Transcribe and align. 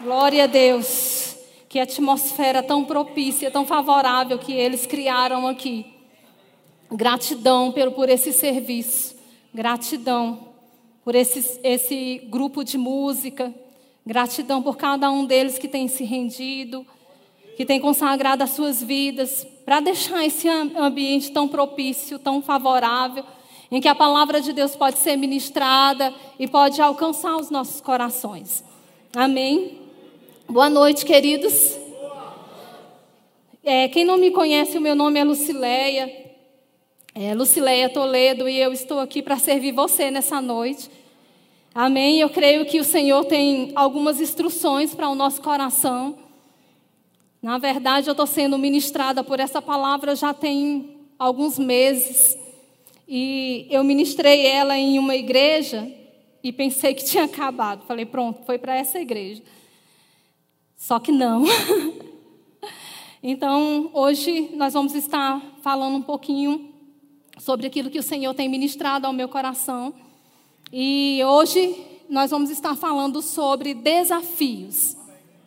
Glória 0.00 0.44
a 0.44 0.46
Deus. 0.46 1.36
Que 1.68 1.80
atmosfera 1.80 2.62
tão 2.62 2.84
propícia, 2.84 3.50
tão 3.50 3.66
favorável 3.66 4.38
que 4.38 4.52
eles 4.52 4.86
criaram 4.86 5.48
aqui. 5.48 5.86
Gratidão 6.90 7.72
pelo, 7.72 7.90
por 7.90 8.08
esse 8.08 8.32
serviço. 8.32 9.16
Gratidão 9.52 10.46
por 11.04 11.16
esse, 11.16 11.58
esse 11.64 12.22
grupo 12.28 12.62
de 12.62 12.78
música. 12.78 13.52
Gratidão 14.06 14.62
por 14.62 14.76
cada 14.76 15.10
um 15.10 15.26
deles 15.26 15.58
que 15.58 15.66
tem 15.66 15.88
se 15.88 16.04
rendido, 16.04 16.86
que 17.56 17.66
tem 17.66 17.80
consagrado 17.80 18.44
as 18.44 18.50
suas 18.50 18.80
vidas 18.80 19.44
para 19.64 19.80
deixar 19.80 20.24
esse 20.24 20.48
ambiente 20.48 21.32
tão 21.32 21.48
propício, 21.48 22.20
tão 22.20 22.40
favorável, 22.40 23.24
em 23.70 23.80
que 23.80 23.88
a 23.88 23.94
palavra 23.96 24.40
de 24.40 24.52
Deus 24.52 24.76
pode 24.76 24.98
ser 24.98 25.16
ministrada 25.16 26.14
e 26.38 26.46
pode 26.46 26.80
alcançar 26.80 27.36
os 27.36 27.50
nossos 27.50 27.80
corações. 27.80 28.64
Amém? 29.14 29.87
Boa 30.50 30.70
noite, 30.70 31.04
queridos. 31.04 31.78
É, 33.62 33.86
quem 33.88 34.02
não 34.02 34.16
me 34.16 34.30
conhece, 34.30 34.78
o 34.78 34.80
meu 34.80 34.94
nome 34.94 35.20
é 35.20 35.24
Lucileia. 35.24 36.10
É, 37.14 37.34
Lucileia 37.34 37.90
Toledo 37.90 38.48
e 38.48 38.58
eu 38.58 38.72
estou 38.72 38.98
aqui 38.98 39.20
para 39.20 39.36
servir 39.36 39.72
você 39.72 40.10
nessa 40.10 40.40
noite. 40.40 40.90
Amém? 41.74 42.20
Eu 42.20 42.30
creio 42.30 42.64
que 42.64 42.80
o 42.80 42.84
Senhor 42.84 43.26
tem 43.26 43.72
algumas 43.74 44.22
instruções 44.22 44.94
para 44.94 45.10
o 45.10 45.14
nosso 45.14 45.42
coração. 45.42 46.18
Na 47.42 47.58
verdade, 47.58 48.08
eu 48.08 48.12
estou 48.12 48.26
sendo 48.26 48.56
ministrada 48.56 49.22
por 49.22 49.38
essa 49.40 49.60
palavra 49.60 50.16
já 50.16 50.32
tem 50.32 50.96
alguns 51.18 51.58
meses. 51.58 52.38
E 53.06 53.66
eu 53.68 53.84
ministrei 53.84 54.46
ela 54.46 54.78
em 54.78 54.98
uma 54.98 55.14
igreja 55.14 55.86
e 56.42 56.50
pensei 56.54 56.94
que 56.94 57.04
tinha 57.04 57.24
acabado. 57.24 57.84
Falei, 57.86 58.06
pronto, 58.06 58.46
foi 58.46 58.56
para 58.56 58.74
essa 58.74 58.98
igreja. 58.98 59.42
Só 60.78 61.00
que 61.00 61.10
não. 61.10 61.44
então, 63.20 63.90
hoje 63.92 64.50
nós 64.54 64.72
vamos 64.72 64.94
estar 64.94 65.42
falando 65.60 65.96
um 65.96 66.02
pouquinho 66.02 66.72
sobre 67.36 67.66
aquilo 67.66 67.90
que 67.90 67.98
o 67.98 68.02
Senhor 68.02 68.32
tem 68.32 68.48
ministrado 68.48 69.04
ao 69.04 69.12
meu 69.12 69.28
coração. 69.28 69.92
E 70.72 71.20
hoje 71.24 71.84
nós 72.08 72.30
vamos 72.30 72.48
estar 72.48 72.76
falando 72.76 73.20
sobre 73.20 73.74
desafios. 73.74 74.96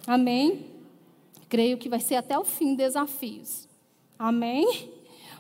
Amém? 0.05 0.65
Creio 1.47 1.77
que 1.77 1.87
vai 1.87 2.01
ser 2.01 2.15
até 2.15 2.37
o 2.37 2.43
fim 2.43 2.75
desafios. 2.75 3.69
Amém? 4.19 4.91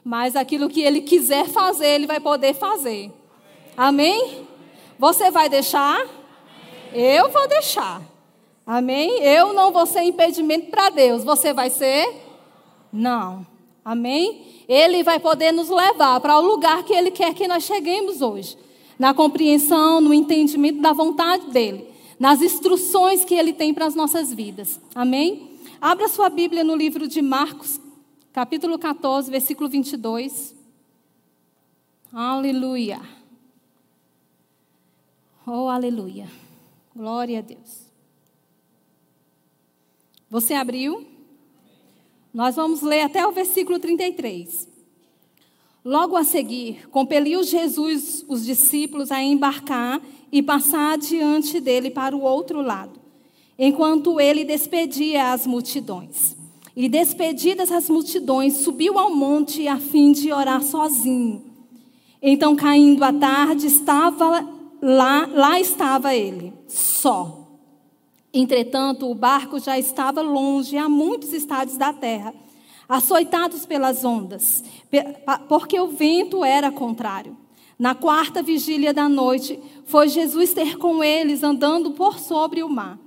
Mas 0.03 0.37
aquilo 0.37 0.69
que 0.69 0.81
ele 0.81 1.01
quiser 1.01 1.47
fazer, 1.47 1.87
ele 1.87 2.07
vai 2.07 2.21
poder 2.21 2.53
fazer. 2.53 3.11
Amém? 3.75 4.47
Você 4.97 5.29
vai 5.29 5.49
deixar? 5.49 6.07
Eu 6.93 7.29
vou 7.29 7.47
deixar. 7.49 8.10
Amém? 8.73 9.21
Eu 9.21 9.53
não 9.53 9.69
vou 9.69 9.85
ser 9.85 10.01
impedimento 10.03 10.71
para 10.71 10.89
Deus. 10.89 11.25
Você 11.25 11.53
vai 11.53 11.69
ser? 11.69 12.07
Não. 12.89 13.45
Amém? 13.83 14.63
Ele 14.65 15.03
vai 15.03 15.19
poder 15.19 15.51
nos 15.51 15.67
levar 15.67 16.21
para 16.21 16.39
o 16.39 16.41
lugar 16.41 16.81
que 16.85 16.93
Ele 16.93 17.11
quer 17.11 17.33
que 17.33 17.49
nós 17.49 17.63
cheguemos 17.63 18.21
hoje. 18.21 18.57
Na 18.97 19.13
compreensão, 19.13 19.99
no 19.99 20.13
entendimento 20.13 20.79
da 20.79 20.93
vontade 20.93 21.51
dEle. 21.51 21.85
Nas 22.17 22.41
instruções 22.41 23.25
que 23.25 23.35
Ele 23.35 23.51
tem 23.51 23.73
para 23.73 23.87
as 23.87 23.93
nossas 23.93 24.33
vidas. 24.33 24.79
Amém? 24.95 25.59
Abra 25.81 26.07
sua 26.07 26.29
Bíblia 26.29 26.63
no 26.63 26.73
livro 26.73 27.09
de 27.09 27.21
Marcos, 27.21 27.77
capítulo 28.31 28.79
14, 28.79 29.29
versículo 29.29 29.67
22. 29.67 30.55
Aleluia. 32.13 33.01
Oh, 35.45 35.67
aleluia. 35.67 36.29
Glória 36.95 37.39
a 37.39 37.41
Deus. 37.41 37.90
Você 40.31 40.53
abriu? 40.53 41.05
Nós 42.33 42.55
vamos 42.55 42.81
ler 42.81 43.01
até 43.01 43.27
o 43.27 43.33
versículo 43.33 43.77
33. 43.79 44.65
Logo 45.83 46.15
a 46.15 46.23
seguir, 46.23 46.87
compeliu 46.87 47.43
Jesus 47.43 48.23
os 48.29 48.45
discípulos 48.45 49.11
a 49.11 49.21
embarcar 49.21 50.01
e 50.31 50.41
passar 50.41 50.93
adiante 50.93 51.59
dele 51.59 51.91
para 51.91 52.15
o 52.15 52.21
outro 52.21 52.61
lado, 52.61 52.97
enquanto 53.59 54.21
ele 54.21 54.45
despedia 54.45 55.33
as 55.33 55.45
multidões. 55.45 56.37
E 56.77 56.87
despedidas 56.87 57.69
as 57.69 57.89
multidões, 57.89 58.53
subiu 58.53 58.97
ao 58.97 59.13
monte 59.13 59.67
a 59.67 59.77
fim 59.77 60.13
de 60.13 60.31
orar 60.31 60.63
sozinho. 60.63 61.43
Então, 62.21 62.55
caindo 62.55 63.03
a 63.03 63.11
tarde, 63.11 63.67
estava 63.67 64.47
lá, 64.81 65.25
lá 65.25 65.59
estava 65.59 66.15
ele, 66.15 66.53
só. 66.69 67.40
Entretanto, 68.33 69.09
o 69.09 69.15
barco 69.15 69.59
já 69.59 69.77
estava 69.77 70.21
longe, 70.21 70.77
a 70.77 70.87
muitos 70.87 71.33
estádios 71.33 71.77
da 71.77 71.91
terra, 71.91 72.33
açoitados 72.87 73.65
pelas 73.65 74.05
ondas, 74.05 74.63
porque 75.47 75.79
o 75.79 75.87
vento 75.87 76.43
era 76.43 76.71
contrário. 76.71 77.35
Na 77.77 77.95
quarta 77.95 78.43
vigília 78.43 78.93
da 78.93 79.09
noite, 79.09 79.59
foi 79.85 80.07
Jesus 80.07 80.53
ter 80.53 80.77
com 80.77 81.03
eles 81.03 81.43
andando 81.43 81.91
por 81.91 82.19
sobre 82.19 82.61
o 82.61 82.69
mar. 82.69 82.99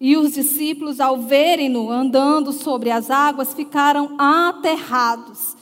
E 0.00 0.16
os 0.16 0.32
discípulos, 0.32 1.00
ao 1.00 1.20
verem-no 1.20 1.90
andando 1.90 2.52
sobre 2.52 2.90
as 2.90 3.10
águas, 3.10 3.52
ficaram 3.52 4.14
aterrados 4.18 5.56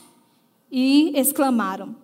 e 0.71 1.11
exclamaram: 1.13 1.95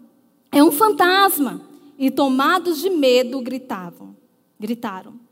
É 0.52 0.62
um 0.64 0.72
fantasma! 0.72 1.62
E 1.98 2.12
tomados 2.12 2.82
de 2.82 2.90
medo, 2.90 3.40
gritavam, 3.40 4.16
gritaram. 4.60 5.25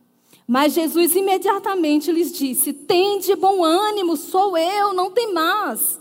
Mas 0.47 0.73
Jesus 0.73 1.15
imediatamente 1.15 2.11
lhes 2.11 2.31
disse: 2.31 2.73
Tende 2.73 3.35
bom 3.35 3.63
ânimo, 3.63 4.17
sou 4.17 4.57
eu, 4.57 4.93
não 4.93 5.11
tem 5.11 5.33
mais. 5.33 5.99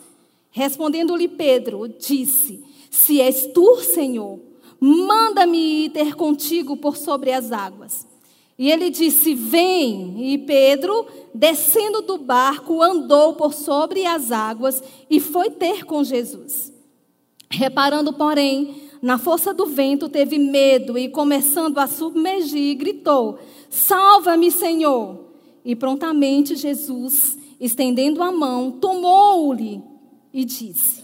Respondendo-lhe 0.50 1.28
Pedro, 1.28 1.88
disse: 1.88 2.64
Se 2.90 3.20
és 3.20 3.46
tu, 3.54 3.80
Senhor, 3.80 4.40
manda-me 4.80 5.84
ir 5.84 5.90
ter 5.90 6.14
contigo 6.14 6.76
por 6.76 6.96
sobre 6.96 7.32
as 7.32 7.52
águas. 7.52 8.06
E 8.58 8.70
ele 8.70 8.90
disse: 8.90 9.34
Vem. 9.34 10.32
E 10.32 10.38
Pedro, 10.38 11.06
descendo 11.34 12.02
do 12.02 12.18
barco, 12.18 12.82
andou 12.82 13.34
por 13.34 13.54
sobre 13.54 14.04
as 14.04 14.30
águas 14.30 14.82
e 15.08 15.20
foi 15.20 15.50
ter 15.50 15.84
com 15.84 16.04
Jesus. 16.04 16.72
Reparando, 17.50 18.12
porém, 18.12 18.82
na 19.00 19.18
força 19.18 19.52
do 19.52 19.66
vento, 19.66 20.08
teve 20.08 20.38
medo 20.38 20.96
e, 20.96 21.08
começando 21.08 21.78
a 21.78 21.86
submergir, 21.86 22.76
gritou: 22.76 23.38
Salva-me, 23.72 24.50
Senhor! 24.50 25.18
E 25.64 25.74
prontamente 25.74 26.54
Jesus, 26.54 27.38
estendendo 27.58 28.22
a 28.22 28.30
mão, 28.30 28.70
tomou-lhe 28.70 29.82
e 30.30 30.44
disse: 30.44 31.02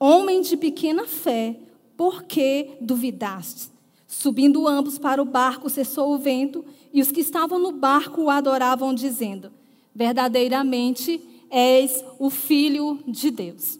Homem 0.00 0.40
de 0.40 0.56
pequena 0.56 1.06
fé, 1.06 1.60
por 1.98 2.22
que 2.22 2.70
duvidaste? 2.80 3.68
Subindo 4.06 4.66
ambos 4.66 4.98
para 4.98 5.20
o 5.20 5.26
barco, 5.26 5.68
cessou 5.68 6.14
o 6.14 6.18
vento, 6.18 6.64
e 6.94 7.02
os 7.02 7.12
que 7.12 7.20
estavam 7.20 7.58
no 7.58 7.72
barco 7.72 8.22
o 8.22 8.30
adoravam, 8.30 8.94
dizendo: 8.94 9.52
Verdadeiramente 9.94 11.20
és 11.50 12.02
o 12.18 12.30
Filho 12.30 13.00
de 13.06 13.30
Deus. 13.30 13.78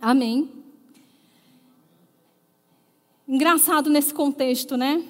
Amém. 0.00 0.48
Engraçado 3.26 3.90
nesse 3.90 4.14
contexto, 4.14 4.76
né? 4.76 5.02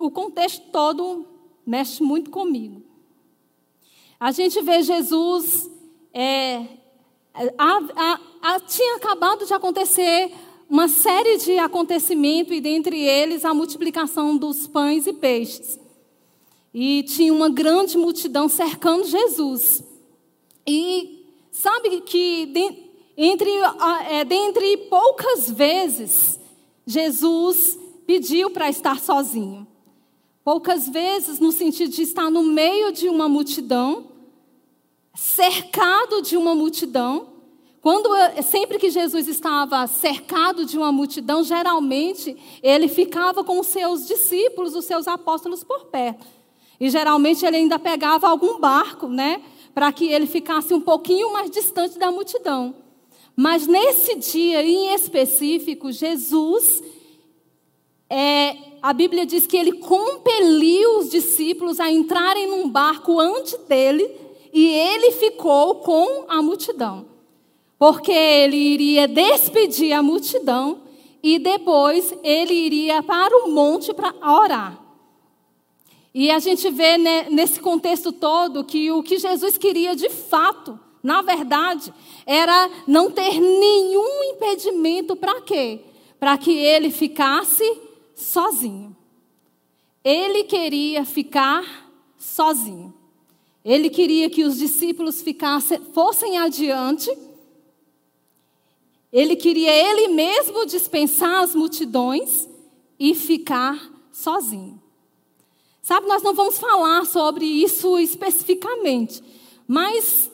O 0.00 0.10
contexto 0.10 0.62
todo 0.72 1.26
mexe 1.66 2.02
muito 2.02 2.30
comigo. 2.30 2.82
A 4.18 4.32
gente 4.32 4.58
vê 4.62 4.82
Jesus. 4.82 5.70
É, 6.12 6.64
a, 7.58 7.80
a, 7.94 8.20
a, 8.40 8.60
tinha 8.60 8.96
acabado 8.96 9.44
de 9.44 9.52
acontecer 9.52 10.32
uma 10.70 10.88
série 10.88 11.36
de 11.36 11.58
acontecimentos, 11.58 12.56
e 12.56 12.62
dentre 12.62 12.98
eles 12.98 13.44
a 13.44 13.52
multiplicação 13.52 14.38
dos 14.38 14.66
pães 14.66 15.06
e 15.06 15.12
peixes. 15.12 15.78
E 16.72 17.02
tinha 17.02 17.32
uma 17.32 17.50
grande 17.50 17.98
multidão 17.98 18.48
cercando 18.48 19.04
Jesus. 19.04 19.84
E 20.66 21.26
sabe 21.52 22.00
que 22.00 22.46
de, 22.46 22.90
entre, 23.18 23.50
é, 24.08 24.24
dentre 24.24 24.78
poucas 24.88 25.50
vezes 25.50 26.40
Jesus 26.86 27.78
pediu 28.06 28.50
para 28.50 28.70
estar 28.70 28.98
sozinho. 28.98 29.68
Poucas 30.52 30.88
vezes, 30.88 31.38
no 31.38 31.52
sentido 31.52 31.92
de 31.92 32.02
estar 32.02 32.28
no 32.28 32.42
meio 32.42 32.90
de 32.90 33.08
uma 33.08 33.28
multidão, 33.28 34.06
cercado 35.14 36.20
de 36.22 36.36
uma 36.36 36.56
multidão. 36.56 37.28
Quando 37.80 38.10
sempre 38.42 38.76
que 38.76 38.90
Jesus 38.90 39.28
estava 39.28 39.86
cercado 39.86 40.64
de 40.64 40.76
uma 40.76 40.90
multidão, 40.90 41.44
geralmente 41.44 42.36
ele 42.64 42.88
ficava 42.88 43.44
com 43.44 43.60
os 43.60 43.68
seus 43.68 44.08
discípulos, 44.08 44.74
os 44.74 44.86
seus 44.86 45.06
apóstolos 45.06 45.62
por 45.62 45.84
perto. 45.84 46.26
E 46.80 46.90
geralmente 46.90 47.46
ele 47.46 47.58
ainda 47.58 47.78
pegava 47.78 48.28
algum 48.28 48.58
barco, 48.58 49.06
né, 49.06 49.40
para 49.72 49.92
que 49.92 50.06
ele 50.06 50.26
ficasse 50.26 50.74
um 50.74 50.80
pouquinho 50.80 51.32
mais 51.32 51.48
distante 51.48 51.96
da 51.96 52.10
multidão. 52.10 52.74
Mas 53.36 53.68
nesse 53.68 54.16
dia 54.16 54.64
em 54.64 54.92
específico, 54.92 55.92
Jesus 55.92 56.82
é, 58.10 58.69
a 58.82 58.92
Bíblia 58.92 59.26
diz 59.26 59.46
que 59.46 59.56
ele 59.56 59.72
compeliu 59.72 60.98
os 60.98 61.10
discípulos 61.10 61.78
a 61.78 61.90
entrarem 61.90 62.46
num 62.46 62.68
barco 62.68 63.18
antes 63.20 63.54
dele 63.68 64.10
e 64.52 64.66
ele 64.66 65.12
ficou 65.12 65.76
com 65.76 66.24
a 66.28 66.40
multidão. 66.40 67.06
Porque 67.78 68.12
ele 68.12 68.56
iria 68.56 69.06
despedir 69.06 69.92
a 69.92 70.02
multidão 70.02 70.82
e 71.22 71.38
depois 71.38 72.14
ele 72.22 72.54
iria 72.54 73.02
para 73.02 73.44
o 73.44 73.50
monte 73.50 73.92
para 73.92 74.14
orar. 74.22 74.80
E 76.12 76.30
a 76.30 76.38
gente 76.38 76.68
vê 76.70 76.98
né, 76.98 77.26
nesse 77.30 77.60
contexto 77.60 78.10
todo 78.12 78.64
que 78.64 78.90
o 78.90 79.02
que 79.02 79.18
Jesus 79.18 79.56
queria 79.56 79.94
de 79.94 80.08
fato, 80.08 80.78
na 81.02 81.22
verdade, 81.22 81.92
era 82.26 82.68
não 82.86 83.10
ter 83.10 83.40
nenhum 83.40 84.24
impedimento 84.24 85.14
para 85.14 85.40
quê? 85.42 85.80
Para 86.18 86.36
que 86.36 86.50
ele 86.50 86.90
ficasse 86.90 87.64
sozinho. 88.20 88.96
Ele 90.04 90.44
queria 90.44 91.04
ficar 91.04 91.90
sozinho. 92.16 92.94
Ele 93.64 93.90
queria 93.90 94.30
que 94.30 94.44
os 94.44 94.56
discípulos 94.56 95.20
ficassem, 95.20 95.78
fossem 95.92 96.38
adiante. 96.38 97.10
Ele 99.12 99.36
queria 99.36 99.70
ele 99.70 100.08
mesmo 100.08 100.64
dispensar 100.64 101.42
as 101.42 101.54
multidões 101.54 102.48
e 102.98 103.14
ficar 103.14 103.90
sozinho. 104.12 104.80
Sabe, 105.82 106.06
nós 106.06 106.22
não 106.22 106.34
vamos 106.34 106.58
falar 106.58 107.04
sobre 107.04 107.44
isso 107.44 107.98
especificamente, 107.98 109.22
mas 109.66 110.30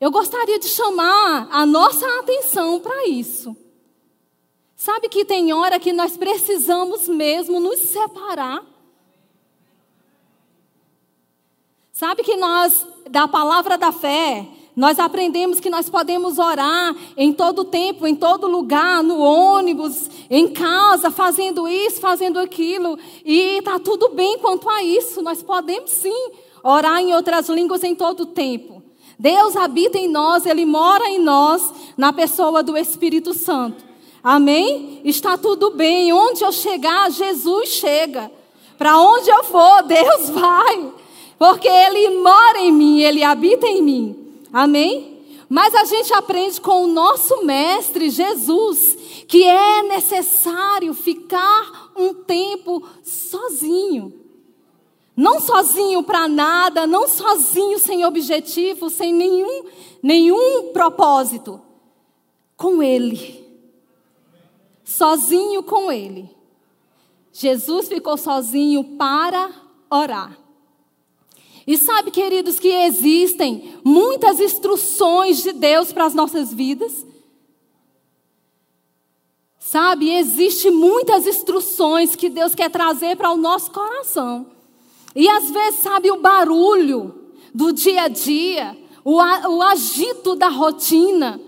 eu 0.00 0.10
gostaria 0.10 0.58
de 0.58 0.68
chamar 0.68 1.48
a 1.50 1.66
nossa 1.66 2.06
atenção 2.20 2.80
para 2.80 3.06
isso. 3.06 3.54
Sabe 4.80 5.10
que 5.10 5.26
tem 5.26 5.52
hora 5.52 5.78
que 5.78 5.92
nós 5.92 6.16
precisamos 6.16 7.06
mesmo 7.06 7.60
nos 7.60 7.80
separar. 7.80 8.64
Sabe 11.92 12.22
que 12.22 12.34
nós, 12.34 12.86
da 13.10 13.28
palavra 13.28 13.76
da 13.76 13.92
fé, 13.92 14.48
nós 14.74 14.98
aprendemos 14.98 15.60
que 15.60 15.68
nós 15.68 15.90
podemos 15.90 16.38
orar 16.38 16.96
em 17.14 17.30
todo 17.30 17.62
tempo, 17.62 18.06
em 18.06 18.14
todo 18.14 18.46
lugar, 18.46 19.02
no 19.02 19.20
ônibus, 19.20 20.08
em 20.30 20.48
casa, 20.48 21.10
fazendo 21.10 21.68
isso, 21.68 22.00
fazendo 22.00 22.38
aquilo, 22.38 22.98
e 23.22 23.58
está 23.58 23.78
tudo 23.78 24.08
bem 24.08 24.38
quanto 24.38 24.66
a 24.70 24.82
isso. 24.82 25.20
Nós 25.20 25.42
podemos 25.42 25.90
sim 25.90 26.30
orar 26.64 27.02
em 27.02 27.14
outras 27.14 27.50
línguas 27.50 27.84
em 27.84 27.94
todo 27.94 28.24
tempo. 28.24 28.82
Deus 29.18 29.56
habita 29.56 29.98
em 29.98 30.08
nós, 30.08 30.46
Ele 30.46 30.64
mora 30.64 31.06
em 31.06 31.18
nós, 31.18 31.70
na 31.98 32.14
pessoa 32.14 32.62
do 32.62 32.78
Espírito 32.78 33.34
Santo. 33.34 33.89
Amém? 34.22 35.00
Está 35.04 35.38
tudo 35.38 35.70
bem. 35.70 36.12
Onde 36.12 36.44
eu 36.44 36.52
chegar, 36.52 37.10
Jesus 37.10 37.70
chega. 37.70 38.30
Para 38.76 38.98
onde 38.98 39.30
eu 39.30 39.44
for, 39.44 39.82
Deus 39.84 40.28
vai. 40.30 40.92
Porque 41.38 41.68
Ele 41.68 42.20
mora 42.20 42.60
em 42.60 42.72
mim, 42.72 43.00
Ele 43.00 43.22
habita 43.22 43.66
em 43.66 43.82
mim. 43.82 44.42
Amém? 44.52 45.18
Mas 45.48 45.74
a 45.74 45.84
gente 45.84 46.12
aprende 46.14 46.60
com 46.60 46.84
o 46.84 46.86
nosso 46.86 47.44
Mestre 47.44 48.08
Jesus 48.10 48.98
que 49.26 49.44
é 49.44 49.82
necessário 49.84 50.92
ficar 50.92 51.90
um 51.96 52.12
tempo 52.12 52.82
sozinho. 53.02 54.12
Não 55.16 55.40
sozinho 55.40 56.02
para 56.02 56.28
nada, 56.28 56.86
não 56.86 57.06
sozinho 57.08 57.78
sem 57.78 58.04
objetivo, 58.04 58.90
sem 58.90 59.12
nenhum, 59.12 59.64
nenhum 60.02 60.72
propósito. 60.72 61.60
Com 62.56 62.82
Ele 62.82 63.49
sozinho 64.90 65.62
com 65.62 65.90
ele. 65.90 66.28
Jesus 67.32 67.88
ficou 67.88 68.16
sozinho 68.16 68.82
para 68.96 69.50
orar. 69.88 70.36
E 71.66 71.78
sabe, 71.78 72.10
queridos, 72.10 72.58
que 72.58 72.68
existem 72.68 73.78
muitas 73.84 74.40
instruções 74.40 75.42
de 75.42 75.52
Deus 75.52 75.92
para 75.92 76.06
as 76.06 76.14
nossas 76.14 76.52
vidas? 76.52 77.06
Sabe, 79.58 80.10
existe 80.10 80.70
muitas 80.70 81.26
instruções 81.26 82.16
que 82.16 82.28
Deus 82.28 82.54
quer 82.54 82.70
trazer 82.70 83.16
para 83.16 83.30
o 83.30 83.36
nosso 83.36 83.70
coração. 83.70 84.46
E 85.14 85.28
às 85.28 85.50
vezes, 85.50 85.80
sabe, 85.80 86.10
o 86.10 86.20
barulho 86.20 87.14
do 87.54 87.72
dia 87.72 88.02
a 88.02 88.08
dia, 88.08 88.76
o, 89.04 89.18
o 89.18 89.62
agito 89.62 90.34
da 90.34 90.48
rotina, 90.48 91.40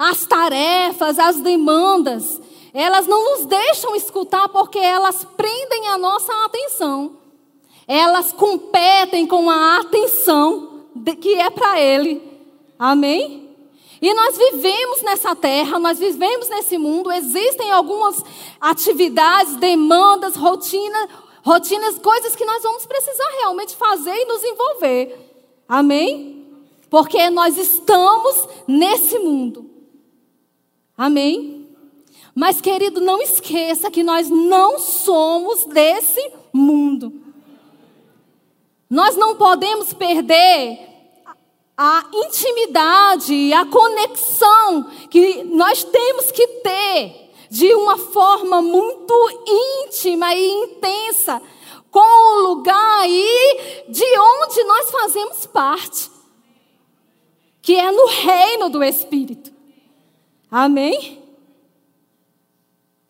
as 0.00 0.24
tarefas, 0.24 1.18
as 1.18 1.42
demandas, 1.42 2.40
elas 2.72 3.06
não 3.06 3.22
nos 3.22 3.44
deixam 3.44 3.94
escutar 3.94 4.48
porque 4.48 4.78
elas 4.78 5.26
prendem 5.36 5.88
a 5.88 5.98
nossa 5.98 6.32
atenção. 6.46 7.18
Elas 7.86 8.32
competem 8.32 9.26
com 9.26 9.50
a 9.50 9.76
atenção 9.76 10.86
que 11.20 11.34
é 11.34 11.50
para 11.50 11.78
Ele. 11.78 12.22
Amém? 12.78 13.54
E 14.00 14.14
nós 14.14 14.38
vivemos 14.38 15.02
nessa 15.02 15.36
terra, 15.36 15.78
nós 15.78 15.98
vivemos 15.98 16.48
nesse 16.48 16.78
mundo, 16.78 17.12
existem 17.12 17.70
algumas 17.70 18.24
atividades, 18.58 19.56
demandas, 19.56 20.34
rotina, 20.34 21.10
rotinas, 21.42 21.98
coisas 21.98 22.34
que 22.34 22.46
nós 22.46 22.62
vamos 22.62 22.86
precisar 22.86 23.28
realmente 23.40 23.76
fazer 23.76 24.14
e 24.14 24.24
nos 24.24 24.42
envolver. 24.42 25.30
Amém? 25.68 26.46
Porque 26.88 27.28
nós 27.28 27.58
estamos 27.58 28.48
nesse 28.66 29.18
mundo. 29.18 29.69
Amém? 31.00 31.66
Mas, 32.34 32.60
querido, 32.60 33.00
não 33.00 33.22
esqueça 33.22 33.90
que 33.90 34.02
nós 34.02 34.28
não 34.28 34.78
somos 34.78 35.64
desse 35.64 36.30
mundo. 36.52 37.10
Nós 38.90 39.16
não 39.16 39.34
podemos 39.34 39.94
perder 39.94 40.78
a 41.74 42.04
intimidade, 42.12 43.50
a 43.54 43.64
conexão 43.64 44.90
que 45.08 45.42
nós 45.44 45.82
temos 45.84 46.30
que 46.32 46.46
ter 46.46 47.30
de 47.48 47.72
uma 47.72 47.96
forma 47.96 48.60
muito 48.60 49.14
íntima 49.86 50.34
e 50.34 50.50
intensa 50.64 51.40
com 51.90 52.00
o 52.00 52.48
lugar 52.48 53.08
e 53.08 53.84
de 53.88 54.18
onde 54.18 54.64
nós 54.64 54.90
fazemos 54.90 55.46
parte, 55.46 56.10
que 57.62 57.74
é 57.74 57.90
no 57.90 58.04
reino 58.04 58.68
do 58.68 58.84
Espírito. 58.84 59.49
Amém? 60.50 61.22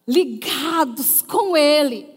Ligados 0.07 1.23
com 1.23 1.57
Ele. 1.57 2.09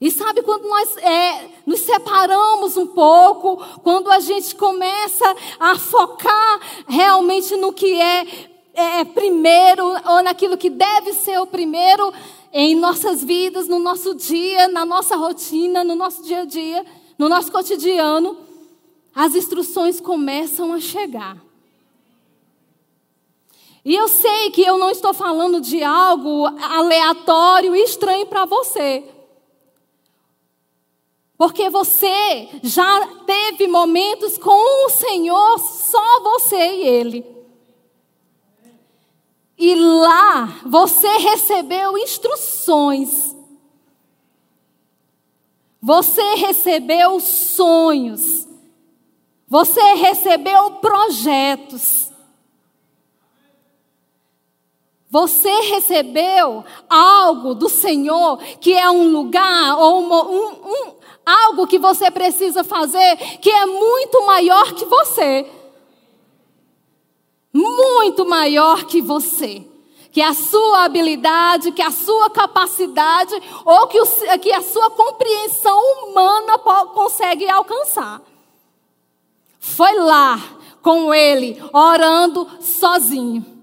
E 0.00 0.10
sabe 0.10 0.42
quando 0.42 0.66
nós 0.66 0.96
é, 0.96 1.50
nos 1.66 1.80
separamos 1.80 2.76
um 2.78 2.86
pouco, 2.86 3.58
quando 3.82 4.10
a 4.10 4.18
gente 4.18 4.54
começa 4.56 5.36
a 5.58 5.78
focar 5.78 6.60
realmente 6.88 7.54
no 7.56 7.70
que 7.70 8.00
é, 8.00 8.26
é 8.72 9.04
primeiro, 9.04 9.84
ou 9.84 10.22
naquilo 10.22 10.56
que 10.56 10.70
deve 10.70 11.12
ser 11.12 11.38
o 11.38 11.46
primeiro 11.46 12.12
em 12.50 12.74
nossas 12.74 13.22
vidas, 13.22 13.68
no 13.68 13.78
nosso 13.78 14.14
dia, 14.14 14.68
na 14.68 14.86
nossa 14.86 15.16
rotina, 15.16 15.84
no 15.84 15.94
nosso 15.94 16.22
dia 16.22 16.40
a 16.40 16.44
dia, 16.46 16.84
no 17.18 17.28
nosso 17.28 17.52
cotidiano, 17.52 18.38
as 19.14 19.34
instruções 19.34 20.00
começam 20.00 20.72
a 20.72 20.80
chegar. 20.80 21.49
E 23.84 23.94
eu 23.94 24.08
sei 24.08 24.50
que 24.50 24.62
eu 24.62 24.76
não 24.76 24.90
estou 24.90 25.14
falando 25.14 25.60
de 25.60 25.82
algo 25.82 26.46
aleatório 26.46 27.74
e 27.74 27.82
estranho 27.82 28.26
para 28.26 28.44
você. 28.44 29.04
Porque 31.38 31.70
você 31.70 32.48
já 32.62 33.06
teve 33.24 33.66
momentos 33.66 34.36
com 34.36 34.86
o 34.86 34.90
Senhor, 34.90 35.58
só 35.58 36.20
você 36.20 36.56
e 36.56 36.86
Ele. 36.86 37.40
E 39.56 39.74
lá 39.74 40.60
você 40.66 41.08
recebeu 41.16 41.96
instruções. 41.96 43.34
Você 45.80 46.34
recebeu 46.34 47.18
sonhos. 47.20 48.46
Você 49.48 49.80
recebeu 49.94 50.72
projetos. 50.72 52.09
Você 55.10 55.50
recebeu 55.62 56.64
algo 56.88 57.52
do 57.52 57.68
Senhor 57.68 58.38
que 58.60 58.72
é 58.72 58.88
um 58.88 59.10
lugar 59.10 59.76
ou 59.76 59.98
uma, 59.98 60.24
um, 60.24 60.48
um, 60.64 60.94
algo 61.26 61.66
que 61.66 61.80
você 61.80 62.12
precisa 62.12 62.62
fazer 62.62 63.16
que 63.38 63.50
é 63.50 63.66
muito 63.66 64.24
maior 64.24 64.72
que 64.72 64.84
você. 64.84 65.50
Muito 67.52 68.24
maior 68.24 68.84
que 68.84 69.02
você. 69.02 69.66
Que 70.12 70.22
a 70.22 70.32
sua 70.32 70.84
habilidade, 70.84 71.72
que 71.72 71.82
a 71.82 71.90
sua 71.90 72.30
capacidade 72.30 73.34
ou 73.64 73.88
que, 73.88 74.00
o, 74.00 74.06
que 74.40 74.52
a 74.52 74.62
sua 74.62 74.90
compreensão 74.90 75.76
humana 76.04 76.56
consegue 76.94 77.50
alcançar. 77.50 78.22
Foi 79.58 79.92
lá 79.94 80.40
com 80.80 81.12
ele, 81.12 81.60
orando 81.72 82.48
sozinho 82.60 83.59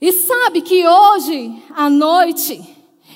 E 0.00 0.12
sabe 0.12 0.62
que 0.62 0.86
hoje 0.86 1.62
à 1.74 1.90
noite 1.90 2.58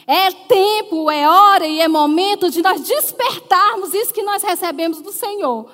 é 0.06 0.30
tempo, 0.30 1.10
é 1.10 1.26
hora 1.26 1.66
e 1.66 1.80
é 1.80 1.88
momento 1.88 2.50
de 2.50 2.60
nós 2.60 2.82
despertarmos 2.82 3.94
isso 3.94 4.12
que 4.12 4.22
nós 4.22 4.42
recebemos 4.42 5.00
do 5.00 5.10
Senhor. 5.10 5.70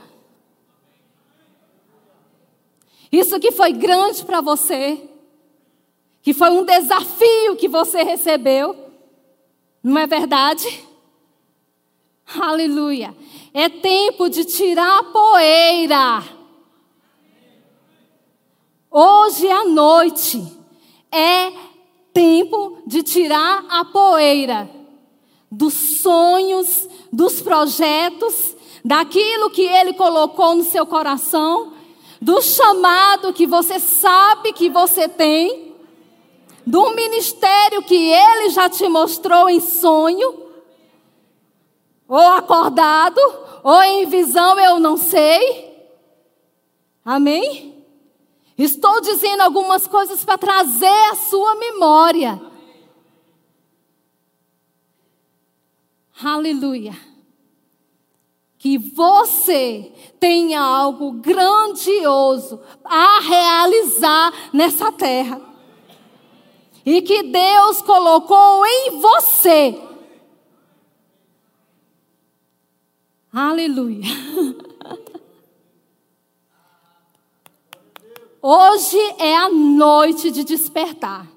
Isso 3.11 3.41
que 3.41 3.51
foi 3.51 3.73
grande 3.73 4.25
para 4.25 4.41
você, 4.41 5.03
que 6.23 6.33
foi 6.33 6.51
um 6.51 6.65
desafio 6.65 7.57
que 7.57 7.67
você 7.67 8.05
recebeu, 8.05 8.77
não 9.83 9.99
é 9.99 10.07
verdade? 10.07 10.87
Aleluia. 12.41 13.17
É 13.53 13.69
tempo 13.69 14.29
de 14.29 14.45
tirar 14.45 15.01
a 15.01 15.05
poeira. 15.05 16.23
Hoje 18.89 19.51
à 19.51 19.65
noite 19.65 20.60
é 21.13 21.53
tempo 22.13 22.83
de 22.87 23.03
tirar 23.03 23.65
a 23.69 23.85
poeira 23.85 24.69
dos 25.51 26.01
sonhos, 26.01 26.89
dos 27.13 27.41
projetos, 27.41 28.57
daquilo 28.85 29.51
que 29.51 29.63
ele 29.63 29.93
colocou 29.95 30.55
no 30.55 30.65
seu 30.65 30.87
coração, 30.87 31.73
do 32.21 32.41
chamado 32.41 33.33
que 33.33 33.47
você 33.47 33.81
sabe 33.81 34.53
que 34.53 34.69
você 34.69 35.09
tem, 35.09 35.75
do 36.67 36.95
ministério 36.95 37.83
que 37.83 37.97
ele 37.97 38.51
já 38.51 38.69
te 38.69 38.89
mostrou 38.89 39.49
em 39.49 39.61
sonho 39.61 40.51
ou 42.07 42.19
acordado, 42.19 43.21
ou 43.63 43.83
em 43.83 44.07
visão, 44.07 44.59
eu 44.59 44.81
não 44.81 44.97
sei. 44.97 45.71
Amém? 47.05 47.80
Estou 48.63 49.01
dizendo 49.01 49.43
algumas 49.43 49.87
coisas 49.87 50.25
para 50.25 50.39
trazer 50.39 51.11
a 51.11 51.15
sua 51.15 51.55
memória. 51.55 52.41
Aleluia. 56.23 56.97
Que 58.59 58.77
você 58.77 59.93
tenha 60.19 60.61
algo 60.61 61.13
grandioso 61.13 62.61
a 62.85 63.21
realizar 63.21 64.33
nessa 64.53 64.93
terra. 64.93 65.41
E 66.85 67.01
que 67.03 67.23
Deus 67.23 67.81
colocou 67.83 68.67
em 68.67 69.01
você 69.01 69.91
Aleluia. 73.33 74.03
Hoje 78.43 78.99
é 79.19 79.37
a 79.37 79.51
noite 79.51 80.31
de 80.31 80.45
despertar. 80.45 81.31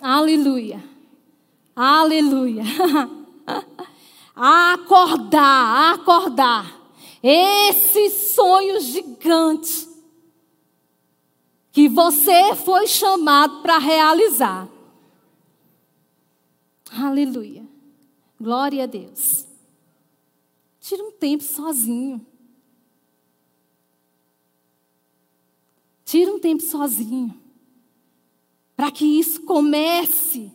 Aleluia. 0.00 0.82
Aleluia. 1.76 2.64
acordar, 4.34 5.94
acordar. 5.94 6.80
Esse 7.22 8.10
sonho 8.10 8.80
gigante 8.80 9.88
que 11.70 11.88
você 11.88 12.56
foi 12.56 12.88
chamado 12.88 13.62
para 13.62 13.78
realizar. 13.78 14.68
Aleluia. 16.90 17.64
Glória 18.40 18.82
a 18.82 18.86
Deus. 18.86 19.46
Tira 20.80 21.04
um 21.04 21.12
tempo 21.12 21.44
sozinho. 21.44 22.26
Tira 26.12 26.30
um 26.30 26.38
tempo 26.38 26.62
sozinho. 26.62 27.34
Para 28.76 28.90
que 28.90 29.02
isso 29.18 29.40
comece 29.44 30.52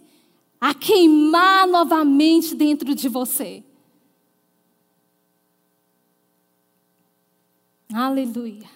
a 0.62 0.72
queimar 0.72 1.66
novamente 1.66 2.54
dentro 2.54 2.94
de 2.94 3.10
você. 3.10 3.64
Aleluia. 7.92 8.70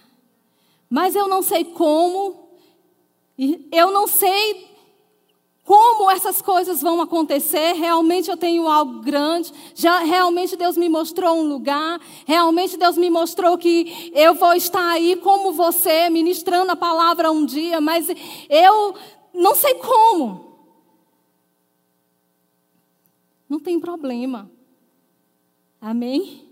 Mas 0.89 1.15
eu 1.15 1.27
não 1.27 1.43
sei 1.43 1.65
como, 1.65 2.49
eu 3.71 3.91
não 3.91 4.07
sei 4.07 4.70
como 5.63 6.09
essas 6.09 6.41
coisas 6.41 6.81
vão 6.81 7.01
acontecer. 7.01 7.73
Realmente 7.73 8.29
eu 8.29 8.37
tenho 8.37 8.67
algo 8.67 9.01
grande. 9.01 9.51
Já 9.75 9.99
realmente 9.99 10.55
Deus 10.55 10.75
me 10.75 10.89
mostrou 10.89 11.37
um 11.37 11.47
lugar. 11.47 11.99
Realmente 12.25 12.77
Deus 12.77 12.97
me 12.97 13.09
mostrou 13.09 13.57
que 13.57 14.11
eu 14.13 14.33
vou 14.33 14.53
estar 14.53 14.89
aí 14.89 15.15
como 15.17 15.53
você, 15.53 16.09
ministrando 16.09 16.71
a 16.71 16.75
palavra 16.75 17.31
um 17.31 17.45
dia, 17.45 17.79
mas 17.79 18.07
eu 18.49 18.95
não 19.33 19.55
sei 19.55 19.75
como. 19.75 20.51
Não 23.47 23.59
tem 23.59 23.79
problema. 23.79 24.49
Amém? 25.79 26.47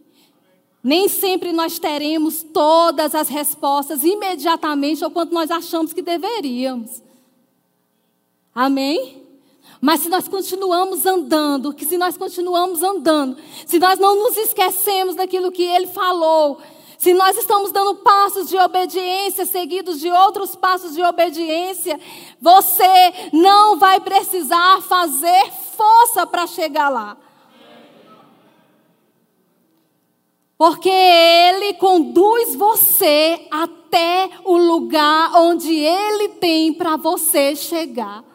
Nem 0.83 1.07
sempre 1.07 1.51
nós 1.51 1.77
teremos 1.77 2.41
todas 2.41 3.13
as 3.13 3.27
respostas 3.27 4.03
imediatamente 4.03 5.03
ou 5.03 5.11
quanto 5.11 5.33
nós 5.33 5.51
achamos 5.51 5.93
que 5.93 6.01
deveríamos. 6.01 7.01
Amém? 8.59 9.25
Mas 9.79 10.01
se 10.01 10.09
nós 10.09 10.27
continuamos 10.27 11.05
andando, 11.05 11.73
que 11.73 11.85
se 11.85 11.97
nós 11.97 12.17
continuamos 12.17 12.83
andando, 12.83 13.37
se 13.65 13.79
nós 13.79 13.97
não 13.97 14.17
nos 14.17 14.35
esquecemos 14.35 15.15
daquilo 15.15 15.49
que 15.49 15.63
ele 15.63 15.87
falou, 15.87 16.59
se 16.97 17.13
nós 17.13 17.37
estamos 17.37 17.71
dando 17.71 17.95
passos 17.95 18.49
de 18.49 18.57
obediência 18.57 19.45
seguidos 19.45 20.01
de 20.01 20.11
outros 20.11 20.57
passos 20.57 20.93
de 20.93 21.01
obediência, 21.01 21.97
você 22.41 23.29
não 23.31 23.79
vai 23.79 24.01
precisar 24.01 24.81
fazer 24.81 25.49
força 25.77 26.27
para 26.27 26.45
chegar 26.45 26.89
lá. 26.89 27.15
Porque 30.57 30.89
Ele 30.89 31.75
conduz 31.75 32.55
você 32.55 33.47
até 33.49 34.29
o 34.43 34.57
lugar 34.57 35.31
onde 35.37 35.73
Ele 35.73 36.27
tem 36.27 36.73
para 36.73 36.97
você 36.97 37.55
chegar. 37.55 38.27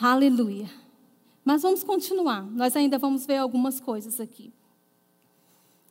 Aleluia. 0.00 0.70
Mas 1.44 1.62
vamos 1.62 1.84
continuar. 1.84 2.42
Nós 2.52 2.74
ainda 2.74 2.98
vamos 2.98 3.26
ver 3.26 3.36
algumas 3.36 3.80
coisas 3.80 4.18
aqui. 4.18 4.52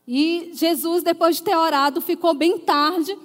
E 0.08 0.50
Jesus, 0.54 1.04
depois 1.04 1.36
de 1.36 1.44
ter 1.44 1.56
orado, 1.56 2.02
ficou 2.02 2.34
bem 2.34 2.58
tarde 2.58 3.16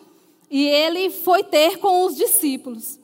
e 0.50 0.66
ele 0.66 1.08
foi 1.08 1.42
ter 1.42 1.78
com 1.78 2.04
os 2.04 2.14
discípulos. 2.14 2.98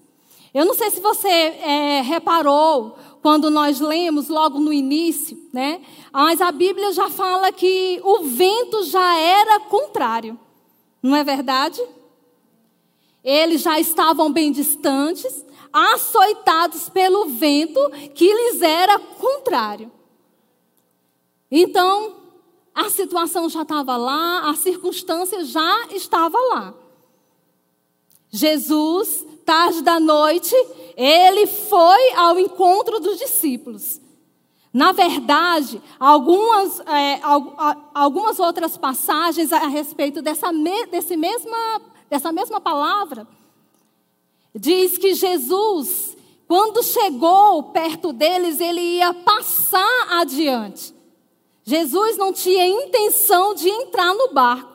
Eu 0.53 0.67
não 0.67 0.75
sei 0.75 0.91
se 0.91 1.01
você 1.01 1.29
é, 1.29 2.03
reparou 2.03 2.99
quando 3.23 3.51
nós 3.51 3.81
lemos 3.81 4.29
logo 4.29 4.59
no 4.59 4.73
início, 4.73 5.39
né? 5.53 5.81
Mas 6.13 6.41
a 6.41 6.53
Bíblia 6.53 6.93
já 6.93 7.09
fala 7.09 7.51
que 7.53 8.01
o 8.05 8.25
vento 8.25 8.85
já 8.85 9.17
era 9.17 9.61
contrário, 9.61 10.39
não 11.03 11.17
é 11.17 11.25
verdade? 11.25 11.81
Eles 13.23 13.63
já 13.63 13.79
estavam 13.79 14.33
bem 14.33 14.51
distantes, 14.51 15.45
açoitados 15.73 16.89
pelo 16.89 17.27
vento 17.27 17.81
que 18.15 18.33
lhes 18.33 18.63
era 18.63 18.99
contrário. 18.99 19.91
Então, 21.51 22.17
a 22.75 22.89
situação 22.89 23.49
já 23.49 23.63
estava 23.63 23.97
lá, 23.97 24.51
a 24.51 24.55
circunstância 24.55 25.45
já 25.45 25.89
estava 25.91 26.39
lá. 26.39 26.75
Jesus, 28.31 29.27
tarde 29.45 29.83
da 29.83 29.99
noite, 29.99 30.55
ele 30.97 31.47
foi 31.47 32.13
ao 32.13 32.39
encontro 32.39 33.01
dos 33.01 33.19
discípulos. 33.19 34.01
Na 34.73 34.93
verdade, 34.93 35.83
algumas, 35.99 36.79
é, 36.81 37.21
algumas 37.93 38.39
outras 38.39 38.79
passagens 38.79 39.53
a 39.53 39.67
respeito 39.67 40.23
dessa, 40.23 40.53
desse 40.91 41.17
mesma, 41.17 41.81
dessa 42.09 42.31
mesma 42.31 42.61
palavra 42.61 43.27
Diz 44.55 44.99
que 44.99 45.15
Jesus, 45.15 46.17
quando 46.49 46.83
chegou 46.83 47.65
perto 47.65 48.13
deles, 48.13 48.61
ele 48.61 48.81
ia 48.81 49.15
passar 49.15 50.19
adiante. 50.21 50.95
Jesus 51.63 52.17
não 52.17 52.33
tinha 52.33 52.67
intenção 52.67 53.55
de 53.55 53.69
entrar 53.69 54.15
no 54.15 54.33
barco. 54.33 54.71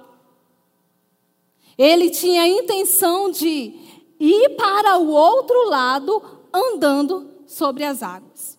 Ele 1.77 2.09
tinha 2.09 2.47
intenção 2.47 3.29
de 3.29 3.73
ir 4.19 4.49
para 4.55 4.97
o 4.97 5.09
outro 5.09 5.67
lado 5.67 6.23
andando 6.53 7.29
sobre 7.45 7.83
as 7.83 8.01
águas. 8.01 8.57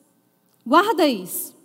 Guarda 0.67 1.07
isso. 1.07 1.57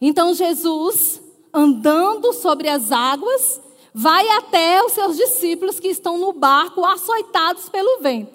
Então 0.00 0.34
Jesus, 0.34 1.22
andando 1.54 2.32
sobre 2.32 2.68
as 2.68 2.90
águas, 2.90 3.60
vai 3.98 4.28
até 4.36 4.84
os 4.84 4.92
seus 4.92 5.16
discípulos 5.16 5.80
que 5.80 5.88
estão 5.88 6.18
no 6.18 6.32
barco 6.32 6.84
açoitados 6.84 7.68
pelo 7.68 8.00
vento. 8.00 8.34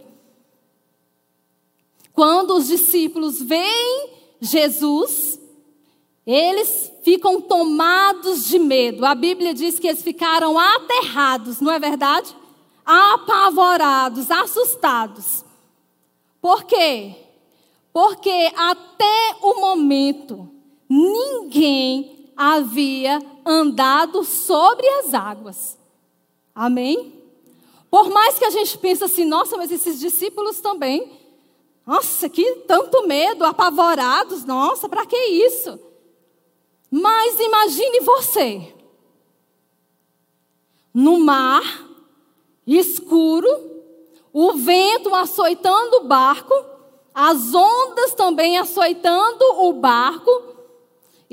Quando 2.14 2.56
os 2.56 2.68
discípulos 2.68 3.42
veem 3.42 4.10
Jesus, 4.42 5.40
eles 6.26 6.92
ficam 7.04 7.40
tomados 7.40 8.46
de 8.46 8.58
medo. 8.58 9.06
A 9.06 9.14
Bíblia 9.14 9.54
diz 9.54 9.78
que 9.78 9.88
eles 9.88 10.02
ficaram 10.02 10.58
aterrados, 10.58 11.62
não 11.62 11.72
é 11.72 11.80
verdade? 11.80 12.36
apavorados, 12.86 14.30
assustados. 14.30 15.46
Por 16.42 16.64
quê? 16.64 17.16
Porque 17.94 18.52
até 18.56 19.36
o 19.42 19.60
momento 19.60 20.50
ninguém 20.90 22.32
havia 22.36 23.20
andado 23.46 24.24
sobre 24.24 24.88
as 24.88 25.14
águas. 25.14 25.78
Amém? 26.54 27.22
Por 27.90 28.10
mais 28.10 28.40
que 28.40 28.46
a 28.46 28.50
gente 28.50 28.78
pense 28.78 29.04
assim, 29.04 29.26
nossa, 29.26 29.58
mas 29.58 29.72
esses 29.72 30.00
discípulos 30.00 30.62
também. 30.62 31.20
Nossa, 31.86 32.30
que 32.30 32.56
tanto 32.68 33.08
medo, 33.08 33.44
apavorados. 33.44 34.46
Nossa, 34.46 34.88
para 34.88 35.06
que 35.06 35.18
isso? 35.18 35.80
Mas 36.90 37.40
imagine 37.40 38.00
você 38.02 38.74
no 40.94 41.20
mar, 41.20 41.64
escuro, 42.68 43.48
o 44.34 44.54
vento 44.54 45.14
açoitando 45.16 45.98
o 45.98 46.04
barco, 46.04 46.54
as 47.14 47.54
ondas 47.54 48.14
também 48.14 48.58
açoitando 48.58 49.44
o 49.60 49.74
barco, 49.74 50.51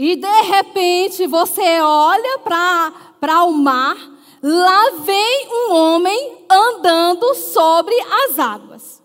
e 0.00 0.14
de 0.14 0.42
repente 0.42 1.26
você 1.26 1.80
olha 1.80 2.38
para 2.38 3.42
o 3.42 3.50
mar, 3.50 3.96
lá 4.40 4.90
vem 5.00 5.48
um 5.48 5.72
homem 5.72 6.46
andando 6.48 7.34
sobre 7.34 7.96
as 8.00 8.38
águas. 8.38 9.02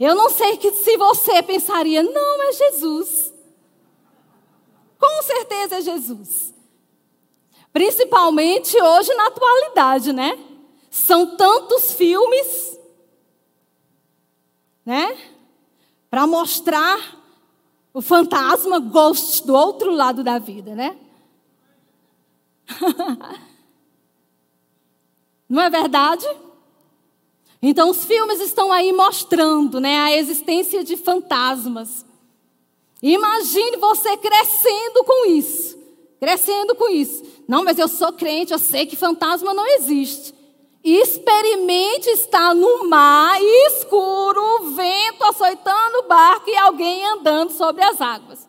Eu 0.00 0.16
não 0.16 0.28
sei 0.30 0.56
que 0.56 0.72
se 0.72 0.96
você 0.96 1.40
pensaria, 1.44 2.02
não, 2.02 2.42
é 2.42 2.52
Jesus. 2.54 3.32
Com 4.98 5.22
certeza 5.22 5.76
é 5.76 5.80
Jesus. 5.80 6.52
Principalmente 7.72 8.76
hoje 8.82 9.14
na 9.14 9.28
atualidade, 9.28 10.12
né? 10.12 10.36
São 10.90 11.36
tantos 11.36 11.92
filmes, 11.92 12.80
né? 14.84 15.16
Para 16.10 16.26
mostrar 16.26 17.23
o 17.94 18.02
fantasma 18.02 18.80
ghost 18.80 19.46
do 19.46 19.54
outro 19.54 19.92
lado 19.92 20.24
da 20.24 20.38
vida, 20.40 20.74
né? 20.74 20.96
Não 25.48 25.62
é 25.62 25.70
verdade? 25.70 26.26
Então 27.62 27.88
os 27.90 28.04
filmes 28.04 28.40
estão 28.40 28.72
aí 28.72 28.92
mostrando, 28.92 29.80
né, 29.80 30.00
a 30.00 30.16
existência 30.16 30.82
de 30.82 30.96
fantasmas. 30.96 32.04
Imagine 33.00 33.76
você 33.76 34.16
crescendo 34.16 35.04
com 35.04 35.30
isso, 35.30 35.78
crescendo 36.18 36.74
com 36.74 36.88
isso. 36.90 37.22
Não, 37.46 37.62
mas 37.62 37.78
eu 37.78 37.86
sou 37.86 38.12
crente, 38.12 38.52
eu 38.52 38.58
sei 38.58 38.86
que 38.86 38.96
fantasma 38.96 39.54
não 39.54 39.66
existe. 39.76 40.33
Experimente 40.84 42.10
estar 42.10 42.54
no 42.54 42.86
mar 42.86 43.40
escuro, 43.40 44.70
vento 44.74 45.24
açoitando 45.24 46.00
o 46.00 46.08
barco 46.08 46.50
e 46.50 46.56
alguém 46.56 47.02
andando 47.06 47.52
sobre 47.52 47.82
as 47.82 48.02
águas. 48.02 48.46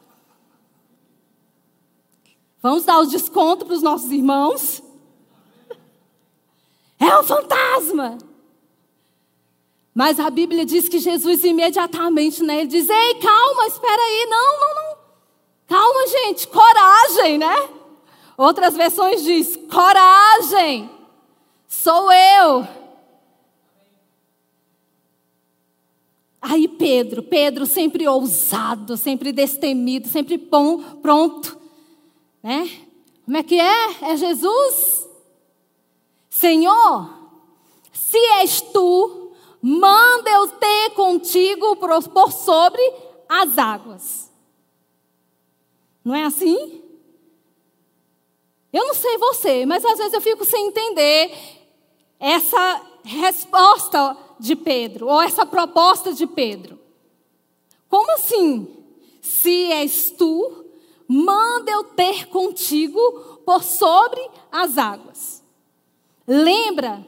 Vamos 2.61 2.83
dar 2.83 2.99
os 2.99 3.09
descontos 3.09 3.65
para 3.65 3.75
os 3.75 3.81
nossos 3.81 4.11
irmãos? 4.11 4.83
É 6.99 7.17
um 7.17 7.23
fantasma. 7.23 8.17
Mas 9.93 10.19
a 10.19 10.29
Bíblia 10.29 10.65
diz 10.65 10.89
que 10.89 10.99
Jesus 10.99 11.45
imediatamente, 11.45 12.43
né? 12.43 12.59
Ele 12.59 12.67
diz: 12.67 12.89
Ei, 12.89 13.15
calma, 13.15 13.67
espera 13.67 14.01
aí. 14.01 14.27
Não, 14.29 14.59
não, 14.59 14.75
não. 14.75 14.97
Calma, 15.67 16.07
gente, 16.07 16.47
coragem, 16.49 17.37
né? 17.37 17.69
Outras 18.37 18.75
versões 18.75 19.23
diz: 19.23 19.55
coragem, 19.71 20.89
sou 21.67 22.11
eu. 22.11 22.67
Aí 26.41 26.67
Pedro, 26.67 27.23
Pedro 27.23 27.65
sempre 27.65 28.07
ousado, 28.07 28.95
sempre 28.95 29.31
destemido, 29.31 30.07
sempre 30.07 30.37
bom, 30.37 30.79
pronto, 31.01 31.57
né? 32.43 32.69
Como 33.25 33.37
é 33.37 33.41
que 33.41 33.59
é? 33.59 34.11
É 34.11 34.15
Jesus? 34.15 35.09
Senhor, 36.29 37.09
se 37.91 38.19
és 38.39 38.61
tu, 38.61 39.31
manda 39.59 40.29
eu 40.29 40.47
ter 40.49 40.91
contigo 40.91 41.75
por 41.77 41.89
sobre 42.31 42.81
as 43.27 43.57
águas. 43.57 44.31
Não 46.03 46.13
é 46.13 46.25
assim? 46.25 46.83
Eu 48.75 48.87
não 48.87 48.93
sei 48.93 49.17
você, 49.17 49.65
mas 49.65 49.85
às 49.85 49.97
vezes 49.97 50.11
eu 50.11 50.19
fico 50.19 50.43
sem 50.43 50.67
entender 50.67 51.31
essa 52.19 52.81
resposta 53.05 54.17
de 54.37 54.53
Pedro, 54.53 55.07
ou 55.07 55.21
essa 55.21 55.45
proposta 55.45 56.11
de 56.11 56.27
Pedro. 56.27 56.77
Como 57.87 58.11
assim? 58.11 58.67
Se 59.21 59.71
és 59.71 60.11
tu, 60.11 60.65
manda 61.07 61.71
eu 61.71 61.85
ter 61.85 62.27
contigo 62.27 62.99
por 63.45 63.63
sobre 63.63 64.19
as 64.51 64.77
águas. 64.77 65.41
Lembra 66.27 67.07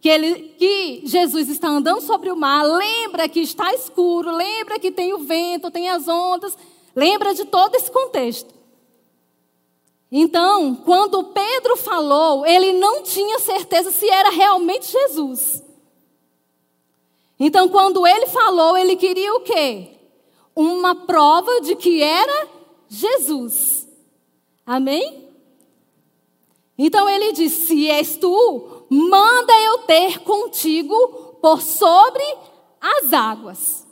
que, 0.00 0.08
ele, 0.08 0.56
que 0.58 1.02
Jesus 1.04 1.48
está 1.48 1.68
andando 1.68 2.00
sobre 2.00 2.32
o 2.32 2.36
mar, 2.36 2.64
lembra 2.64 3.28
que 3.28 3.38
está 3.38 3.72
escuro, 3.72 4.34
lembra 4.34 4.80
que 4.80 4.90
tem 4.90 5.14
o 5.14 5.18
vento, 5.18 5.70
tem 5.70 5.88
as 5.88 6.08
ondas, 6.08 6.58
lembra 6.96 7.34
de 7.34 7.44
todo 7.44 7.76
esse 7.76 7.88
contexto. 7.88 8.52
Então, 10.16 10.76
quando 10.76 11.24
Pedro 11.24 11.76
falou, 11.76 12.46
ele 12.46 12.72
não 12.74 13.02
tinha 13.02 13.40
certeza 13.40 13.90
se 13.90 14.08
era 14.08 14.30
realmente 14.30 14.86
Jesus. 14.88 15.60
Então, 17.36 17.68
quando 17.68 18.06
ele 18.06 18.28
falou, 18.28 18.76
ele 18.76 18.94
queria 18.94 19.34
o 19.34 19.40
quê? 19.40 19.90
Uma 20.54 20.94
prova 20.94 21.60
de 21.62 21.74
que 21.74 22.00
era 22.00 22.48
Jesus. 22.88 23.88
Amém? 24.64 25.28
Então 26.78 27.10
ele 27.10 27.32
disse: 27.32 27.66
Se 27.66 27.90
és 27.90 28.16
tu, 28.16 28.86
manda 28.88 29.52
eu 29.62 29.78
ter 29.78 30.20
contigo 30.20 30.94
por 31.42 31.60
sobre 31.60 32.22
as 32.80 33.12
águas. 33.12 33.84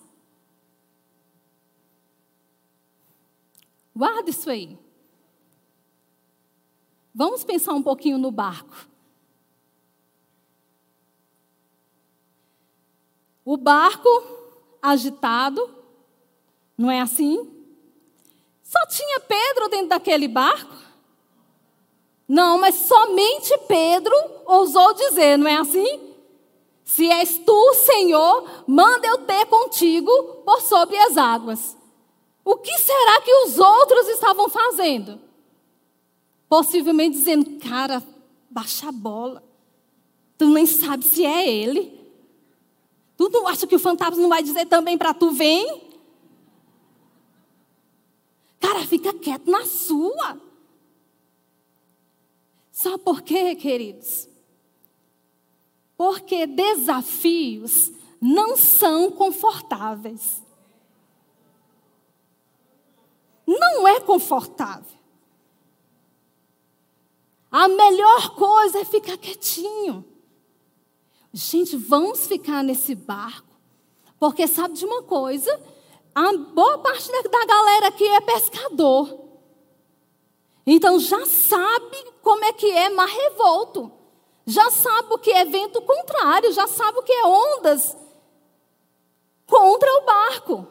Guarda 3.92 4.30
isso 4.30 4.48
aí. 4.48 4.81
Vamos 7.14 7.44
pensar 7.44 7.74
um 7.74 7.82
pouquinho 7.82 8.18
no 8.18 8.30
barco. 8.30 8.88
O 13.44 13.56
barco 13.56 14.08
agitado, 14.80 15.68
não 16.76 16.90
é 16.90 17.00
assim? 17.00 17.50
Só 18.62 18.78
tinha 18.86 19.20
Pedro 19.20 19.68
dentro 19.68 19.88
daquele 19.88 20.26
barco? 20.26 20.74
Não, 22.26 22.56
mas 22.58 22.74
somente 22.76 23.56
Pedro 23.68 24.14
ousou 24.46 24.94
dizer, 24.94 25.36
não 25.36 25.46
é 25.46 25.56
assim? 25.56 26.14
Se 26.84 27.10
és 27.10 27.38
tu, 27.38 27.74
Senhor, 27.74 28.64
manda 28.66 29.06
eu 29.06 29.18
ter 29.18 29.44
contigo 29.46 30.10
por 30.44 30.60
sobre 30.62 30.96
as 30.96 31.16
águas. 31.16 31.76
O 32.44 32.56
que 32.56 32.76
será 32.78 33.20
que 33.20 33.32
os 33.44 33.58
outros 33.58 34.08
estavam 34.08 34.48
fazendo? 34.48 35.20
Possivelmente 36.52 37.16
dizendo, 37.16 37.58
cara, 37.60 38.06
baixa 38.50 38.90
a 38.90 38.92
bola. 38.92 39.42
Tu 40.36 40.46
nem 40.48 40.66
sabe 40.66 41.02
se 41.02 41.24
é 41.24 41.50
ele. 41.50 41.98
Tu 43.16 43.26
não 43.30 43.48
acha 43.48 43.66
que 43.66 43.74
o 43.74 43.78
fantasma 43.78 44.20
não 44.20 44.28
vai 44.28 44.42
dizer 44.42 44.66
também 44.66 44.98
para 44.98 45.14
tu, 45.14 45.30
vem? 45.30 45.82
Cara, 48.60 48.80
fica 48.80 49.14
quieto 49.14 49.50
na 49.50 49.64
sua. 49.64 50.38
Sabe 52.70 52.98
por 52.98 53.22
quê, 53.22 53.54
queridos? 53.54 54.28
Porque 55.96 56.46
desafios 56.46 57.90
não 58.20 58.58
são 58.58 59.10
confortáveis. 59.10 60.42
Não 63.46 63.88
é 63.88 64.00
confortável. 64.00 65.01
A 67.52 67.68
melhor 67.68 68.30
coisa 68.34 68.78
é 68.78 68.84
ficar 68.84 69.18
quietinho. 69.18 70.02
Gente, 71.34 71.76
vamos 71.76 72.26
ficar 72.26 72.64
nesse 72.64 72.94
barco, 72.94 73.54
porque 74.18 74.46
sabe 74.46 74.74
de 74.74 74.86
uma 74.86 75.02
coisa? 75.02 75.60
A 76.14 76.34
boa 76.34 76.78
parte 76.78 77.10
da 77.10 77.44
galera 77.46 77.88
aqui 77.88 78.06
é 78.06 78.20
pescador. 78.22 79.18
Então 80.66 80.98
já 80.98 81.26
sabe 81.26 82.12
como 82.22 82.42
é 82.44 82.52
que 82.54 82.70
é 82.70 82.88
mar 82.88 83.08
revolto. 83.08 83.92
Já 84.46 84.70
sabe 84.70 85.12
o 85.12 85.18
que 85.18 85.30
é 85.30 85.44
vento 85.44 85.80
contrário, 85.82 86.52
já 86.52 86.66
sabe 86.66 86.98
o 86.98 87.02
que 87.02 87.12
é 87.12 87.26
ondas 87.26 87.96
contra 89.46 89.92
o 89.98 90.04
barco. 90.04 90.66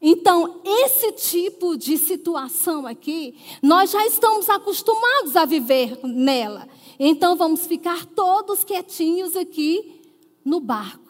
Então, 0.00 0.60
esse 0.64 1.12
tipo 1.12 1.76
de 1.76 1.98
situação 1.98 2.86
aqui, 2.86 3.36
nós 3.60 3.90
já 3.90 4.06
estamos 4.06 4.48
acostumados 4.48 5.34
a 5.34 5.44
viver 5.44 5.98
nela. 6.04 6.68
Então 6.98 7.36
vamos 7.36 7.66
ficar 7.66 8.06
todos 8.06 8.64
quietinhos 8.64 9.36
aqui 9.36 10.00
no 10.44 10.60
barco. 10.60 11.08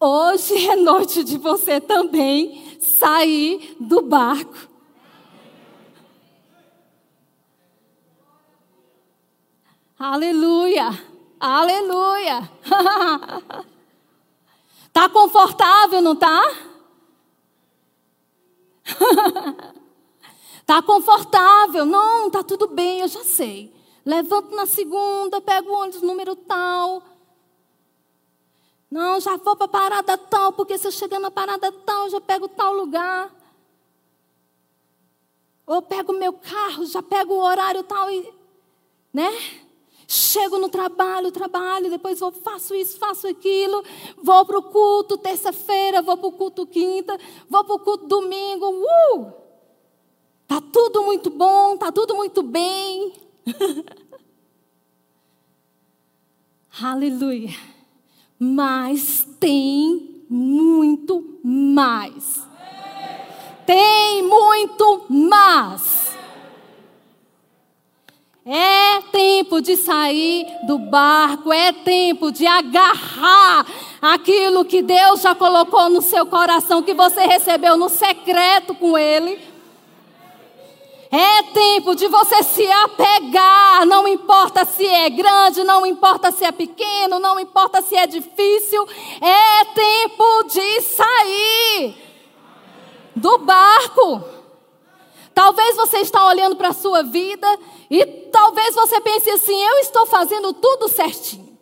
Hoje 0.00 0.68
é 0.68 0.76
noite 0.76 1.24
de 1.24 1.38
você 1.38 1.80
também 1.80 2.78
sair 2.80 3.76
do 3.80 4.02
barco. 4.02 4.68
Aleluia, 9.98 10.90
aleluia. 11.40 12.50
tá 14.94 15.08
confortável, 15.08 16.00
não 16.00 16.14
tá? 16.14 16.40
tá 20.64 20.80
confortável? 20.82 21.84
Não, 21.84 22.30
tá 22.30 22.44
tudo 22.44 22.68
bem, 22.68 23.00
eu 23.00 23.08
já 23.08 23.24
sei. 23.24 23.74
Levanto 24.06 24.54
na 24.54 24.66
segunda, 24.66 25.40
pego 25.40 25.70
o 25.70 25.74
ônibus 25.74 26.00
número 26.00 26.36
tal. 26.36 27.02
Não, 28.88 29.18
já 29.18 29.36
vou 29.36 29.56
para 29.56 29.64
a 29.64 29.68
parada 29.68 30.16
tal, 30.16 30.52
porque 30.52 30.78
se 30.78 30.86
eu 30.86 30.92
chegar 30.92 31.18
na 31.18 31.30
parada 31.30 31.72
tal, 31.72 32.08
já 32.08 32.20
pego 32.20 32.46
tal 32.46 32.72
lugar. 32.72 33.34
Ou 35.66 35.82
pego 35.82 36.12
meu 36.12 36.34
carro, 36.34 36.86
já 36.86 37.02
pego 37.02 37.34
o 37.34 37.42
horário 37.42 37.82
tal 37.82 38.08
e, 38.12 38.32
né? 39.12 39.63
Chego 40.06 40.58
no 40.58 40.68
trabalho, 40.68 41.32
trabalho, 41.32 41.90
depois 41.90 42.20
vou, 42.20 42.30
faço 42.30 42.74
isso, 42.74 42.98
faço 42.98 43.26
aquilo, 43.26 43.82
vou 44.22 44.44
para 44.44 44.58
o 44.58 44.62
culto 44.62 45.16
terça-feira, 45.16 46.02
vou 46.02 46.16
para 46.16 46.28
o 46.28 46.32
culto 46.32 46.66
quinta, 46.66 47.18
vou 47.48 47.64
para 47.64 47.74
o 47.74 47.78
culto 47.78 48.06
domingo. 48.06 48.66
Uh! 48.66 49.32
Tá 50.46 50.60
tudo 50.60 51.02
muito 51.02 51.30
bom, 51.30 51.76
tá 51.76 51.90
tudo 51.90 52.14
muito 52.14 52.42
bem. 52.42 53.12
Aleluia. 56.82 57.50
Mas 58.38 59.26
tem 59.38 60.24
muito 60.28 61.38
mais. 61.42 62.42
Tem 63.64 64.22
muito 64.22 65.06
mais. 65.08 66.13
É 68.46 69.00
tempo 69.10 69.62
de 69.62 69.74
sair 69.74 70.46
do 70.66 70.78
barco, 70.78 71.50
é 71.50 71.72
tempo 71.72 72.30
de 72.30 72.46
agarrar 72.46 73.66
aquilo 74.02 74.66
que 74.66 74.82
Deus 74.82 75.22
já 75.22 75.34
colocou 75.34 75.88
no 75.88 76.02
seu 76.02 76.26
coração, 76.26 76.82
que 76.82 76.92
você 76.92 77.22
recebeu 77.22 77.74
no 77.78 77.88
secreto 77.88 78.74
com 78.74 78.98
Ele. 78.98 79.40
É 81.10 81.42
tempo 81.54 81.94
de 81.94 82.06
você 82.06 82.42
se 82.42 82.70
apegar, 82.70 83.86
não 83.86 84.06
importa 84.06 84.66
se 84.66 84.84
é 84.84 85.08
grande, 85.08 85.64
não 85.64 85.86
importa 85.86 86.30
se 86.30 86.44
é 86.44 86.52
pequeno, 86.52 87.18
não 87.18 87.40
importa 87.40 87.80
se 87.80 87.96
é 87.96 88.06
difícil, 88.06 88.86
é 89.22 89.64
tempo 89.72 90.42
de 90.50 90.80
sair 90.82 91.94
do 93.16 93.38
barco. 93.38 94.43
Talvez 95.34 95.74
você 95.74 95.98
está 95.98 96.24
olhando 96.26 96.54
para 96.54 96.68
a 96.68 96.72
sua 96.72 97.02
vida 97.02 97.46
e 97.90 98.06
talvez 98.30 98.74
você 98.74 99.00
pense 99.00 99.28
assim: 99.30 99.60
eu 99.60 99.78
estou 99.78 100.06
fazendo 100.06 100.52
tudo 100.54 100.88
certinho. 100.88 101.58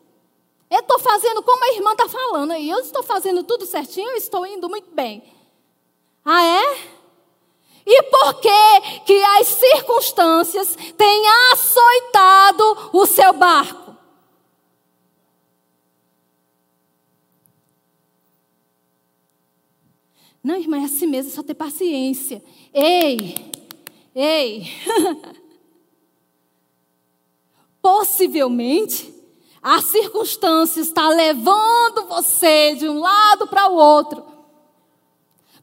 Eu 0.71 0.81
estou 0.81 0.99
fazendo 0.99 1.43
como 1.43 1.65
a 1.65 1.75
irmã 1.75 1.93
está 1.93 2.09
falando 2.09 2.53
aí. 2.53 2.69
Eu 2.69 2.79
estou 2.81 3.03
fazendo 3.03 3.43
tudo 3.43 3.67
certinho, 3.67 4.11
eu 4.11 4.17
estou 4.17 4.47
indo 4.47 4.69
muito 4.69 4.91
bem. 4.91 5.23
Ah, 6.25 6.45
é? 6.45 7.03
E 7.85 8.03
por 8.05 8.35
que, 8.41 9.01
que 9.05 9.25
as 9.25 9.49
circunstâncias 9.49 10.77
têm 10.97 11.25
açoitado 11.53 12.91
o 12.93 13.07
seu 13.07 13.33
barco? 13.33 13.97
Não, 20.43 20.57
irmã, 20.57 20.81
é 20.81 20.85
assim 20.85 21.07
mesmo, 21.07 21.31
é 21.31 21.35
só 21.35 21.43
ter 21.43 21.55
paciência. 21.55 22.43
Ei, 22.75 23.35
Ei, 24.15 24.71
possivelmente 27.81 29.13
a 29.63 29.81
circunstância 29.81 30.81
está 30.81 31.09
levando 31.09 32.07
você 32.07 32.75
de 32.75 32.89
um 32.89 33.01
lado 33.01 33.47
para 33.47 33.69
o 33.69 33.77
outro. 33.77 34.25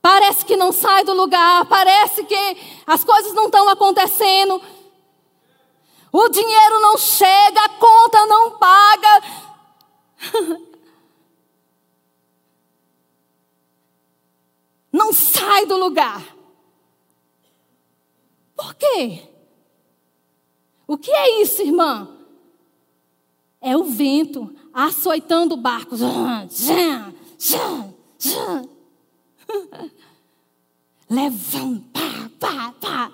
Parece 0.02 0.46
que 0.46 0.56
não 0.56 0.72
sai 0.72 1.04
do 1.04 1.14
lugar, 1.14 1.66
parece 1.66 2.24
que 2.24 2.58
as 2.88 3.04
coisas 3.04 3.34
não 3.34 3.48
estão 3.48 3.68
acontecendo. 3.68 4.62
O 6.12 6.30
dinheiro 6.30 6.80
não 6.80 6.98
chega, 6.98 7.62
a 7.62 7.70
conta 7.70 8.26
não 8.26 8.52
paga. 8.52 9.24
Não 14.92 15.14
sai 15.14 15.68
do 15.68 15.78
lugar. 15.78 16.39
Por 18.60 18.76
quê? 18.76 19.24
O 20.86 20.98
que 20.98 21.10
é 21.10 21.42
isso, 21.42 21.62
irmã? 21.62 22.10
É 23.62 23.78
o 23.78 23.86
vento 23.86 24.54
açoitando 24.74 25.54
o 25.54 25.58
barco. 25.58 25.96
Levanta, 31.10 32.02
pá, 32.38 32.74
pá. 32.82 33.14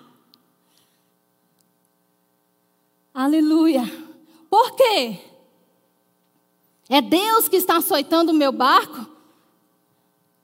Aleluia. 3.14 3.84
Por 4.50 4.76
quê? 4.76 5.20
É 6.90 7.04
Deus 7.04 7.48
que 7.48 7.58
está 7.58 7.78
açoitando 7.78 8.32
o 8.32 8.36
meu 8.36 8.52
barco? 8.52 9.08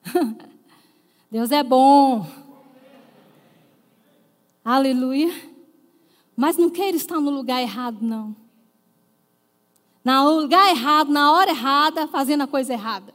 Deus 1.32 1.50
é 1.50 1.64
bom. 1.64 2.41
Aleluia. 4.64 5.34
Mas 6.36 6.58
não 6.58 6.70
queira 6.70 6.98
estar 6.98 7.20
no 7.20 7.30
lugar 7.30 7.62
errado, 7.62 7.98
não. 8.02 8.36
No 10.04 10.40
lugar 10.42 10.70
errado, 10.70 11.12
na 11.12 11.32
hora 11.32 11.52
errada, 11.52 12.08
fazendo 12.08 12.42
a 12.42 12.48
coisa 12.48 12.74
errada. 12.74 13.14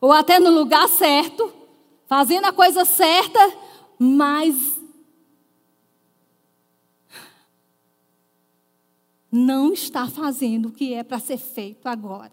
Ou 0.00 0.12
até 0.12 0.38
no 0.38 0.50
lugar 0.50 0.88
certo, 0.88 1.52
fazendo 2.06 2.46
a 2.46 2.52
coisa 2.52 2.84
certa, 2.84 3.38
mas 3.98 4.80
não 9.30 9.72
está 9.72 10.08
fazendo 10.08 10.68
o 10.68 10.72
que 10.72 10.94
é 10.94 11.04
para 11.04 11.18
ser 11.18 11.38
feito 11.38 11.86
agora. 11.86 12.32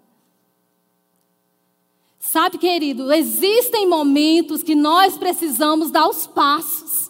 Sabe, 2.18 2.58
querido, 2.58 3.12
existem 3.14 3.88
momentos 3.88 4.64
que 4.64 4.76
nós 4.76 5.18
precisamos 5.18 5.92
dar 5.92 6.08
os 6.08 6.26
passos. 6.26 7.07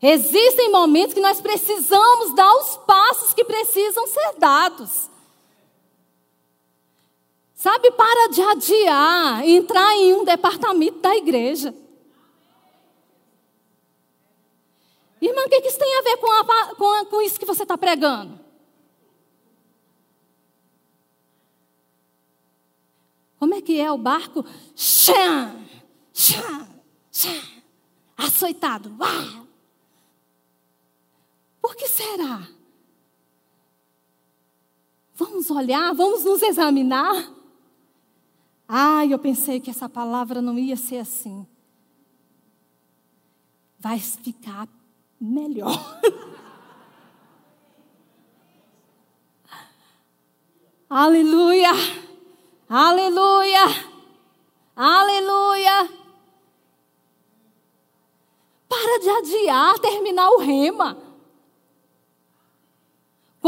Existem 0.00 0.70
momentos 0.70 1.14
que 1.14 1.20
nós 1.20 1.40
precisamos 1.40 2.34
dar 2.34 2.54
os 2.54 2.76
passos 2.78 3.34
que 3.34 3.44
precisam 3.44 4.06
ser 4.06 4.34
dados. 4.38 5.10
Sabe, 7.54 7.90
para 7.90 8.28
de 8.28 8.40
adiar 8.40 9.48
entrar 9.48 9.92
em 9.96 10.14
um 10.14 10.24
departamento 10.24 11.00
da 11.00 11.16
igreja. 11.16 11.74
Irmã, 15.20 15.42
o 15.44 15.48
que 15.48 15.56
isso 15.66 15.78
tem 15.78 15.98
a 15.98 16.02
ver 16.02 16.16
com, 16.18 16.30
a, 16.30 16.74
com, 16.76 16.92
a, 16.92 17.04
com 17.06 17.20
isso 17.20 17.40
que 17.40 17.44
você 17.44 17.64
está 17.64 17.76
pregando? 17.76 18.38
Como 23.40 23.54
é 23.54 23.60
que 23.60 23.80
é 23.80 23.90
o 23.90 23.98
barco? 23.98 24.44
Chã, 24.76 25.56
chã, 26.12 26.68
chã, 27.10 27.42
açoitado. 28.16 28.94
Uau! 29.00 29.47
Por 31.60 31.76
que 31.76 31.88
será? 31.88 32.48
Vamos 35.14 35.50
olhar, 35.50 35.92
vamos 35.94 36.24
nos 36.24 36.42
examinar. 36.42 37.32
Ah, 38.68 39.04
eu 39.04 39.18
pensei 39.18 39.58
que 39.58 39.70
essa 39.70 39.88
palavra 39.88 40.40
não 40.40 40.56
ia 40.58 40.76
ser 40.76 40.98
assim. 40.98 41.46
Vai 43.78 43.98
ficar 43.98 44.68
melhor. 45.20 46.00
Aleluia! 50.88 51.72
Aleluia! 52.68 53.64
Aleluia! 54.76 55.90
Para 58.68 58.98
de 59.00 59.10
adiar 59.10 59.78
terminar 59.80 60.30
o 60.30 60.38
rema. 60.38 61.07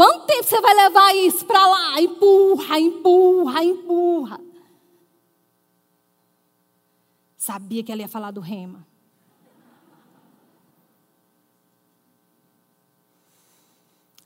Quanto 0.01 0.25
tempo 0.25 0.43
você 0.43 0.59
vai 0.59 0.73
levar 0.73 1.15
isso 1.15 1.45
para 1.45 1.63
lá? 1.63 2.01
Empurra, 2.01 2.79
empurra, 2.79 3.63
empurra. 3.63 4.41
Sabia 7.37 7.83
que 7.83 7.91
ela 7.91 8.01
ia 8.01 8.07
falar 8.07 8.31
do 8.31 8.41
rema. 8.41 8.83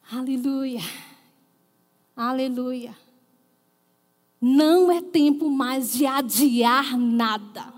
Aleluia. 0.09 0.79
Aleluia. 2.15 2.97
Não 4.39 4.89
é 4.89 5.01
tempo 5.01 5.49
mais 5.49 5.91
de 5.91 6.05
adiar 6.05 6.97
nada. 6.97 7.74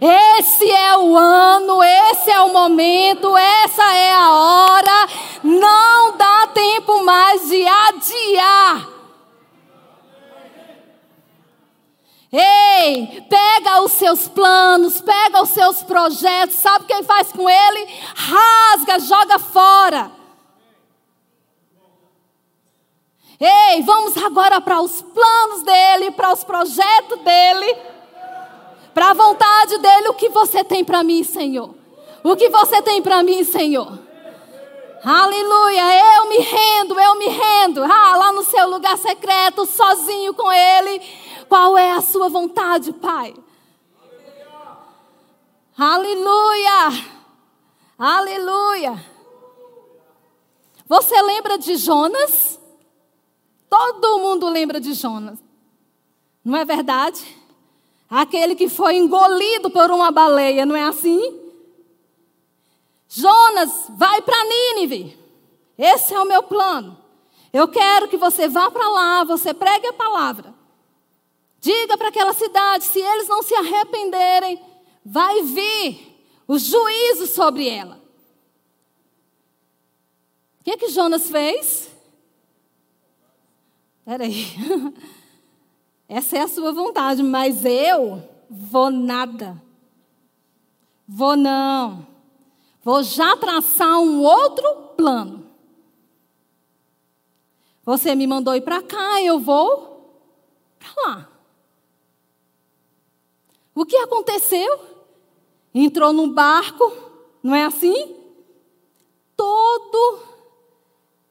Esse 0.00 0.70
é 0.70 0.96
o 0.98 1.16
ano, 1.16 1.82
esse 1.82 2.30
é 2.30 2.40
o 2.40 2.52
momento, 2.52 3.36
essa 3.36 3.94
é 3.94 4.12
a 4.12 4.30
hora. 4.30 5.08
Não 5.42 6.16
dá 6.16 6.46
tempo 6.48 7.04
mais 7.04 7.48
de 7.48 7.66
adiar. 7.66 8.88
Ei, 12.30 13.26
pega 13.28 13.80
os 13.80 13.92
seus 13.92 14.28
planos, 14.28 15.00
pega 15.00 15.42
os 15.42 15.48
seus 15.48 15.82
projetos, 15.82 16.56
sabe 16.56 16.84
o 16.84 16.86
que 16.86 16.92
ele 16.92 17.04
faz 17.04 17.32
com 17.32 17.48
ele? 17.48 17.88
Rasga, 18.14 19.00
joga 19.00 19.38
fora. 19.38 20.18
Ei, 23.40 23.82
vamos 23.82 24.16
agora 24.16 24.60
para 24.60 24.80
os 24.80 25.00
planos 25.00 25.62
dele, 25.62 26.10
para 26.10 26.32
os 26.32 26.44
projetos 26.44 27.20
dele, 27.20 27.76
para 28.94 29.10
a 29.10 29.14
vontade 29.14 29.78
dele. 29.78 30.08
O 30.08 30.14
que 30.14 30.28
você 30.28 30.64
tem 30.64 30.84
para 30.84 31.02
mim, 31.02 31.22
Senhor? 31.22 31.74
O 32.22 32.36
que 32.36 32.48
você 32.48 32.82
tem 32.82 33.00
para 33.00 33.22
mim, 33.22 33.44
Senhor? 33.44 33.98
Aleluia, 35.04 36.16
eu 36.16 36.28
me 36.28 36.38
rendo, 36.38 36.98
eu 36.98 37.14
me 37.14 37.28
rendo. 37.28 37.84
Ah, 37.84 38.16
lá 38.16 38.32
no 38.32 38.44
seu 38.44 38.68
lugar 38.68 38.98
secreto, 38.98 39.64
sozinho 39.64 40.34
com 40.34 40.50
Ele. 40.52 41.00
Qual 41.48 41.78
é 41.78 41.92
a 41.92 42.00
sua 42.00 42.28
vontade, 42.28 42.92
Pai? 42.92 43.34
Aleluia, 45.76 47.04
aleluia. 47.96 49.04
Você 50.88 51.22
lembra 51.22 51.56
de 51.56 51.76
Jonas? 51.76 52.58
Todo 53.70 54.18
mundo 54.18 54.48
lembra 54.48 54.80
de 54.80 54.94
Jonas. 54.94 55.38
Não 56.44 56.56
é 56.56 56.64
verdade? 56.64 57.37
Aquele 58.10 58.54
que 58.54 58.68
foi 58.68 58.96
engolido 58.96 59.70
por 59.70 59.90
uma 59.90 60.10
baleia, 60.10 60.64
não 60.64 60.74
é 60.74 60.84
assim? 60.84 61.38
Jonas, 63.08 63.86
vai 63.90 64.22
para 64.22 64.44
Nínive. 64.44 65.18
Esse 65.76 66.14
é 66.14 66.20
o 66.20 66.26
meu 66.26 66.42
plano. 66.42 66.96
Eu 67.52 67.68
quero 67.68 68.08
que 68.08 68.16
você 68.16 68.48
vá 68.48 68.70
para 68.70 68.88
lá, 68.88 69.24
você 69.24 69.52
pregue 69.52 69.86
a 69.86 69.92
palavra. 69.92 70.54
Diga 71.60 71.98
para 71.98 72.08
aquela 72.08 72.32
cidade, 72.32 72.84
se 72.84 73.00
eles 73.00 73.28
não 73.28 73.42
se 73.42 73.54
arrependerem, 73.54 74.60
vai 75.04 75.42
vir 75.42 76.18
o 76.46 76.58
juízo 76.58 77.26
sobre 77.26 77.68
ela. 77.68 78.00
O 80.60 80.64
que, 80.64 80.76
que 80.76 80.88
Jonas 80.88 81.28
fez? 81.30 81.88
Peraí. 84.04 84.46
Essa 86.08 86.38
é 86.38 86.40
a 86.40 86.48
sua 86.48 86.72
vontade, 86.72 87.22
mas 87.22 87.64
eu 87.64 88.26
vou 88.48 88.90
nada. 88.90 89.62
Vou 91.06 91.36
não. 91.36 92.06
Vou 92.82 93.02
já 93.02 93.36
traçar 93.36 94.00
um 94.00 94.22
outro 94.22 94.94
plano. 94.96 95.46
Você 97.84 98.14
me 98.14 98.26
mandou 98.26 98.54
ir 98.54 98.62
para 98.62 98.82
cá, 98.82 99.22
eu 99.22 99.38
vou 99.38 100.22
para 100.78 100.88
lá. 101.02 101.28
O 103.74 103.84
que 103.84 103.96
aconteceu? 103.96 104.80
Entrou 105.74 106.12
num 106.12 106.32
barco, 106.32 106.92
não 107.42 107.54
é 107.54 107.64
assim? 107.64 108.16
Todo 109.36 110.20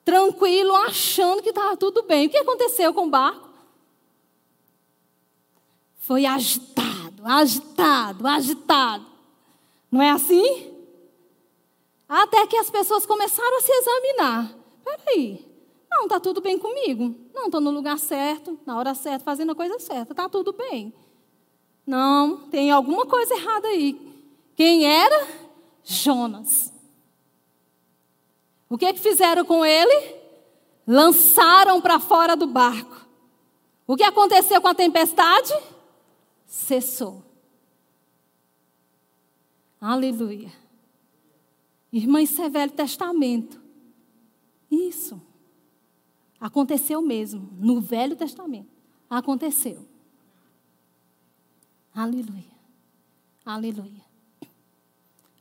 tranquilo, 0.06 0.74
achando 0.76 1.44
que 1.44 1.50
estava 1.50 1.76
tudo 1.76 2.04
bem. 2.04 2.28
O 2.28 2.30
que 2.30 2.38
aconteceu 2.38 2.94
com 2.94 3.08
o 3.08 3.10
barco? 3.10 3.47
Foi 6.08 6.26
agitado, 6.26 7.22
agitado, 7.26 8.26
agitado. 8.26 9.06
Não 9.92 10.02
é 10.02 10.12
assim? 10.12 10.74
Até 12.08 12.48
que 12.48 12.56
as 12.56 12.70
pessoas 12.70 13.06
começaram 13.06 13.58
a 13.58 13.60
se 13.60 13.70
examinar. 13.74 14.56
Peraí, 14.86 15.46
não, 15.92 16.04
está 16.04 16.18
tudo 16.18 16.40
bem 16.40 16.58
comigo. 16.58 17.14
Não, 17.34 17.48
estou 17.48 17.60
no 17.60 17.72
lugar 17.72 18.00
certo, 18.00 18.58
na 18.66 18.78
hora 18.78 18.96
certa, 18.96 19.26
fazendo 19.26 19.52
a 19.52 19.56
coisa 19.56 19.78
certa. 19.80 20.14
Está 20.14 20.30
tudo 20.30 20.54
bem. 20.54 20.94
Não, 21.86 22.38
tem 22.48 22.72
alguma 22.72 23.06
coisa 23.06 23.34
errada 23.36 23.68
aí. 23.68 24.00
Quem 24.56 24.86
era? 24.86 25.28
Jonas. 25.84 26.72
O 28.70 28.78
que, 28.78 28.94
que 28.94 29.00
fizeram 29.02 29.44
com 29.44 29.66
ele? 29.66 30.16
Lançaram 30.88 31.82
para 31.82 32.00
fora 32.00 32.38
do 32.38 32.48
barco. 32.48 32.96
O 33.86 33.98
que 33.98 34.04
aconteceu 34.04 34.62
com 34.62 34.70
a 34.70 34.74
tempestade? 34.74 35.54
Cessou. 36.48 37.24
Aleluia. 39.80 40.52
Irmã, 41.92 42.22
isso 42.22 42.42
é 42.42 42.50
Velho 42.50 42.72
Testamento. 42.72 43.62
Isso. 44.72 45.22
Aconteceu 46.40 47.02
mesmo. 47.02 47.50
No 47.60 47.80
Velho 47.80 48.16
Testamento. 48.16 48.72
Aconteceu. 49.10 49.88
Aleluia. 51.94 52.58
Aleluia. 53.46 54.06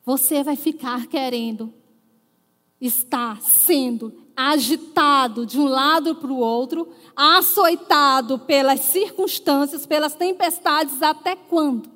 Você 0.05 0.43
vai 0.43 0.57
ficar 0.57 1.07
querendo 1.07 1.73
está 2.81 3.37
sendo 3.37 4.26
agitado 4.37 5.47
de 5.47 5.59
um 5.59 5.67
lado 5.67 6.15
para 6.17 6.31
o 6.31 6.39
outro, 6.39 6.93
açoitado 7.17 8.39
pelas 8.39 8.81
circunstâncias, 8.81 9.87
pelas 9.87 10.15
tempestades, 10.15 11.03
até 11.03 11.35
quando? 11.35 11.91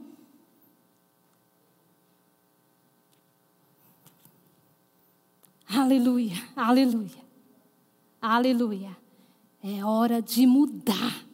Aleluia, 5.68 6.42
aleluia, 6.56 7.24
aleluia. 8.20 8.96
É 9.62 9.84
hora 9.84 10.22
de 10.22 10.46
mudar. 10.46 11.24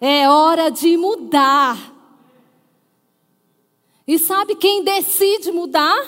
É 0.00 0.28
hora 0.28 0.70
de 0.70 0.96
mudar. 0.96 1.94
E 4.06 4.18
sabe 4.18 4.54
quem 4.56 4.82
decide 4.82 5.50
mudar? 5.50 5.98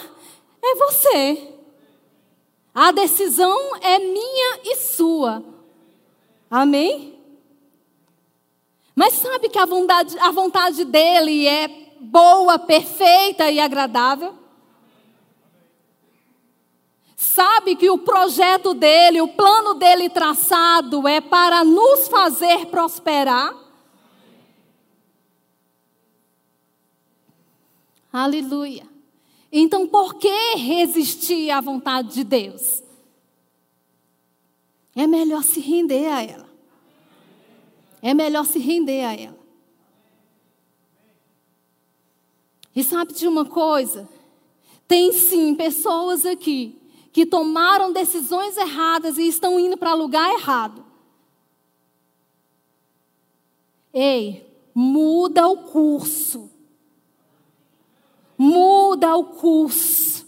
É 0.63 0.75
você. 0.75 1.50
A 2.75 2.93
decisão 2.93 3.77
é 3.81 3.99
minha 3.99 4.61
e 4.65 4.77
sua. 4.77 5.43
Amém? 6.51 7.19
Mas 8.95 9.15
sabe 9.15 9.49
que 9.49 9.59
a 9.59 9.67
vontade, 9.67 10.19
a 10.19 10.31
vontade 10.31 10.85
dele 10.85 11.47
é 11.47 11.69
boa, 12.01 12.59
perfeita 12.59 13.51
e 13.51 13.59
agradável? 13.61 14.35
Sabe 17.17 17.77
que 17.77 17.91
o 17.91 17.99
projeto 17.99 18.75
dele, 18.75 19.21
o 19.21 19.29
plano 19.29 19.75
dele 19.75 20.09
traçado 20.09 21.07
é 21.07 21.21
para 21.21 21.65
nos 21.65 22.09
fazer 22.09 22.67
prosperar? 22.67 23.55
Aleluia. 28.13 28.90
Então, 29.53 29.87
por 29.87 30.15
que 30.15 30.55
resistir 30.57 31.51
à 31.51 31.61
vontade 31.61 32.15
de 32.15 32.25
Deus? 32.25 32.83
É 34.95 35.07
melhor 35.07 35.43
se 35.43 35.61
render 35.61 36.07
a 36.07 36.23
ela. 36.23 36.49
É 38.03 38.15
melhor 38.15 38.47
se 38.47 38.59
render 38.59 39.05
a 39.05 39.15
ela. 39.15 39.39
E 42.75 42.85
sabe 42.85 43.13
de 43.13 43.27
uma 43.27 43.45
coisa? 43.45 44.09
Tem 44.87 45.13
sim 45.13 45.55
pessoas 45.55 46.25
aqui 46.25 46.81
que 47.13 47.27
tomaram 47.27 47.93
decisões 47.93 48.57
erradas 48.57 49.19
e 49.19 49.27
estão 49.27 49.59
indo 49.59 49.77
para 49.77 49.95
lugar 49.95 50.33
errado. 50.33 50.85
Ei, 53.93 54.47
muda 54.73 55.49
o 55.49 55.65
curso 55.65 56.49
muda 58.41 59.15
o 59.17 59.25
curso. 59.25 60.27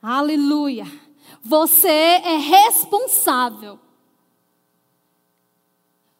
Aleluia. 0.00 0.86
Você 1.42 1.88
é 1.88 2.36
responsável 2.36 3.76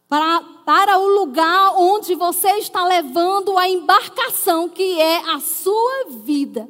para, 0.09 0.43
para 0.67 0.99
o 0.99 1.07
lugar 1.07 1.75
onde 1.77 2.17
você 2.17 2.49
está 2.59 2.85
levando 2.85 3.57
a 3.57 3.69
embarcação, 3.69 4.69
que 4.69 5.01
é 5.01 5.19
a 5.31 5.39
sua 5.39 6.07
vida. 6.25 6.69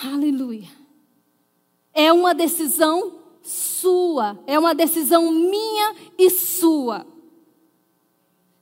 Aleluia. 0.00 0.68
É 1.92 2.12
uma 2.12 2.32
decisão 2.36 3.18
sua, 3.42 4.38
é 4.46 4.56
uma 4.56 4.76
decisão 4.76 5.32
minha 5.32 5.96
e 6.16 6.30
sua 6.30 7.04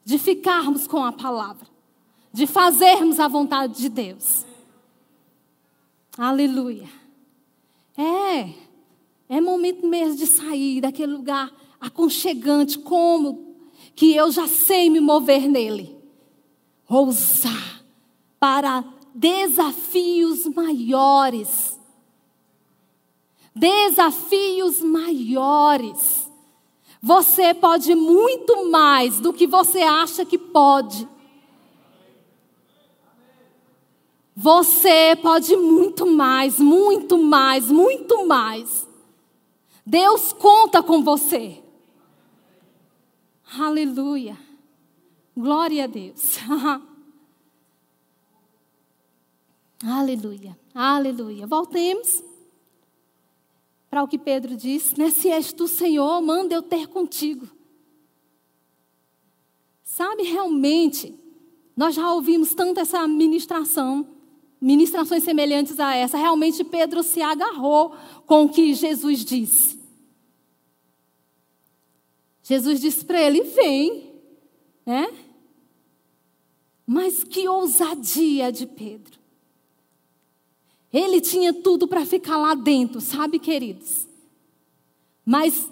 de 0.06 0.18
ficarmos 0.18 0.86
com 0.86 1.04
a 1.04 1.10
palavra, 1.10 1.66
de 2.32 2.46
fazermos 2.46 3.18
a 3.18 3.26
vontade 3.26 3.76
de 3.76 3.88
Deus. 3.88 4.46
Aleluia. 6.16 6.88
É, 7.98 8.50
é 9.28 9.40
momento 9.40 9.84
mesmo 9.84 10.16
de 10.16 10.28
sair 10.28 10.80
daquele 10.80 11.12
lugar 11.12 11.52
aconchegante, 11.80 12.78
como 12.78 13.56
que 13.96 14.14
eu 14.14 14.30
já 14.30 14.46
sei 14.46 14.88
me 14.88 15.00
mover 15.00 15.48
nele. 15.48 15.98
Ousar 16.88 17.84
para 18.38 18.84
desafios 19.12 20.46
maiores. 20.46 21.80
Desafios 23.52 24.80
maiores. 24.82 26.25
Você 27.06 27.54
pode 27.54 27.94
muito 27.94 28.68
mais 28.68 29.20
do 29.20 29.32
que 29.32 29.46
você 29.46 29.78
acha 29.80 30.24
que 30.24 30.36
pode. 30.36 31.08
Você 34.34 35.16
pode 35.22 35.54
muito 35.54 36.04
mais, 36.04 36.58
muito 36.58 37.16
mais, 37.16 37.70
muito 37.70 38.26
mais. 38.26 38.88
Deus 39.86 40.32
conta 40.32 40.82
com 40.82 41.00
você. 41.04 41.62
Aleluia. 43.56 44.36
Glória 45.36 45.84
a 45.84 45.86
Deus. 45.86 46.40
aleluia. 49.80 50.58
Aleluia. 50.74 51.46
Voltemos 51.46 52.20
para 53.88 54.02
o 54.02 54.08
que 54.08 54.18
Pedro 54.18 54.56
disse, 54.56 54.98
né? 54.98 55.10
Se 55.10 55.28
és 55.28 55.52
tu, 55.52 55.68
Senhor, 55.68 56.20
manda 56.20 56.54
eu 56.54 56.62
ter 56.62 56.86
contigo. 56.88 57.48
Sabe, 59.82 60.24
realmente, 60.24 61.14
nós 61.76 61.94
já 61.94 62.12
ouvimos 62.12 62.54
tanto 62.54 62.80
essa 62.80 63.06
ministração 63.06 64.16
ministrações 64.60 65.22
semelhantes 65.22 65.78
a 65.78 65.94
essa, 65.94 66.16
realmente 66.16 66.64
Pedro 66.64 67.02
se 67.02 67.20
agarrou 67.22 67.94
com 68.26 68.44
o 68.44 68.48
que 68.48 68.74
Jesus 68.74 69.24
disse. 69.24 69.78
Jesus 72.42 72.80
disse 72.80 73.04
para 73.04 73.20
ele: 73.22 73.42
Vem, 73.42 74.14
né? 74.84 75.12
Mas 76.86 77.24
que 77.24 77.48
ousadia 77.48 78.52
de 78.52 78.66
Pedro. 78.66 79.18
Ele 80.92 81.20
tinha 81.20 81.52
tudo 81.52 81.86
para 81.86 82.06
ficar 82.06 82.36
lá 82.36 82.54
dentro, 82.54 83.00
sabe, 83.00 83.38
queridos? 83.38 84.06
Mas 85.24 85.68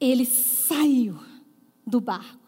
ele 0.00 0.24
saiu 0.24 1.18
do 1.86 2.00
barco. 2.00 2.44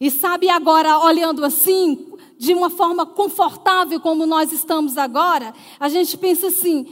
E 0.00 0.10
sabe 0.10 0.48
agora, 0.48 0.98
olhando 0.98 1.44
assim, 1.44 2.14
de 2.38 2.54
uma 2.54 2.70
forma 2.70 3.04
confortável 3.04 4.00
como 4.00 4.24
nós 4.26 4.50
estamos 4.50 4.96
agora, 4.96 5.54
a 5.78 5.88
gente 5.88 6.16
pensa 6.16 6.46
assim: 6.46 6.86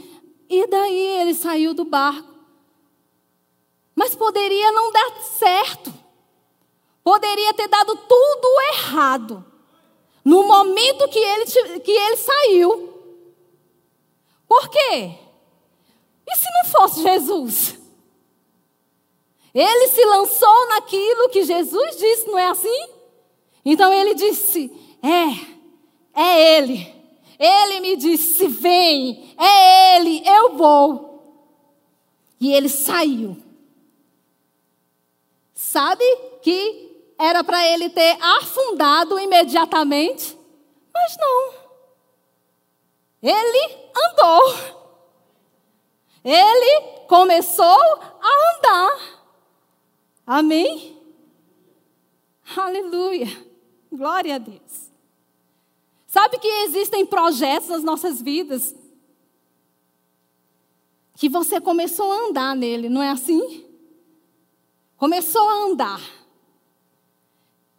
e 0.48 0.66
daí 0.66 1.20
ele 1.20 1.34
saiu 1.34 1.72
do 1.74 1.84
barco? 1.84 2.28
Mas 3.94 4.14
poderia 4.14 4.70
não 4.72 4.92
dar 4.92 5.20
certo. 5.22 5.92
Poderia 7.02 7.52
ter 7.54 7.66
dado 7.68 7.96
tudo 7.96 8.60
errado. 8.74 9.44
No 10.24 10.46
momento 10.46 11.08
que 11.08 11.18
ele, 11.18 11.80
que 11.80 11.90
ele 11.90 12.16
saiu. 12.16 12.97
Por 14.48 14.68
quê? 14.70 15.14
E 16.26 16.36
se 16.36 16.46
não 16.54 16.70
fosse 16.70 17.02
Jesus? 17.02 17.78
Ele 19.54 19.88
se 19.88 20.04
lançou 20.04 20.68
naquilo 20.68 21.28
que 21.28 21.44
Jesus 21.44 21.96
disse, 21.96 22.26
não 22.26 22.38
é 22.38 22.48
assim? 22.48 22.88
Então 23.64 23.92
ele 23.92 24.14
disse: 24.14 24.72
é, 25.02 26.20
é 26.20 26.56
Ele. 26.56 26.94
Ele 27.38 27.80
me 27.80 27.96
disse: 27.96 28.48
vem, 28.48 29.34
é 29.38 29.96
Ele, 29.96 30.22
eu 30.26 30.56
vou. 30.56 31.08
E 32.40 32.52
ele 32.52 32.68
saiu. 32.68 33.36
Sabe 35.52 36.04
que 36.40 36.88
era 37.18 37.42
para 37.42 37.66
ele 37.66 37.90
ter 37.90 38.16
afundado 38.22 39.18
imediatamente? 39.18 40.38
Mas 40.94 41.16
não. 41.18 41.57
Ele 43.22 43.90
andou. 43.96 44.78
Ele 46.24 47.06
começou 47.06 47.64
a 48.20 48.56
andar. 48.56 49.22
Amém? 50.26 51.00
Aleluia. 52.56 53.26
Glória 53.90 54.36
a 54.36 54.38
Deus. 54.38 54.90
Sabe 56.06 56.38
que 56.38 56.48
existem 56.48 57.04
projetos 57.04 57.68
nas 57.68 57.82
nossas 57.82 58.20
vidas 58.20 58.74
que 61.14 61.28
você 61.28 61.60
começou 61.60 62.12
a 62.12 62.28
andar 62.28 62.54
nele, 62.54 62.88
não 62.88 63.02
é 63.02 63.10
assim? 63.10 63.66
Começou 64.96 65.48
a 65.48 65.64
andar. 65.64 66.00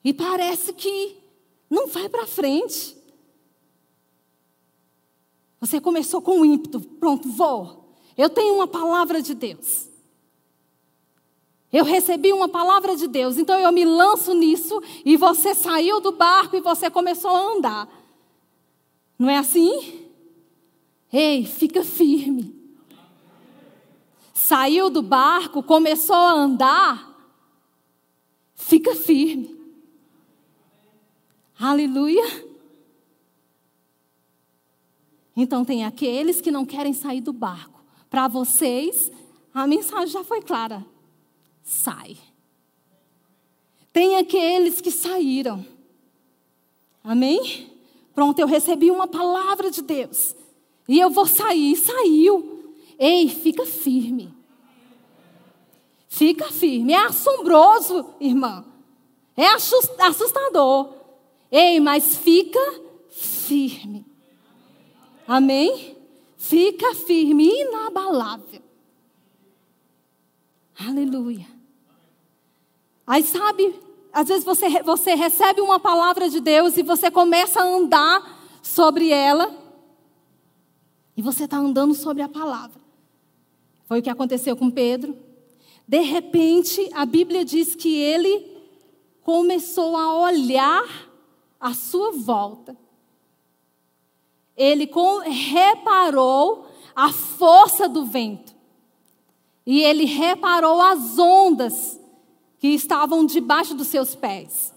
E 0.04 0.14
parece 0.14 0.74
que 0.74 1.18
não 1.70 1.88
vai 1.88 2.10
para 2.10 2.28
frente. 2.28 2.99
Você 5.60 5.82
começou 5.82 6.22
com 6.22 6.46
ímpeto, 6.46 6.80
pronto, 6.80 7.30
vou. 7.30 7.94
Eu 8.18 8.30
tenho 8.30 8.56
uma 8.56 8.68
palavra 8.68 9.22
de 9.22 9.34
Deus. 9.34 9.90
Eu 11.72 11.86
recebi 11.86 12.34
uma 12.34 12.50
palavra 12.50 12.96
de 12.96 13.08
Deus, 13.08 13.38
então 13.38 13.60
eu 13.60 13.72
me 13.72 13.86
lanço 13.86 14.34
nisso 14.34 14.82
e 15.06 15.16
você 15.16 15.54
saiu 15.54 16.02
do 16.02 16.12
barco 16.12 16.56
e 16.56 16.62
você 16.62 16.90
começou 16.90 17.30
a 17.30 17.54
andar. 17.54 17.90
Não 19.18 19.30
é 19.30 19.38
assim? 19.38 20.08
Ei, 21.12 21.46
fica 21.46 21.84
firme. 21.84 22.56
Saiu 24.34 24.90
do 24.90 25.02
barco, 25.02 25.62
começou 25.62 26.16
a 26.16 26.32
andar. 26.32 27.10
Fica 28.56 28.96
firme. 28.96 29.60
Aleluia. 31.60 32.49
Então, 35.42 35.64
tem 35.64 35.86
aqueles 35.86 36.42
que 36.42 36.52
não 36.52 36.66
querem 36.66 36.92
sair 36.92 37.22
do 37.22 37.32
barco. 37.32 37.82
Para 38.10 38.28
vocês, 38.28 39.10
a 39.54 39.66
mensagem 39.66 40.10
já 40.10 40.22
foi 40.22 40.42
clara: 40.42 40.86
sai. 41.64 42.18
Tem 43.94 44.18
aqueles 44.18 44.82
que 44.82 44.92
saíram. 44.92 45.66
Amém? 47.02 47.72
Pronto, 48.14 48.38
eu 48.38 48.48
recebi 48.48 48.92
uma 48.92 49.08
palavra 49.08 49.72
de 49.72 49.82
Deus. 49.82 50.36
E 50.90 51.00
eu 51.00 51.10
vou 51.10 51.26
sair. 51.26 51.78
Saiu. 51.78 52.76
Ei, 53.00 53.30
fica 53.30 53.66
firme. 53.66 54.34
Fica 56.10 56.52
firme. 56.52 56.92
É 56.92 57.06
assombroso, 57.06 58.14
irmã. 58.20 58.66
É 59.38 59.46
assustador. 59.48 60.94
Ei, 61.50 61.80
mas 61.80 62.18
fica 62.18 62.60
firme. 63.10 64.09
Amém? 65.30 65.96
Fica 66.38 66.96
firme, 66.96 67.48
inabalável. 67.48 68.64
Aleluia. 70.76 71.46
Aí 73.06 73.22
sabe, 73.22 73.80
às 74.12 74.28
vezes 74.28 74.44
você, 74.44 74.82
você 74.82 75.14
recebe 75.14 75.62
uma 75.62 75.80
palavra 75.80 76.32
de 76.32 76.40
Deus 76.40 76.78
e 76.78 76.82
você 76.82 77.12
começa 77.12 77.62
a 77.62 77.64
andar 77.64 78.60
sobre 78.64 79.12
ela. 79.12 79.56
E 81.16 81.22
você 81.22 81.44
está 81.44 81.58
andando 81.58 81.94
sobre 81.94 82.24
a 82.24 82.28
palavra. 82.28 82.82
Foi 83.86 84.00
o 84.00 84.02
que 84.02 84.10
aconteceu 84.10 84.58
com 84.58 84.72
Pedro. 84.72 85.16
De 85.88 86.00
repente, 86.00 86.90
a 86.92 87.06
Bíblia 87.06 87.46
diz 87.46 87.76
que 87.76 87.96
ele 87.96 88.48
começou 89.22 89.96
a 89.96 90.12
olhar 90.22 90.88
à 91.60 91.76
sua 91.76 92.14
volta. 92.14 92.76
Ele 94.60 94.92
reparou 95.26 96.68
a 96.94 97.14
força 97.14 97.88
do 97.88 98.04
vento. 98.04 98.54
E 99.66 99.82
ele 99.82 100.04
reparou 100.04 100.82
as 100.82 101.18
ondas 101.18 101.98
que 102.60 102.68
estavam 102.68 103.26
debaixo 103.26 103.74
dos 103.74 103.88
seus 103.88 104.16
pés. 104.16 104.74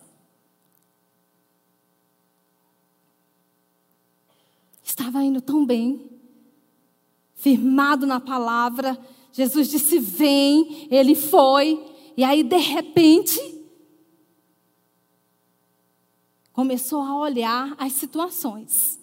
Estava 4.85 5.25
indo 5.25 5.41
tão 5.41 5.67
bem, 5.67 6.11
firmado 7.35 8.07
na 8.07 8.21
palavra. 8.21 8.97
Jesus 9.33 9.69
disse: 9.69 9.99
Vem, 9.99 10.87
ele 10.91 11.17
foi, 11.17 11.83
e 12.17 12.23
aí 12.23 12.45
de 12.45 12.59
repente 12.59 13.41
começou 16.53 17.01
a 17.01 17.17
olhar 17.17 17.75
as 17.79 17.93
situações, 17.95 19.01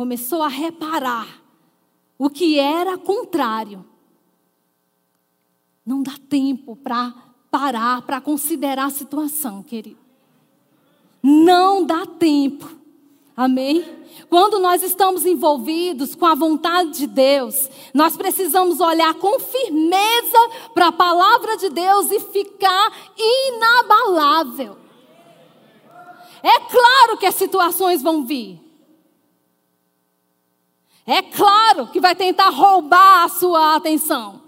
começou 0.00 0.42
a 0.42 0.48
reparar 0.48 1.42
o 2.18 2.30
que 2.30 2.58
era 2.58 2.96
contrário. 2.96 3.84
Não 5.84 6.02
dá 6.02 6.14
tempo 6.26 6.74
para 6.74 7.12
parar 7.50 8.00
para 8.06 8.18
considerar 8.18 8.86
a 8.86 8.90
situação, 8.90 9.62
querido. 9.62 9.98
Não 11.22 11.84
dá 11.84 12.06
tempo. 12.06 12.66
Amém? 13.36 13.84
Quando 14.30 14.58
nós 14.58 14.82
estamos 14.82 15.26
envolvidos 15.26 16.14
com 16.14 16.24
a 16.24 16.34
vontade 16.34 16.92
de 16.92 17.06
Deus, 17.06 17.68
nós 17.92 18.16
precisamos 18.16 18.80
olhar 18.80 19.12
com 19.16 19.38
firmeza 19.38 20.38
para 20.72 20.86
a 20.86 20.92
palavra 20.92 21.58
de 21.58 21.68
Deus 21.68 22.10
e 22.10 22.20
ficar 22.20 22.90
inabalável. 23.18 24.78
É 26.42 26.58
claro 26.58 27.18
que 27.18 27.26
as 27.26 27.34
situações 27.34 28.00
vão 28.00 28.24
vir. 28.24 28.69
É 31.06 31.22
claro 31.22 31.88
que 31.88 32.00
vai 32.00 32.14
tentar 32.14 32.50
roubar 32.50 33.24
a 33.24 33.28
sua 33.28 33.76
atenção. 33.76 34.42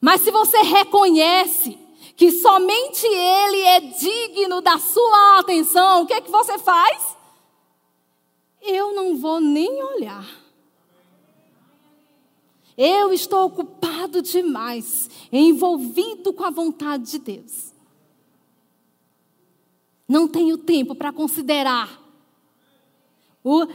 Mas 0.00 0.20
se 0.22 0.30
você 0.30 0.58
reconhece 0.62 1.78
que 2.16 2.30
somente 2.32 3.06
Ele 3.06 3.60
é 3.62 3.80
digno 3.80 4.60
da 4.60 4.78
sua 4.78 5.38
atenção, 5.38 6.02
o 6.02 6.06
que 6.06 6.14
é 6.14 6.20
que 6.20 6.30
você 6.30 6.58
faz? 6.58 7.16
Eu 8.60 8.94
não 8.94 9.16
vou 9.16 9.40
nem 9.40 9.82
olhar. 9.82 10.26
Eu 12.76 13.12
estou 13.12 13.46
ocupado 13.46 14.22
demais, 14.22 15.08
envolvido 15.30 16.32
com 16.32 16.44
a 16.44 16.50
vontade 16.50 17.10
de 17.12 17.18
Deus. 17.18 17.72
Não 20.08 20.26
tenho 20.26 20.58
tempo 20.58 20.94
para 20.94 21.12
considerar 21.12 22.00
o, 23.44 23.66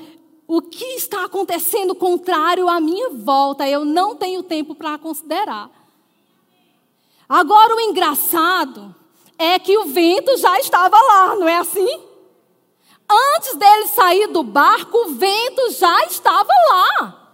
o 0.47 0.61
que 0.61 0.85
está 0.95 1.25
acontecendo 1.25 1.93
contrário 1.93 2.69
à 2.69 2.79
minha 2.79 3.09
volta. 3.09 3.67
Eu 3.67 3.83
não 3.83 4.15
tenho 4.15 4.41
tempo 4.41 4.73
para 4.73 4.97
considerar. 4.97 5.69
Agora, 7.27 7.75
o 7.75 7.81
engraçado 7.81 8.95
é 9.37 9.59
que 9.59 9.77
o 9.77 9.85
vento 9.85 10.37
já 10.37 10.57
estava 10.59 10.95
lá, 10.95 11.35
não 11.35 11.47
é 11.47 11.57
assim? 11.57 12.01
Antes 13.35 13.55
dele 13.55 13.87
sair 13.87 14.27
do 14.27 14.43
barco, 14.43 14.97
o 14.97 15.13
vento 15.13 15.71
já 15.71 16.05
estava 16.05 16.51
lá. 16.69 17.29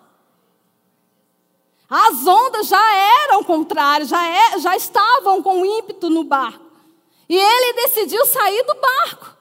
As 1.89 2.25
ondas 2.25 2.67
já 2.67 2.95
eram 3.23 3.43
contrárias, 3.43 4.09
já, 4.09 4.27
é, 4.27 4.59
já 4.59 4.75
estavam 4.75 5.43
com 5.43 5.63
ímpeto 5.63 6.09
no 6.09 6.23
barco. 6.23 6.65
E 7.29 7.37
ele 7.37 7.73
decidiu 7.73 8.25
sair 8.25 8.63
do 8.63 8.73
barco 8.75 9.37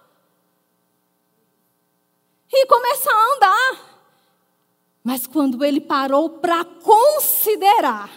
e 2.53 2.67
começar 2.67 3.13
a 3.13 3.35
andar. 3.35 3.93
Mas 5.03 5.27
quando 5.27 5.65
ele 5.65 5.81
parou 5.81 6.31
para 6.31 6.65
considerar 6.65 8.11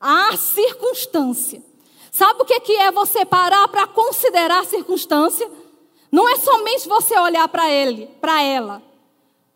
a 0.00 0.36
circunstância, 0.36 1.62
sabe 2.10 2.42
o 2.42 2.44
que 2.44 2.72
é 2.72 2.90
você 2.90 3.24
parar 3.24 3.66
para 3.68 3.86
considerar 3.86 4.60
a 4.60 4.64
circunstância? 4.64 5.50
Não 6.10 6.28
é 6.28 6.36
somente 6.36 6.88
você 6.88 7.18
olhar 7.18 7.48
para 7.48 7.70
ele, 7.70 8.06
para 8.20 8.42
ela. 8.42 8.82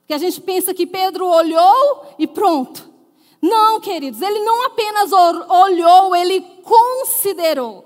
Que 0.06 0.14
a 0.14 0.18
gente 0.18 0.40
pensa 0.40 0.74
que 0.74 0.86
Pedro 0.86 1.26
olhou 1.26 2.14
e 2.18 2.26
pronto. 2.26 2.92
Não, 3.40 3.80
queridos, 3.80 4.20
ele 4.22 4.40
não 4.40 4.66
apenas 4.66 5.12
olhou, 5.12 6.16
ele 6.16 6.40
considerou. 6.62 7.84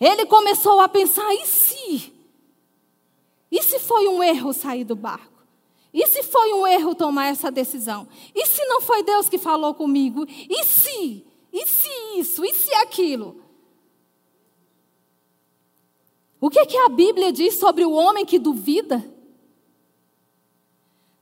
Ele 0.00 0.26
começou 0.26 0.80
a 0.80 0.88
pensar: 0.88 1.32
e 1.34 1.46
se? 1.46 2.12
E 3.50 3.62
se 3.62 3.78
foi 3.78 4.06
um 4.08 4.22
erro 4.22 4.52
sair 4.52 4.84
do 4.84 4.94
barco? 4.94 5.37
E 5.92 6.06
se 6.06 6.22
foi 6.22 6.52
um 6.52 6.66
erro 6.66 6.94
tomar 6.94 7.28
essa 7.28 7.50
decisão? 7.50 8.06
E 8.34 8.46
se 8.46 8.64
não 8.66 8.80
foi 8.80 9.02
Deus 9.02 9.28
que 9.28 9.38
falou 9.38 9.74
comigo? 9.74 10.26
E 10.28 10.64
se? 10.64 11.24
E 11.52 11.66
se 11.66 11.88
isso? 12.18 12.44
E 12.44 12.52
se 12.52 12.74
aquilo? 12.74 13.40
O 16.40 16.50
que, 16.50 16.60
é 16.60 16.66
que 16.66 16.76
a 16.76 16.88
Bíblia 16.88 17.32
diz 17.32 17.54
sobre 17.54 17.84
o 17.84 17.92
homem 17.92 18.24
que 18.24 18.38
duvida? 18.38 19.04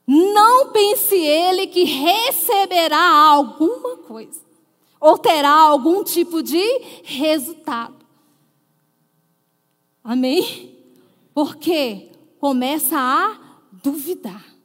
Não 0.07 0.71
pense 0.73 1.17
ele 1.17 1.67
que 1.67 1.85
receberá 1.85 3.29
alguma 3.29 3.97
coisa, 3.99 4.41
ou 5.01 5.19
terá 5.19 5.51
algum 5.51 6.05
tipo 6.05 6.43
de 6.43 6.63
resultado. 7.03 8.07
Amém? 10.05 10.79
Porque 11.35 12.11
começa 12.39 12.97
a 12.97 13.37
duvidar. 13.73 14.56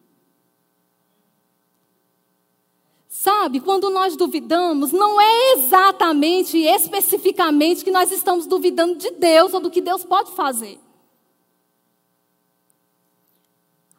Sabe, 3.21 3.59
quando 3.59 3.91
nós 3.91 4.15
duvidamos, 4.15 4.91
não 4.91 5.21
é 5.21 5.51
exatamente 5.51 6.57
e 6.57 6.65
especificamente 6.65 7.83
que 7.83 7.91
nós 7.91 8.11
estamos 8.11 8.47
duvidando 8.47 8.95
de 8.95 9.11
Deus 9.11 9.53
ou 9.53 9.59
do 9.59 9.69
que 9.69 9.79
Deus 9.79 10.03
pode 10.03 10.31
fazer. 10.31 10.79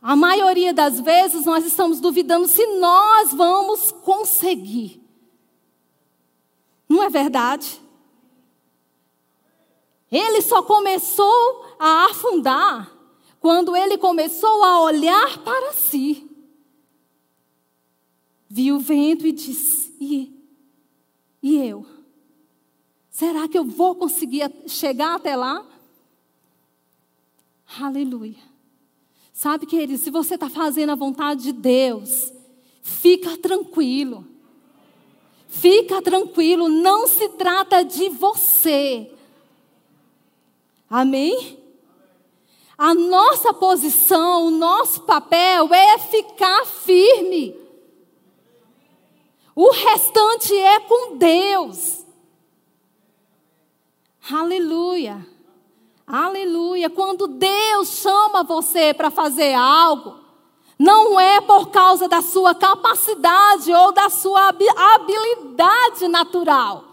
A 0.03 0.17
maioria 0.17 0.75
das 0.75 0.99
vezes 0.99 1.45
nós 1.45 1.65
estamos 1.65 2.01
duvidando 2.01 2.49
se 2.49 2.67
nós 2.79 3.33
vamos 3.33 3.93
conseguir. 3.93 5.01
Não 6.89 7.01
é 7.05 7.09
verdade? 7.09 7.81
Ele 10.11 10.43
só 10.43 10.65
começou 10.65 11.65
a 11.79 12.07
afundar 12.07 12.93
quando 13.39 13.77
ele 13.77 13.97
começou 13.97 14.65
a 14.65 14.81
olhar 14.81 15.39
para 15.45 15.75
si 15.75 16.32
viu 18.53 18.77
o 18.77 18.81
vento 18.81 19.27
e 19.27 19.33
disse: 19.33 19.97
E, 19.99 20.31
e 21.43 21.57
eu? 21.57 21.87
Será 23.09 23.49
que 23.49 23.59
eu 23.59 23.65
vou 23.65 23.95
conseguir 23.95 24.53
chegar 24.67 25.15
até 25.15 25.35
lá? 25.35 25.67
Aleluia. 27.81 28.53
Sabe, 29.33 29.65
querido, 29.65 29.97
se 29.97 30.11
você 30.11 30.35
está 30.35 30.51
fazendo 30.51 30.91
a 30.91 30.95
vontade 30.95 31.45
de 31.45 31.53
Deus, 31.53 32.31
fica 32.83 33.39
tranquilo. 33.39 34.27
Fica 35.49 36.03
tranquilo, 36.03 36.69
não 36.69 37.07
se 37.07 37.31
trata 37.31 37.83
de 37.83 38.11
você. 38.11 39.11
Amém? 40.89 41.59
A 42.77 42.95
nossa 42.95 43.53
posição, 43.55 44.47
o 44.47 44.51
nosso 44.51 45.03
papel 45.03 45.73
é 45.73 45.99
ficar 45.99 46.67
firme. 46.67 47.62
O 49.55 49.71
restante 49.71 50.57
é 50.57 50.81
com 50.81 51.17
Deus. 51.17 52.07
Aleluia. 54.31 55.27
Aleluia. 56.07 56.89
Quando 56.89 57.27
Deus 57.27 57.89
chama 57.89 58.43
você 58.43 58.95
para 58.95 59.11
fazer 59.11 59.55
algo, 59.55 60.19
não 60.79 61.19
é 61.21 61.41
por 61.41 61.71
causa 61.71 62.09
da 62.09 62.23
sua 62.23 62.55
capacidade 62.55 63.73
ou 63.73 63.93
da 63.93 64.09
sua 64.09 64.49
habilidade 64.49 66.09
natural. 66.09 66.85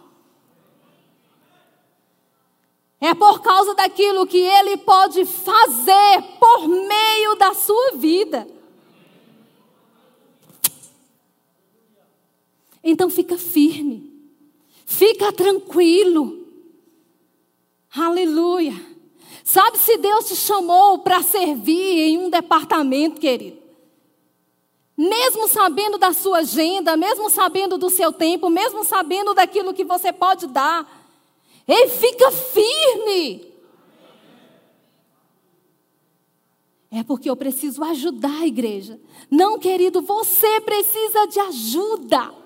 É 3.01 3.13
por 3.13 3.41
causa 3.41 3.73
daquilo 3.75 4.27
que 4.27 4.37
Ele 4.37 4.75
pode 4.77 5.23
fazer 5.25 6.21
por 6.37 6.67
meio 6.67 7.35
da 7.35 7.53
sua 7.53 7.91
vida. 7.93 8.58
Então 12.89 13.09
fica 13.09 13.37
firme. 13.37 14.11
Fica 14.83 15.31
tranquilo. 15.31 16.47
Aleluia. 17.95 18.73
Sabe 19.43 19.77
se 19.77 19.97
Deus 19.97 20.27
te 20.27 20.35
chamou 20.35 20.99
para 20.99 21.21
servir 21.21 21.99
em 21.99 22.17
um 22.17 22.29
departamento, 22.29 23.21
querido? 23.21 23.59
Mesmo 24.97 25.47
sabendo 25.47 25.97
da 25.97 26.13
sua 26.13 26.39
agenda, 26.39 26.97
mesmo 26.97 27.29
sabendo 27.29 27.77
do 27.77 27.89
seu 27.89 28.11
tempo, 28.11 28.49
mesmo 28.49 28.83
sabendo 28.83 29.33
daquilo 29.33 29.73
que 29.73 29.85
você 29.85 30.11
pode 30.11 30.47
dar, 30.47 30.85
ei, 31.67 31.87
fica 31.87 32.31
firme. 32.31 33.53
É 36.91 37.03
porque 37.03 37.29
eu 37.29 37.35
preciso 37.35 37.83
ajudar 37.83 38.41
a 38.41 38.47
igreja. 38.47 38.99
Não, 39.29 39.59
querido, 39.59 40.01
você 40.01 40.59
precisa 40.61 41.27
de 41.27 41.39
ajuda 41.39 42.38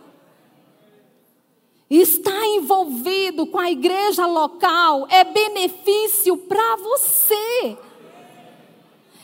está 2.01 2.47
envolvido 2.47 3.45
com 3.45 3.59
a 3.59 3.69
igreja 3.69 4.25
local 4.25 5.07
é 5.09 5.23
benefício 5.23 6.35
para 6.37 6.75
você. 6.77 7.77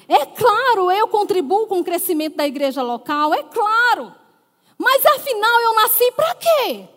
É 0.08 0.26
claro, 0.26 0.92
eu 0.92 1.08
contribuo 1.08 1.68
com 1.68 1.80
o 1.80 1.84
crescimento 1.84 2.36
da 2.36 2.48
igreja 2.48 2.82
local, 2.82 3.34
é 3.34 3.44
claro. 3.44 4.14
Mas 4.78 5.06
afinal 5.06 5.62
eu 5.62 5.76
nasci 5.76 6.12
para 6.12 6.36
quê? 6.36 6.88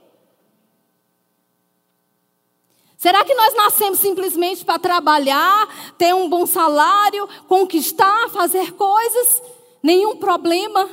Será 2.97 3.25
que 3.25 3.35
nós 3.35 3.55
nascemos 3.55 3.99
simplesmente 3.99 4.65
para 4.65 4.79
trabalhar, 4.79 5.95
ter 5.99 6.15
um 6.15 6.29
bom 6.29 6.47
salário, 6.47 7.29
conquistar, 7.49 8.29
fazer 8.31 8.73
coisas? 8.75 9.43
Nenhum 9.83 10.17
problema. 10.17 10.89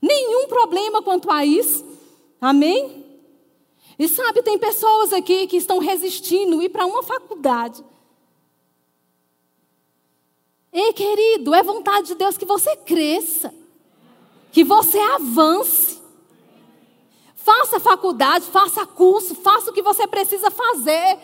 Nenhum 0.00 0.46
problema 0.46 1.02
quanto 1.02 1.30
a 1.30 1.44
isso. 1.44 1.84
Amém? 2.40 3.07
E 3.98 4.06
sabe, 4.06 4.42
tem 4.42 4.56
pessoas 4.56 5.12
aqui 5.12 5.48
que 5.48 5.56
estão 5.56 5.78
resistindo 5.78 6.62
ir 6.62 6.68
para 6.68 6.86
uma 6.86 7.02
faculdade. 7.02 7.84
Ei, 10.72 10.92
querido, 10.92 11.52
é 11.52 11.62
vontade 11.62 12.08
de 12.08 12.14
Deus 12.14 12.38
que 12.38 12.44
você 12.44 12.76
cresça, 12.76 13.52
que 14.52 14.62
você 14.62 14.98
avance. 15.00 16.00
Faça 17.34 17.80
faculdade, 17.80 18.44
faça 18.46 18.86
curso, 18.86 19.34
faça 19.34 19.70
o 19.70 19.74
que 19.74 19.82
você 19.82 20.06
precisa 20.06 20.50
fazer. 20.50 21.18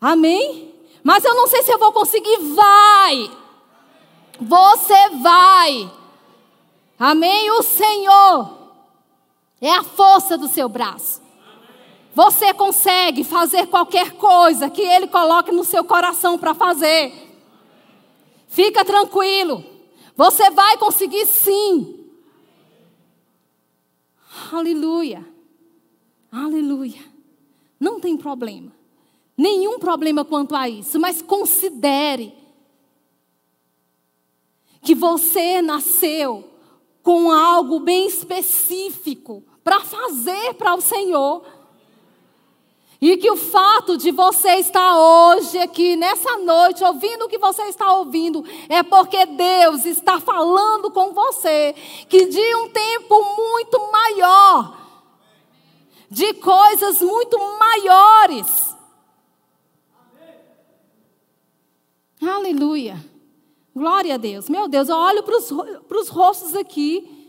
Amém? 0.00 0.74
Mas 1.04 1.24
eu 1.24 1.34
não 1.34 1.46
sei 1.46 1.62
se 1.62 1.70
eu 1.70 1.78
vou 1.78 1.92
conseguir. 1.92 2.38
Vai! 2.38 3.30
Você 4.40 5.10
vai! 5.20 5.92
Amém? 6.98 7.50
O 7.52 7.62
Senhor 7.62 8.61
é 9.62 9.72
a 9.72 9.84
força 9.84 10.36
do 10.36 10.48
seu 10.48 10.68
braço. 10.68 11.22
Você 12.12 12.52
consegue 12.52 13.22
fazer 13.22 13.68
qualquer 13.68 14.12
coisa 14.12 14.68
que 14.68 14.82
Ele 14.82 15.06
coloque 15.06 15.52
no 15.52 15.64
seu 15.64 15.84
coração 15.84 16.36
para 16.36 16.52
fazer. 16.52 17.12
Fica 18.48 18.84
tranquilo. 18.84 19.64
Você 20.16 20.50
vai 20.50 20.76
conseguir 20.76 21.24
sim. 21.26 22.06
Aleluia. 24.52 25.26
Aleluia. 26.30 27.00
Não 27.78 28.00
tem 28.00 28.16
problema. 28.16 28.72
Nenhum 29.38 29.78
problema 29.78 30.24
quanto 30.24 30.54
a 30.54 30.68
isso, 30.68 30.98
mas 30.98 31.22
considere 31.22 32.34
que 34.82 34.94
você 34.94 35.62
nasceu 35.62 36.50
com 37.02 37.30
algo 37.30 37.80
bem 37.80 38.06
específico 38.06 39.44
para 39.64 39.80
fazer 39.80 40.54
para 40.54 40.74
o 40.74 40.80
Senhor. 40.80 41.44
E 43.00 43.16
que 43.16 43.28
o 43.28 43.36
fato 43.36 43.96
de 43.96 44.12
você 44.12 44.56
estar 44.56 44.96
hoje 44.96 45.58
aqui, 45.58 45.96
nessa 45.96 46.38
noite, 46.38 46.84
ouvindo 46.84 47.24
o 47.24 47.28
que 47.28 47.36
você 47.36 47.62
está 47.62 47.96
ouvindo, 47.96 48.44
é 48.68 48.84
porque 48.84 49.26
Deus 49.26 49.84
está 49.84 50.20
falando 50.20 50.88
com 50.88 51.12
você 51.12 51.74
que 52.08 52.26
de 52.26 52.54
um 52.54 52.68
tempo 52.68 53.36
muito 53.36 53.90
maior, 53.90 54.78
de 56.08 56.32
coisas 56.34 57.00
muito 57.00 57.36
maiores. 57.58 58.72
Aleluia. 62.22 63.04
Glória 63.74 64.14
a 64.14 64.16
Deus. 64.18 64.48
Meu 64.48 64.68
Deus, 64.68 64.88
eu 64.88 64.96
olho 64.96 65.24
para 65.24 65.98
os 65.98 66.08
rostos 66.08 66.54
aqui. 66.54 67.21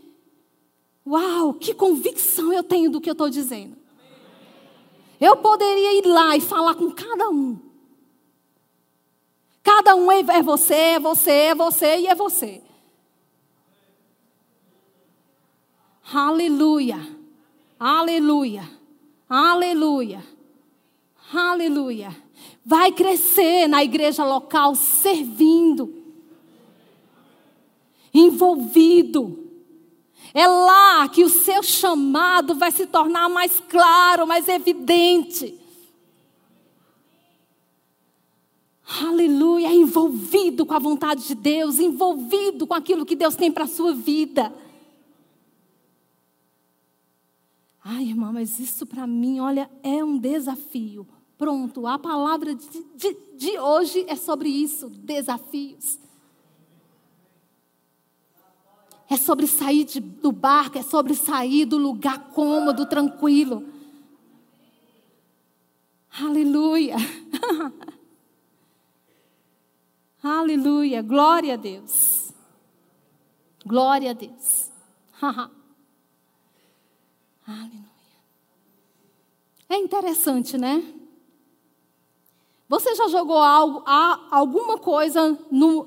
Uau, 1.06 1.54
que 1.54 1.74
convicção 1.74 2.52
eu 2.52 2.62
tenho 2.62 2.90
do 2.90 3.00
que 3.00 3.10
eu 3.10 3.12
estou 3.12 3.28
dizendo. 3.28 3.76
Eu 5.20 5.36
poderia 5.36 5.98
ir 5.98 6.06
lá 6.06 6.36
e 6.36 6.40
falar 6.40 6.74
com 6.74 6.90
cada 6.90 7.28
um. 7.28 7.58
Cada 9.62 9.94
um 9.94 10.10
é, 10.10 10.20
é 10.20 10.42
você, 10.42 10.74
é 10.74 11.00
você, 11.00 11.30
é 11.30 11.54
você 11.54 11.98
e 11.98 12.06
é 12.06 12.14
você. 12.14 12.62
Aleluia. 16.12 16.98
Aleluia. 17.78 18.68
Aleluia. 19.28 20.24
Aleluia. 21.32 22.16
Vai 22.64 22.92
crescer 22.92 23.66
na 23.68 23.82
igreja 23.82 24.24
local 24.24 24.74
servindo. 24.74 26.02
Envolvido 28.12 29.43
é 30.34 30.48
lá 30.48 31.08
que 31.08 31.22
o 31.22 31.28
seu 31.28 31.62
chamado 31.62 32.56
vai 32.56 32.72
se 32.72 32.86
tornar 32.86 33.28
mais 33.28 33.60
claro, 33.60 34.26
mais 34.26 34.48
evidente. 34.48 35.56
Aleluia, 39.00 39.72
envolvido 39.72 40.66
com 40.66 40.74
a 40.74 40.78
vontade 40.80 41.28
de 41.28 41.36
Deus, 41.36 41.78
envolvido 41.78 42.66
com 42.66 42.74
aquilo 42.74 43.06
que 43.06 43.14
Deus 43.14 43.36
tem 43.36 43.50
para 43.50 43.64
a 43.64 43.68
sua 43.68 43.94
vida. 43.94 44.52
Ai, 47.82 48.04
irmã, 48.04 48.32
mas 48.32 48.58
isso 48.58 48.84
para 48.84 49.06
mim, 49.06 49.38
olha, 49.38 49.70
é 49.84 50.02
um 50.02 50.18
desafio. 50.18 51.06
Pronto, 51.38 51.86
a 51.86 51.98
palavra 51.98 52.54
de, 52.54 52.84
de, 52.96 53.16
de 53.36 53.58
hoje 53.58 54.04
é 54.08 54.16
sobre 54.16 54.48
isso: 54.48 54.88
desafios. 54.88 55.98
É 59.14 59.16
sobre 59.16 59.46
sair 59.46 59.84
de, 59.84 60.00
do 60.00 60.32
barco, 60.32 60.76
é 60.76 60.82
sobre 60.82 61.14
sair 61.14 61.66
do 61.66 61.78
lugar 61.78 62.30
cômodo, 62.30 62.84
tranquilo. 62.84 63.64
Aleluia. 66.20 66.96
Aleluia. 70.20 71.00
Glória 71.00 71.54
a 71.54 71.56
Deus. 71.56 72.34
Glória 73.64 74.10
a 74.10 74.14
Deus. 74.14 74.72
Aleluia. 77.46 77.84
É 79.68 79.76
interessante, 79.76 80.58
né? 80.58 80.92
Você 82.68 82.96
já 82.96 83.06
jogou 83.06 83.38
algo, 83.38 83.84
alguma 83.86 84.76
coisa 84.76 85.38
no, 85.52 85.86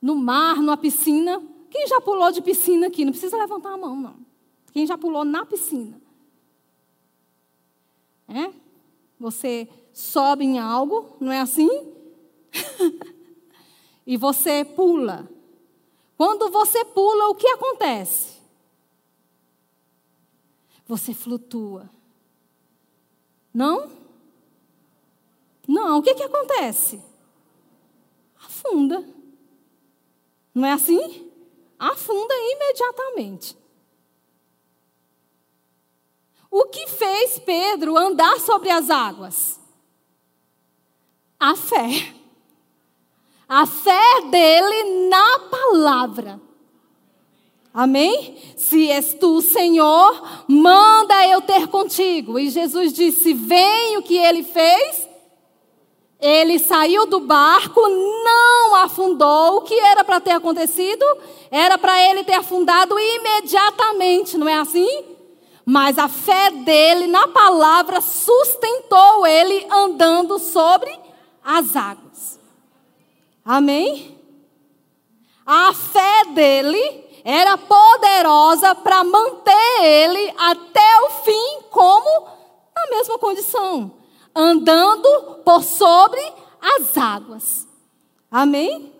no 0.00 0.16
mar, 0.16 0.56
numa 0.56 0.78
piscina? 0.78 1.57
Quem 1.70 1.86
já 1.86 2.00
pulou 2.00 2.30
de 2.30 2.40
piscina 2.40 2.86
aqui? 2.86 3.04
Não 3.04 3.12
precisa 3.12 3.36
levantar 3.36 3.72
a 3.72 3.76
mão, 3.76 3.96
não. 3.96 4.16
Quem 4.72 4.86
já 4.86 4.96
pulou 4.96 5.24
na 5.24 5.44
piscina? 5.44 6.00
É? 8.28 8.52
Você 9.18 9.68
sobe 9.92 10.44
em 10.44 10.58
algo, 10.58 11.16
não 11.20 11.32
é 11.32 11.40
assim? 11.40 11.68
e 14.06 14.16
você 14.16 14.64
pula. 14.64 15.28
Quando 16.16 16.50
você 16.50 16.84
pula, 16.84 17.28
o 17.28 17.34
que 17.34 17.46
acontece? 17.48 18.38
Você 20.86 21.12
flutua. 21.12 21.90
Não? 23.52 23.90
Não, 25.66 25.98
o 25.98 26.02
que, 26.02 26.14
que 26.14 26.22
acontece? 26.22 27.02
Afunda. 28.36 29.04
Não 30.54 30.66
é 30.66 30.72
assim? 30.72 31.27
Afunda 31.78 32.34
imediatamente. 32.34 33.56
O 36.50 36.64
que 36.66 36.86
fez 36.88 37.38
Pedro 37.38 37.96
andar 37.96 38.40
sobre 38.40 38.70
as 38.70 38.90
águas? 38.90 39.60
A 41.38 41.54
fé. 41.54 42.14
A 43.48 43.66
fé 43.66 44.22
dele 44.30 45.08
na 45.08 45.38
palavra. 45.40 46.40
Amém? 47.72 48.36
Se 48.56 48.90
és 48.90 49.14
tu, 49.14 49.40
Senhor, 49.40 50.44
manda 50.48 51.26
eu 51.28 51.40
ter 51.42 51.68
contigo. 51.68 52.38
E 52.38 52.50
Jesus 52.50 52.92
disse: 52.92 53.32
Vem 53.32 53.98
o 53.98 54.02
que 54.02 54.16
ele 54.16 54.42
fez. 54.42 55.07
Ele 56.20 56.58
saiu 56.58 57.06
do 57.06 57.20
barco, 57.20 57.80
não 57.80 58.74
afundou. 58.74 59.58
O 59.58 59.60
que 59.62 59.74
era 59.74 60.02
para 60.02 60.20
ter 60.20 60.32
acontecido? 60.32 61.04
Era 61.50 61.78
para 61.78 62.02
ele 62.10 62.24
ter 62.24 62.34
afundado 62.34 62.98
imediatamente, 62.98 64.36
não 64.36 64.48
é 64.48 64.58
assim? 64.58 65.04
Mas 65.64 65.96
a 65.96 66.08
fé 66.08 66.50
dele 66.50 67.06
na 67.06 67.28
palavra 67.28 68.00
sustentou 68.00 69.26
ele 69.26 69.66
andando 69.70 70.38
sobre 70.38 70.90
as 71.44 71.76
águas. 71.76 72.40
Amém? 73.44 74.18
A 75.46 75.72
fé 75.72 76.24
dele 76.34 77.04
era 77.24 77.56
poderosa 77.56 78.74
para 78.74 79.04
manter 79.04 79.82
ele 79.82 80.34
até 80.36 81.00
o 81.02 81.10
fim, 81.22 81.60
como 81.70 82.26
na 82.74 82.96
mesma 82.96 83.18
condição 83.18 83.98
andando 84.34 85.40
por 85.44 85.62
sobre 85.62 86.20
as 86.60 86.96
águas. 86.96 87.66
Amém? 88.30 88.92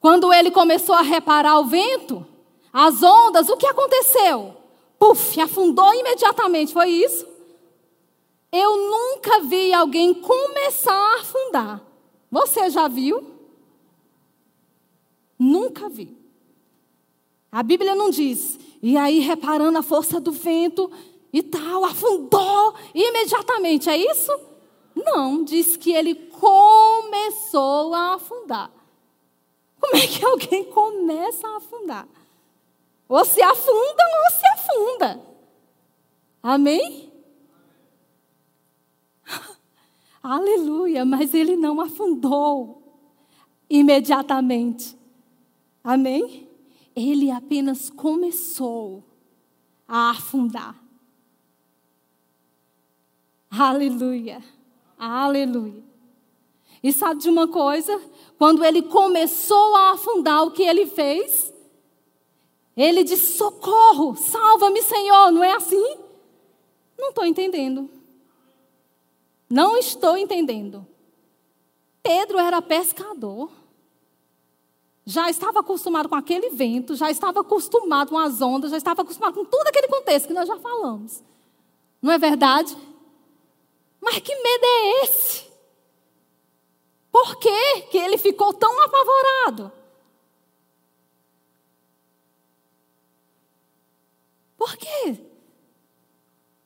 Quando 0.00 0.32
ele 0.32 0.50
começou 0.50 0.94
a 0.94 1.02
reparar 1.02 1.58
o 1.60 1.66
vento, 1.66 2.26
as 2.72 3.02
ondas, 3.02 3.48
o 3.48 3.56
que 3.56 3.66
aconteceu? 3.66 4.56
Puf, 4.98 5.40
afundou 5.40 5.92
imediatamente, 5.94 6.72
foi 6.72 6.90
isso? 6.90 7.26
Eu 8.52 8.76
nunca 8.76 9.40
vi 9.40 9.72
alguém 9.72 10.14
começar 10.14 10.92
a 10.92 11.20
afundar. 11.20 11.82
Você 12.30 12.70
já 12.70 12.86
viu? 12.86 13.34
Nunca 15.38 15.88
vi. 15.88 16.16
A 17.50 17.62
Bíblia 17.62 17.94
não 17.94 18.10
diz. 18.10 18.58
E 18.82 18.96
aí, 18.96 19.20
reparando 19.20 19.78
a 19.78 19.82
força 19.82 20.20
do 20.20 20.32
vento, 20.32 20.90
e 21.34 21.42
tal, 21.42 21.84
afundou 21.84 22.76
imediatamente, 22.94 23.90
é 23.90 23.96
isso? 23.96 24.30
Não, 24.94 25.42
diz 25.42 25.76
que 25.76 25.92
ele 25.92 26.14
começou 26.14 27.92
a 27.92 28.14
afundar. 28.14 28.70
Como 29.80 29.96
é 29.96 30.06
que 30.06 30.24
alguém 30.24 30.62
começa 30.66 31.48
a 31.48 31.56
afundar? 31.56 32.06
Ou 33.08 33.24
se 33.24 33.42
afunda 33.42 34.04
ou 34.24 34.30
se 34.30 34.46
afunda. 34.46 35.20
Amém? 36.40 37.12
Aleluia, 40.22 41.04
mas 41.04 41.34
ele 41.34 41.56
não 41.56 41.80
afundou 41.80 42.80
imediatamente. 43.68 44.96
Amém? 45.82 46.48
Ele 46.94 47.28
apenas 47.32 47.90
começou 47.90 49.02
a 49.88 50.10
afundar. 50.10 50.83
Aleluia. 53.58 54.42
Aleluia. 54.98 55.82
E 56.82 56.92
sabe 56.92 57.20
de 57.20 57.28
uma 57.28 57.48
coisa? 57.48 58.00
Quando 58.36 58.64
ele 58.64 58.82
começou 58.82 59.76
a 59.76 59.92
afundar, 59.92 60.44
o 60.44 60.50
que 60.50 60.62
ele 60.62 60.86
fez? 60.86 61.52
Ele 62.76 63.04
disse: 63.04 63.36
Socorro, 63.36 64.16
salva-me, 64.16 64.82
Senhor. 64.82 65.30
Não 65.30 65.42
é 65.42 65.52
assim? 65.52 65.96
Não 66.98 67.10
estou 67.10 67.24
entendendo. 67.24 67.88
Não 69.48 69.76
estou 69.76 70.16
entendendo. 70.16 70.86
Pedro 72.02 72.38
era 72.38 72.60
pescador. 72.60 73.50
Já 75.06 75.28
estava 75.28 75.60
acostumado 75.60 76.08
com 76.08 76.14
aquele 76.14 76.50
vento, 76.50 76.94
já 76.94 77.10
estava 77.10 77.40
acostumado 77.40 78.08
com 78.08 78.18
as 78.18 78.40
ondas, 78.40 78.70
já 78.70 78.78
estava 78.78 79.02
acostumado 79.02 79.34
com 79.34 79.44
todo 79.44 79.66
aquele 79.68 79.86
contexto 79.86 80.26
que 80.26 80.32
nós 80.32 80.48
já 80.48 80.58
falamos. 80.58 81.22
Não 82.00 82.10
é 82.10 82.18
verdade? 82.18 82.74
Mas 84.04 84.18
que 84.18 84.34
medo 84.34 84.64
é 84.64 85.04
esse? 85.04 85.44
Por 87.10 87.36
que, 87.36 87.80
que 87.90 87.96
ele 87.96 88.18
ficou 88.18 88.52
tão 88.52 88.82
apavorado? 88.82 89.72
Por 94.58 94.76
quê? 94.76 95.24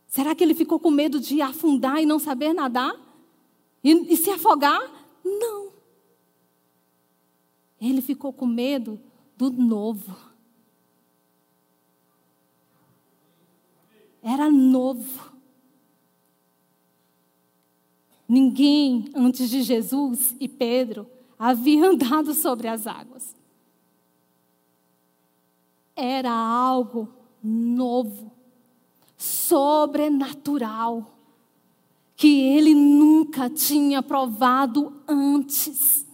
Será 0.08 0.34
que 0.34 0.42
ele 0.42 0.54
ficou 0.54 0.80
com 0.80 0.90
medo 0.90 1.20
de 1.20 1.40
afundar 1.40 2.02
e 2.02 2.06
não 2.06 2.18
saber 2.18 2.52
nadar? 2.52 2.92
E, 3.84 3.92
e 4.12 4.16
se 4.16 4.30
afogar? 4.30 4.82
Não. 5.22 5.72
Ele 7.80 8.02
ficou 8.02 8.32
com 8.32 8.46
medo 8.46 9.00
do 9.36 9.48
novo. 9.50 10.16
Era 14.20 14.50
novo. 14.50 15.37
Ninguém 18.28 19.08
antes 19.14 19.48
de 19.48 19.62
Jesus 19.62 20.36
e 20.38 20.46
Pedro 20.46 21.06
havia 21.38 21.86
andado 21.88 22.34
sobre 22.34 22.68
as 22.68 22.86
águas. 22.86 23.34
Era 25.96 26.30
algo 26.30 27.08
novo 27.42 28.30
sobrenatural 29.16 31.14
que 32.14 32.40
ele 32.40 32.74
nunca 32.74 33.48
tinha 33.48 34.02
provado 34.02 34.92
antes. 35.06 36.06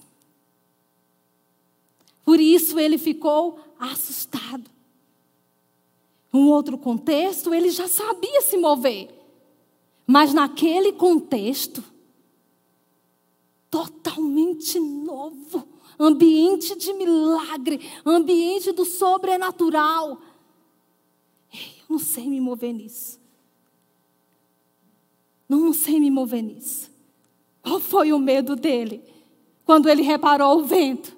Por 2.25 2.39
isso 2.39 2.79
ele 2.79 2.97
ficou 2.97 3.59
assustado. 3.79 4.71
Um 6.33 6.49
outro 6.49 6.77
contexto, 6.77 7.55
ele 7.55 7.71
já 7.71 7.89
sabia 7.89 8.41
se 8.43 8.57
mover. 8.57 9.09
Mas 10.07 10.35
naquele 10.35 10.93
contexto, 10.93 11.83
totalmente 13.75 14.79
novo, 14.79 15.67
ambiente 15.99 16.77
de 16.77 16.93
milagre, 16.93 17.81
ambiente 18.05 18.71
do 18.71 18.85
sobrenatural 18.85 20.19
não 21.89 21.99
sei 21.99 22.27
me 22.27 22.41
mover 22.41 22.73
nisso. 22.73 23.21
Não 25.49 25.73
sei 25.73 26.01
me 26.01 26.11
mover 26.11 26.43
nisso. 26.43 26.91
Qual 27.63 27.79
foi 27.79 28.13
o 28.13 28.19
medo 28.19 28.57
dele 28.57 29.03
quando 29.65 29.89
ele 29.89 30.03
reparou 30.03 30.59
o 30.59 30.65
vento? 30.65 31.17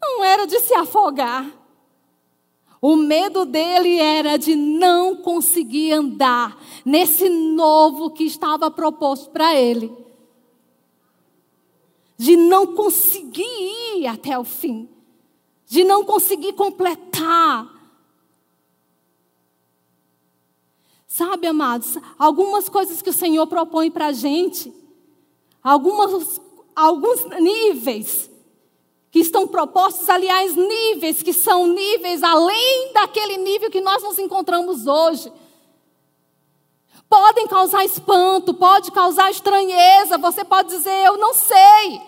Não 0.00 0.24
era 0.24 0.46
de 0.46 0.58
se 0.60 0.74
afogar. 0.74 1.52
O 2.80 2.96
medo 2.96 3.44
dele 3.44 3.98
era 3.98 4.36
de 4.36 4.54
não 4.54 5.16
conseguir 5.16 5.92
andar 5.92 6.58
nesse 6.84 7.28
novo 7.28 8.10
que 8.10 8.24
estava 8.24 8.70
proposto 8.70 9.30
para 9.30 9.54
ele. 9.54 10.05
De 12.16 12.36
não 12.36 12.74
conseguir 12.74 13.42
ir 13.96 14.06
até 14.06 14.38
o 14.38 14.44
fim. 14.44 14.88
De 15.66 15.84
não 15.84 16.04
conseguir 16.04 16.52
completar 16.54 17.76
Sabe, 21.16 21.46
amados, 21.46 21.96
algumas 22.18 22.68
coisas 22.68 23.00
que 23.00 23.08
o 23.08 23.12
Senhor 23.12 23.46
propõe 23.46 23.90
para 23.90 24.08
a 24.08 24.12
gente, 24.12 24.70
algumas, 25.64 26.38
alguns 26.74 27.24
níveis 27.40 28.30
que 29.10 29.20
estão 29.20 29.48
propostos, 29.48 30.10
aliás, 30.10 30.54
níveis 30.54 31.22
que 31.22 31.32
são 31.32 31.68
níveis 31.68 32.22
além 32.22 32.92
daquele 32.92 33.38
nível 33.38 33.70
que 33.70 33.80
nós 33.80 34.02
nos 34.02 34.18
encontramos 34.18 34.86
hoje. 34.86 35.32
Podem 37.08 37.46
causar 37.46 37.84
espanto, 37.84 38.52
pode 38.52 38.90
causar 38.90 39.30
estranheza, 39.30 40.18
você 40.18 40.44
pode 40.44 40.68
dizer, 40.70 41.04
eu 41.04 41.16
não 41.16 41.32
sei. 41.34 42.02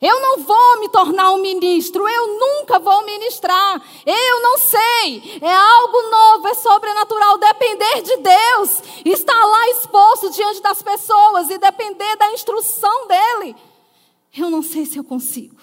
Eu 0.00 0.20
não 0.20 0.38
vou 0.44 0.80
me 0.80 0.88
tornar 0.90 1.32
um 1.32 1.38
ministro, 1.38 2.08
eu 2.08 2.38
nunca 2.38 2.78
vou 2.78 3.04
ministrar, 3.04 3.82
eu 4.06 4.42
não 4.42 4.58
sei. 4.58 5.38
É 5.40 5.52
algo 5.52 6.02
novo, 6.10 6.48
é 6.48 6.54
sobrenatural. 6.54 7.36
Depender 7.38 8.02
de 8.02 8.16
Deus, 8.18 8.82
estar 9.04 9.44
lá 9.44 9.70
exposto 9.70 10.30
diante 10.30 10.62
das 10.62 10.82
pessoas 10.82 11.50
e 11.50 11.58
depender 11.58 12.16
da 12.16 12.32
instrução 12.32 13.08
dEle. 13.08 13.56
Eu 14.36 14.50
não 14.50 14.62
sei 14.62 14.86
se 14.86 14.98
eu 14.98 15.04
consigo. 15.04 15.60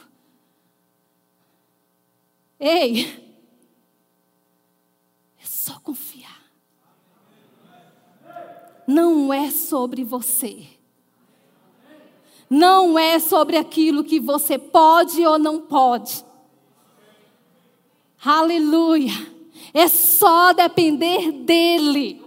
Ei, 2.60 3.06
é 5.42 5.46
só 5.46 5.80
confiar. 5.80 6.15
Não 8.88 9.34
é 9.34 9.50
sobre 9.50 10.04
você 10.04 10.76
não 12.50 12.98
é 12.98 13.20
sobre 13.20 13.58
aquilo 13.58 14.04
que 14.04 14.20
você 14.20 14.58
pode 14.58 15.26
ou 15.26 15.40
não 15.40 15.60
pode. 15.60 16.24
Aleluia. 18.24 19.14
É 19.74 19.88
só 19.88 20.54
depender 20.54 21.32
dEle. 21.32 22.24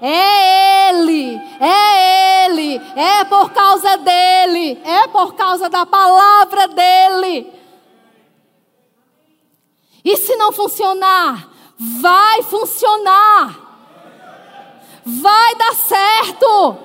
É 0.00 0.90
Ele, 0.90 1.34
é 1.58 2.44
Ele, 2.46 2.76
é 2.94 3.24
por 3.24 3.50
causa 3.50 3.96
dEle, 3.96 4.78
é 4.84 5.08
por 5.08 5.34
causa 5.34 5.68
da 5.68 5.86
palavra 5.86 6.68
dEle. 6.68 7.52
E 10.04 10.16
se 10.18 10.36
não 10.36 10.52
funcionar, 10.52 11.50
vai 11.78 12.42
funcionar, 12.42 13.65
vai 15.06 15.54
dar 15.54 15.74
certo. 15.74 16.76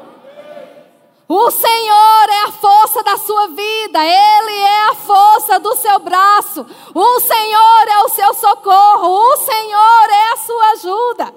O 1.28 1.50
Senhor 1.50 2.30
é 2.30 2.44
a 2.44 2.52
força 2.52 3.02
da 3.04 3.18
sua 3.18 3.48
vida, 3.48 4.00
Ele 4.04 4.58
é 4.58 4.90
a 4.90 4.94
força 4.94 5.60
do 5.60 5.76
seu 5.78 5.98
braço, 6.00 6.66
o 6.94 7.20
Senhor 7.22 7.88
é 7.88 8.00
o 8.04 8.10
seu 8.10 8.34
socorro, 8.34 9.08
o 9.08 9.38
Senhor 9.38 10.10
é 10.10 10.34
a 10.34 10.38
sua 10.38 10.66
ajuda. 10.72 11.34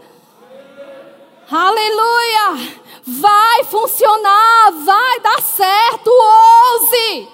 Aleluia! 1.51 2.83
Vai 3.07 3.65
funcionar, 3.65 4.73
vai 4.85 5.21
dar 5.21 5.41
certo, 5.43 6.11
ouse. 6.11 7.29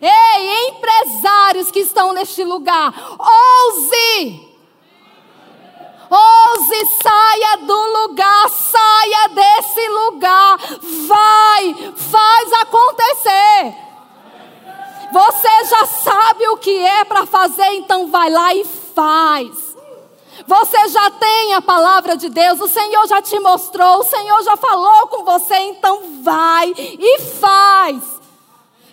Ei, 0.00 0.68
empresários 0.68 1.70
que 1.70 1.80
estão 1.80 2.12
neste 2.12 2.44
lugar, 2.44 2.92
ouse. 3.18 4.47
Ouse, 6.10 6.86
saia 7.02 7.56
do 7.58 8.02
lugar, 8.02 8.48
saia 8.48 9.28
desse 9.28 9.88
lugar. 9.88 10.58
Vai, 11.06 11.92
faz 11.96 12.52
acontecer. 12.54 13.88
Você 15.12 15.64
já 15.64 15.86
sabe 15.86 16.48
o 16.48 16.56
que 16.56 16.78
é 16.78 17.04
para 17.04 17.26
fazer, 17.26 17.74
então 17.74 18.10
vai 18.10 18.30
lá 18.30 18.54
e 18.54 18.64
faz. 18.64 19.76
Você 20.46 20.88
já 20.88 21.10
tem 21.10 21.54
a 21.54 21.62
palavra 21.62 22.16
de 22.16 22.28
Deus, 22.28 22.60
o 22.60 22.68
Senhor 22.68 23.06
já 23.06 23.20
te 23.20 23.38
mostrou, 23.40 23.98
o 23.98 24.04
Senhor 24.04 24.42
já 24.42 24.56
falou 24.56 25.06
com 25.08 25.24
você, 25.24 25.56
então 25.56 26.22
vai 26.22 26.72
e 26.76 27.20
faz. 27.20 28.17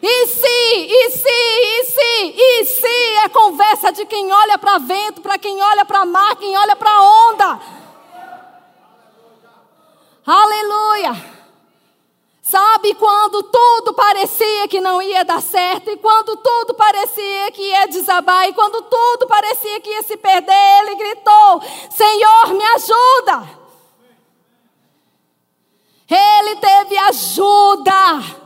E 0.07 0.27
se, 0.27 0.45
e 0.45 1.09
se, 1.09 1.29
e 1.29 1.85
se, 1.85 2.35
e 2.37 2.65
se 2.65 3.15
é 3.23 3.29
conversa 3.29 3.91
de 3.91 4.05
quem 4.05 4.31
olha 4.31 4.55
para 4.55 4.77
vento, 4.77 5.19
para 5.19 5.35
quem 5.39 5.59
olha 5.59 5.83
para 5.83 6.05
mar, 6.05 6.35
quem 6.35 6.55
olha 6.55 6.75
para 6.75 7.01
onda. 7.01 7.59
Aleluia. 10.23 11.33
Sabe 12.39 12.93
quando 12.93 13.41
tudo 13.41 13.95
parecia 13.95 14.67
que 14.67 14.79
não 14.79 15.01
ia 15.01 15.25
dar 15.25 15.41
certo, 15.41 15.89
e 15.89 15.97
quando 15.97 16.37
tudo 16.37 16.75
parecia 16.75 17.51
que 17.51 17.63
ia 17.63 17.87
desabar, 17.87 18.47
e 18.47 18.53
quando 18.53 18.83
tudo 18.83 19.25
parecia 19.25 19.81
que 19.81 19.89
ia 19.89 20.03
se 20.03 20.17
perder, 20.17 20.81
ele 20.81 20.95
gritou: 20.97 21.63
Senhor, 21.89 22.53
me 22.53 22.63
ajuda. 22.63 23.65
Ele 26.07 26.55
teve 26.57 26.95
ajuda 26.95 28.44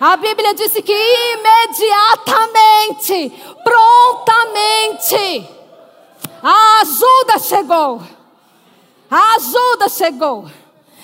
A 0.00 0.16
Bíblia 0.16 0.54
disse 0.54 0.80
que 0.80 0.94
imediatamente, 1.34 3.30
prontamente, 3.62 5.46
a 6.42 6.80
ajuda 6.80 7.38
chegou. 7.38 8.00
A 9.10 9.34
ajuda 9.34 9.90
chegou. 9.90 10.50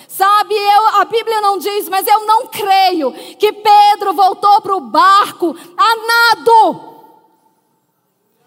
Sabe, 0.07 0.55
eu, 0.55 0.87
a 0.99 1.05
Bíblia 1.05 1.39
não 1.41 1.59
diz, 1.59 1.87
mas 1.89 2.07
eu 2.07 2.25
não 2.25 2.47
creio 2.47 3.11
que 3.37 3.53
Pedro 3.53 4.13
voltou 4.13 4.61
para 4.61 4.75
o 4.75 4.81
barco 4.81 5.55
a 5.77 5.95
nado. 5.95 6.97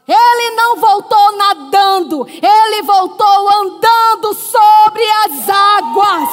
Ele 0.08 0.50
não 0.56 0.74
voltou 0.78 1.36
nadando, 1.36 2.26
ele 2.26 2.82
voltou 2.82 3.48
andando 3.54 4.34
sobre 4.34 5.08
as 5.08 5.48
águas. 5.48 6.28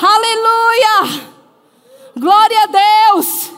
Aleluia! 0.00 1.33
Glória 2.16 2.62
a 2.62 2.66
Deus! 2.66 3.54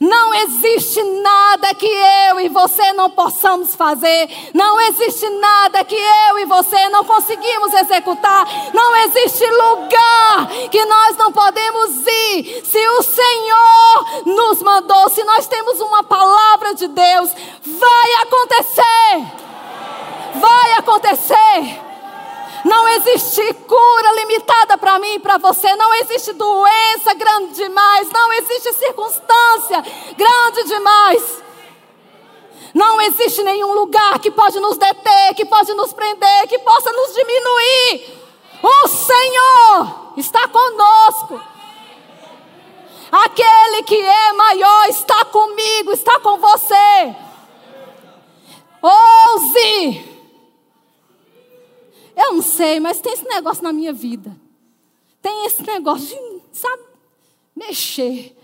Não 0.00 0.34
existe 0.34 1.02
nada 1.02 1.74
que 1.74 1.86
eu 1.86 2.40
e 2.40 2.48
você 2.48 2.90
não 2.94 3.10
possamos 3.10 3.74
fazer. 3.74 4.30
Não 4.54 4.80
existe 4.80 5.28
nada 5.28 5.84
que 5.84 5.94
eu 5.94 6.38
e 6.38 6.46
você 6.46 6.88
não 6.88 7.04
conseguimos 7.04 7.74
executar. 7.74 8.46
Não 8.72 8.96
existe 8.96 9.44
lugar 9.44 10.48
que 10.70 10.82
nós 10.86 11.18
não 11.18 11.30
podemos 11.30 12.06
ir. 12.06 12.62
Se 12.64 12.88
o 12.88 13.02
Senhor 13.02 14.24
nos 14.24 14.62
mandou, 14.62 15.10
se 15.10 15.22
nós 15.22 15.46
temos 15.46 15.78
uma 15.80 16.02
palavra 16.02 16.74
de 16.74 16.88
Deus, 16.88 17.30
vai 17.62 18.14
acontecer. 18.22 19.40
Vai 20.36 20.72
acontecer. 20.78 21.90
Não 22.64 22.88
existe 22.88 23.54
cura 23.66 24.12
limitada 24.16 24.78
para 24.90 24.98
mim 24.98 25.14
e 25.14 25.18
para 25.20 25.38
você. 25.38 25.76
Não 25.76 25.94
existe 25.94 26.32
doença 26.32 27.14
grande 27.14 27.54
demais. 27.54 28.10
Não 28.10 28.32
existe 28.32 28.72
circunstância 28.72 29.84
grande 30.16 30.64
demais. 30.64 31.42
Não 32.74 33.00
existe 33.00 33.42
nenhum 33.44 33.72
lugar 33.72 34.18
que 34.18 34.32
pode 34.32 34.58
nos 34.58 34.76
deter, 34.76 35.34
que 35.36 35.44
pode 35.44 35.72
nos 35.74 35.92
prender, 35.92 36.48
que 36.48 36.58
possa 36.58 36.92
nos 36.92 37.14
diminuir. 37.14 38.18
O 38.62 38.88
Senhor 38.88 40.12
está 40.16 40.48
conosco. 40.48 41.40
Aquele 43.12 43.82
que 43.84 44.00
é 44.00 44.32
maior 44.32 44.88
está 44.88 45.24
comigo, 45.26 45.92
está 45.92 46.18
com 46.20 46.38
você. 46.38 47.14
Ouse 48.82 50.10
eu 52.16 52.34
não 52.34 52.42
sei, 52.42 52.78
mas 52.80 53.00
tem 53.00 53.14
esse 53.14 53.26
negócio 53.26 53.62
na 53.62 53.72
minha 53.72 53.94
vida. 53.94 54.36
Tem 55.22 55.46
esse 55.46 55.62
negócio 55.62 56.16
de, 56.16 56.58
sabe, 56.58 56.82
mexer. 57.54 58.36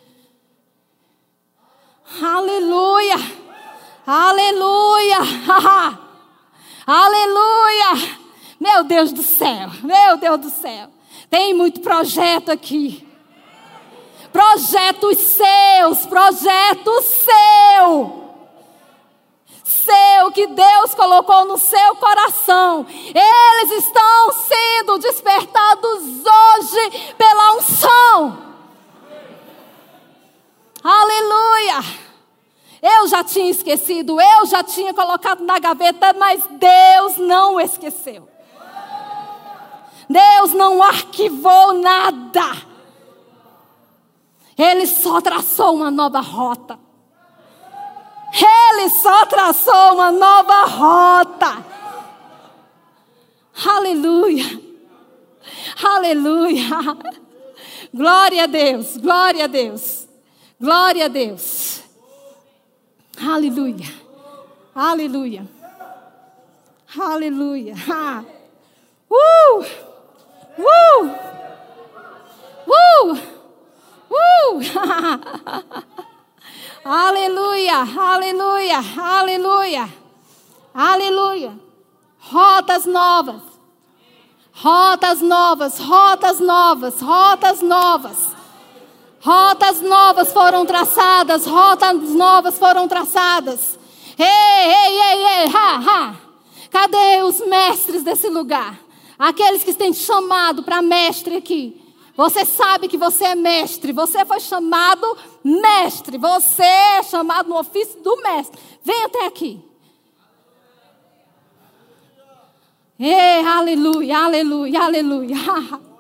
Aleluia! 2.23 3.17
Aleluia! 4.07 5.19
Aleluia! 6.87 8.19
Meu 8.61 8.85
Deus 8.85 9.13
do 9.13 9.23
céu, 9.23 9.71
meu 9.83 10.17
Deus 10.17 10.41
do 10.41 10.51
céu. 10.51 10.89
Tem 11.29 11.53
muito 11.55 11.81
projeto 11.81 12.51
aqui. 12.51 13.07
Projetos 14.33 15.19
seus, 15.19 16.07
projeto 16.07 17.03
seu 17.03 18.26
seu 19.87 20.33
que 20.33 20.49
Deus 20.49 20.95
colocou 20.95 21.45
no 21.45 21.57
seu 21.57 21.97
coração, 21.97 22.85
eles 22.89 23.85
estão 23.85 24.33
sendo 24.33 24.99
despertados 24.99 26.03
hoje 26.03 27.15
pela 27.17 27.53
unção. 27.57 28.39
Aleluia! 30.83 32.07
Eu 32.83 33.09
já 33.09 33.25
tinha 33.25 33.51
esquecido, 33.51 34.21
eu 34.21 34.47
já 34.47 34.63
tinha 34.63 34.93
colocado 34.93 35.43
na 35.43 35.59
gaveta, 35.59 36.13
mas 36.13 36.45
Deus 36.51 37.17
não 37.17 37.61
esqueceu. 37.61 38.29
Deus 40.09 40.53
não 40.53 40.83
arquivou 40.83 41.73
nada. 41.73 42.77
Ele 44.57 44.87
só 44.87 45.21
traçou 45.21 45.75
uma 45.75 45.91
nova 45.91 46.21
rota. 46.21 46.86
Ele 48.33 48.91
só 48.91 49.27
traçou 49.27 49.95
uma 49.95 50.13
nova 50.13 50.65
rota. 50.65 51.65
Aleluia. 53.65 54.45
Aleluia. 55.83 56.65
Glória 57.93 58.45
a 58.45 58.47
Deus, 58.47 58.97
glória 58.97 59.45
a 59.45 59.47
Deus. 59.47 60.07
Glória 60.61 61.07
a 61.07 61.09
Deus. 61.09 61.83
Aleluia. 63.23 63.87
Aleluia. 64.75 65.49
Aleluia. 66.99 67.75
Uh! 69.11 69.65
Uh! 70.59 71.11
Uh! 72.69 73.19
Uh! 74.11 75.83
Aleluia, 76.89 77.79
aleluia, 77.99 78.79
aleluia, 78.97 79.89
aleluia. 80.73 81.61
Rotas 82.21 82.87
novas, 82.87 83.43
rotas 84.53 85.21
novas, 85.21 85.81
rotas 85.81 86.39
novas, 86.39 87.01
rotas 87.01 87.61
novas. 87.61 88.37
Rotas 89.21 89.81
novas 89.81 90.33
foram 90.33 90.65
traçadas, 90.65 91.45
rotas 91.45 92.11
novas 92.11 92.57
foram 92.57 92.87
traçadas. 92.87 93.77
Ei, 94.17 94.25
ei, 94.25 95.01
ei, 95.01 95.27
ei, 95.27 95.47
ha, 95.53 95.81
ha. 95.81 96.15
Cadê 96.71 97.21
os 97.25 97.41
mestres 97.49 98.05
desse 98.05 98.29
lugar? 98.29 98.79
Aqueles 99.19 99.65
que 99.65 99.75
têm 99.75 99.93
chamado 99.93 100.63
para 100.63 100.81
mestre 100.81 101.35
aqui. 101.35 101.86
Você 102.17 102.47
sabe 102.47 102.89
que 102.89 102.97
você 102.97 103.25
é 103.25 103.35
mestre. 103.35 103.93
Você 103.93 104.25
foi 104.25 104.41
chamado 104.41 105.07
mestre. 105.45 106.17
Você 106.17 106.63
é 106.63 107.03
chamado 107.03 107.49
no 107.49 107.59
ofício 107.59 108.01
do 108.03 108.17
mestre. 108.23 108.59
Vem 108.83 109.05
até 109.05 109.27
aqui. 109.27 109.63
Ei, 112.99 113.45
aleluia, 113.47 114.19
aleluia, 114.19 114.83
aleluia. 114.83 115.37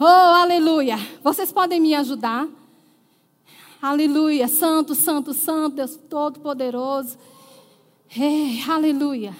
Oh, 0.00 0.04
aleluia. 0.04 0.96
Vocês 1.22 1.52
podem 1.52 1.78
me 1.78 1.94
ajudar? 1.94 2.48
Aleluia. 3.80 4.48
Santo, 4.48 4.96
santo, 4.96 5.32
santo, 5.32 5.76
Deus 5.76 5.94
Todo-Poderoso. 5.94 7.16
Ei, 8.16 8.64
aleluia. 8.68 9.36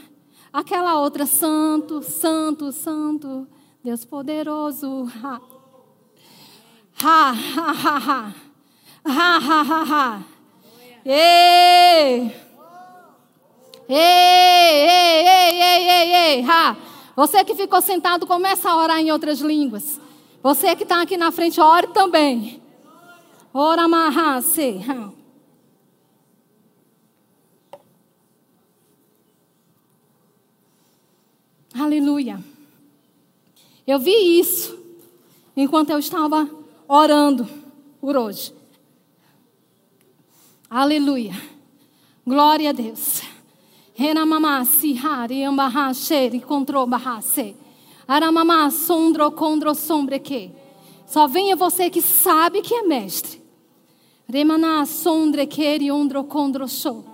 Aquela 0.53 1.01
outra, 1.01 1.27
santo, 1.27 2.01
santo, 2.01 2.70
santo, 2.70 3.49
Deus 3.83 4.05
Poderoso. 4.05 5.09
Ha, 7.05 7.32
ha, 7.32 7.72
ha, 7.72 7.98
ha. 7.98 8.32
Ha, 9.05 9.38
ha, 9.38 9.62
ha, 9.62 9.82
ha. 9.82 10.22
Ei! 11.05 12.32
Ei, 13.88 13.98
ei, 13.98 15.26
ei, 15.26 15.61
ei, 15.61 15.88
ei, 15.88 16.14
ei, 16.14 16.42
ha. 16.42 16.76
Você 17.16 17.44
que 17.44 17.57
ficou 17.57 17.82
sentado, 17.82 18.26
começa 18.26 18.70
a 18.70 18.76
orar 18.76 19.00
em 19.00 19.11
outras 19.11 19.40
línguas. 19.40 20.00
Você 20.42 20.76
que 20.76 20.84
está 20.84 21.03
aqui 21.03 21.16
na 21.16 21.32
frente, 21.32 21.61
ore 21.61 21.88
também. 21.88 22.62
Ora, 23.53 23.88
mahase. 23.88 24.80
Aleluia. 31.74 32.42
Eu 33.84 33.98
vi 33.98 34.38
isso 34.38 34.78
enquanto 35.57 35.90
eu 35.90 35.98
estava 35.98 36.62
orando 36.95 37.49
por 37.99 38.14
hoje. 38.18 38.53
Aleluia. 40.68 41.32
Glória 42.26 42.68
a 42.68 42.72
Deus. 42.72 43.22
Renamamasi 43.95 44.95
hari 44.95 45.43
ambahashe 45.43 46.30
encontrou 46.34 46.86
bahase. 46.86 47.57
Aramamá 48.07 48.70
sondro 48.70 49.30
condro 49.32 49.72
que. 50.22 50.51
Só 51.07 51.26
venha 51.26 51.57
você 51.57 51.88
que 51.88 52.03
sabe 52.03 52.61
que 52.61 52.74
é 52.74 52.82
mestre. 52.82 53.43
Remaná 54.28 54.84
sondre 54.84 55.47
queri 55.47 55.90
ondro 55.90 56.24
condro 56.24 56.68
show. 56.68 57.05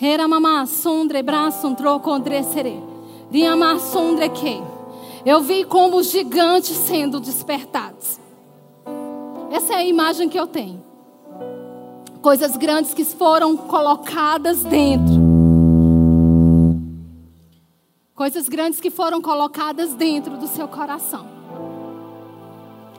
Heramamá 0.00 0.66
sondre 0.66 1.22
braço 1.22 1.72
tro 1.76 2.00
condresere. 2.00 2.82
Riamá 3.30 3.78
sondre 3.78 4.28
que. 4.30 4.60
Eu 5.24 5.40
vi 5.40 5.64
como 5.64 6.02
gigantes 6.02 6.76
sendo 6.76 7.20
despertados. 7.20 8.19
Essa 9.50 9.72
é 9.72 9.76
a 9.76 9.84
imagem 9.84 10.28
que 10.28 10.38
eu 10.38 10.46
tenho. 10.46 10.80
Coisas 12.22 12.56
grandes 12.56 12.94
que 12.94 13.04
foram 13.04 13.56
colocadas 13.56 14.62
dentro. 14.62 15.20
Coisas 18.14 18.48
grandes 18.48 18.80
que 18.80 18.90
foram 18.90 19.20
colocadas 19.20 19.94
dentro 19.94 20.36
do 20.36 20.46
seu 20.46 20.68
coração. 20.68 21.26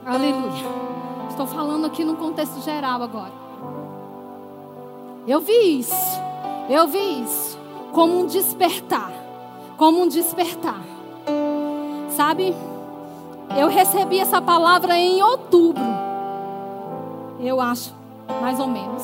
Aleluia. 0.04 0.92
Estou 1.30 1.46
falando 1.46 1.86
aqui 1.86 2.04
no 2.04 2.16
contexto 2.16 2.60
geral 2.60 3.02
agora. 3.02 3.32
Eu 5.26 5.40
vi 5.40 5.78
isso. 5.78 6.20
Eu 6.68 6.86
vi 6.86 7.22
isso 7.22 7.58
como 7.92 8.20
um 8.20 8.26
despertar. 8.26 9.12
Como 9.78 10.02
um 10.02 10.08
despertar. 10.08 10.82
Sabe? 12.10 12.54
Eu 13.56 13.68
recebi 13.68 14.18
essa 14.18 14.42
palavra 14.42 14.98
em 14.98 15.22
outubro. 15.22 16.11
Eu 17.42 17.60
acho, 17.60 17.92
mais 18.40 18.60
ou 18.60 18.68
menos. 18.68 19.02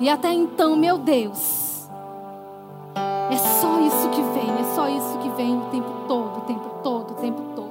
E 0.00 0.08
até 0.08 0.32
então, 0.32 0.74
meu 0.74 0.98
Deus, 0.98 1.88
é 3.30 3.36
só 3.36 3.78
isso 3.80 4.08
que 4.10 4.20
vem, 4.20 4.50
é 4.60 4.74
só 4.74 4.88
isso 4.88 5.18
que 5.18 5.28
vem 5.30 5.56
o 5.56 5.66
tempo 5.70 5.90
todo, 6.08 6.38
o 6.38 6.40
tempo 6.40 6.70
todo, 6.82 7.10
o 7.12 7.14
tempo 7.14 7.42
todo. 7.54 7.70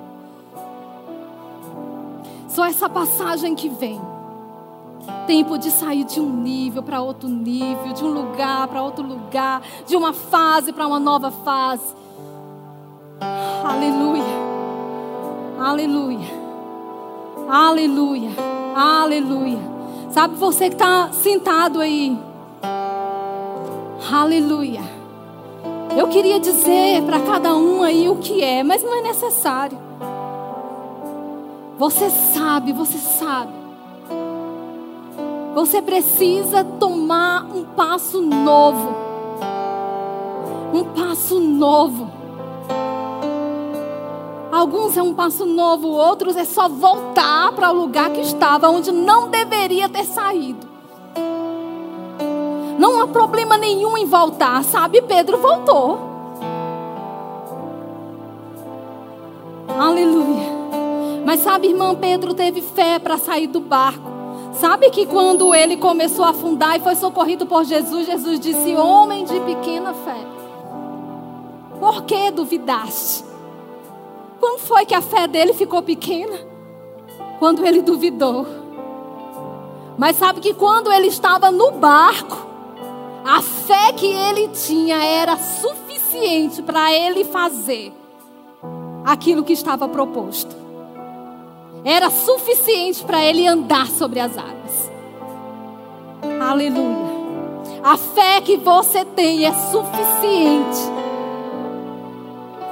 Só 2.48 2.66
essa 2.66 2.90
passagem 2.90 3.56
que 3.56 3.68
vem. 3.68 4.00
Tempo 5.28 5.58
de 5.58 5.70
sair 5.70 6.06
de 6.06 6.22
um 6.22 6.30
nível 6.30 6.82
para 6.82 7.02
outro 7.02 7.28
nível, 7.28 7.92
de 7.92 8.06
um 8.06 8.10
lugar 8.10 8.70
para 8.70 8.82
outro 8.82 9.06
lugar, 9.06 9.62
de 9.86 9.98
uma 9.98 10.14
fase 10.14 10.72
para 10.72 10.88
uma 10.88 11.00
nova 11.00 11.30
fase. 11.30 11.94
Aleluia. 13.66 14.24
Aleluia. 15.60 16.43
Aleluia. 17.48 18.30
Aleluia. 18.76 19.60
Sabe 20.10 20.36
você 20.36 20.70
que 20.70 20.76
está 20.76 21.12
sentado 21.12 21.80
aí. 21.80 22.18
Aleluia. 24.12 24.82
Eu 25.98 26.08
queria 26.08 26.40
dizer 26.40 27.04
para 27.04 27.20
cada 27.20 27.56
um 27.56 27.84
aí 27.84 28.10
o 28.10 28.18
que 28.18 28.44
é, 28.44 28.64
mas 28.64 28.84
não 28.84 28.96
é 28.96 29.02
necessário. 29.02 29.78
Você 31.78 32.10
sabe, 32.10 32.72
você 32.72 32.98
sabe. 32.98 33.52
Você 35.54 35.82
precisa 35.82 36.64
tomar 36.64 37.46
um 37.46 37.64
passo 37.64 38.22
novo. 38.22 38.90
Um 40.74 40.84
passo 40.86 41.40
novo. 41.40 42.23
Alguns 44.64 44.96
é 44.96 45.04
um 45.04 45.14
passo 45.14 45.46
novo, 45.46 45.90
outros 45.90 46.38
é 46.38 46.46
só 46.46 46.70
voltar 46.70 47.52
para 47.52 47.70
o 47.70 47.76
lugar 47.76 48.10
que 48.12 48.22
estava, 48.22 48.70
onde 48.70 48.94
não 48.94 49.28
deveria 49.28 49.90
ter 49.90 50.06
saído. 50.06 50.66
Não 52.80 53.02
há 53.02 53.08
problema 53.08 53.58
nenhum 53.58 53.98
em 53.98 54.06
voltar, 54.06 54.64
sabe? 54.64 55.02
Pedro 55.02 55.38
voltou. 55.38 56.00
Aleluia. 59.78 60.50
Mas 61.26 61.42
sabe, 61.42 61.68
irmão, 61.68 61.98
Pedro 61.98 62.34
teve 62.34 62.62
fé 62.62 63.00
para 63.00 63.18
sair 63.18 63.48
do 63.48 63.60
barco. 63.60 64.10
Sabe 64.54 64.90
que 64.92 65.06
quando 65.06 65.54
ele 65.54 65.76
começou 65.76 66.24
a 66.24 66.30
afundar 66.30 66.78
e 66.78 66.80
foi 66.80 66.96
socorrido 66.96 67.46
por 67.46 67.66
Jesus, 67.66 68.06
Jesus 68.06 68.40
disse: 68.40 68.78
Homem 68.78 69.26
de 69.26 69.42
pequena 69.42 69.94
fé, 69.94 70.26
por 71.82 72.04
que 72.04 72.32
duvidaste? 72.32 73.33
Quando 74.40 74.60
foi 74.60 74.86
que 74.86 74.96
a 74.96 75.02
fé 75.02 75.28
dele 75.28 75.54
ficou 75.54 75.82
pequena? 75.82 76.38
Quando 77.40 77.66
ele 77.66 77.82
duvidou. 77.82 78.46
Mas 79.98 80.18
sabe 80.18 80.40
que 80.40 80.54
quando 80.54 80.92
ele 80.92 81.08
estava 81.08 81.52
no 81.52 81.72
barco, 81.72 82.48
a 83.26 83.42
fé 83.42 83.94
que 83.94 84.08
ele 84.08 84.50
tinha 84.50 85.02
era 85.04 85.38
suficiente 85.38 86.62
para 86.62 86.94
ele 86.94 87.24
fazer 87.24 87.94
aquilo 89.06 89.44
que 89.44 89.54
estava 89.54 89.88
proposto. 89.88 90.56
Era 91.86 92.10
suficiente 92.10 93.04
para 93.04 93.24
ele 93.24 93.46
andar 93.46 93.88
sobre 93.88 94.20
as 94.20 94.38
águas. 94.38 94.92
Aleluia. 96.42 97.14
A 97.84 97.98
fé 97.98 98.40
que 98.42 98.58
você 98.58 99.04
tem 99.04 99.46
é 99.46 99.52
suficiente 99.52 101.03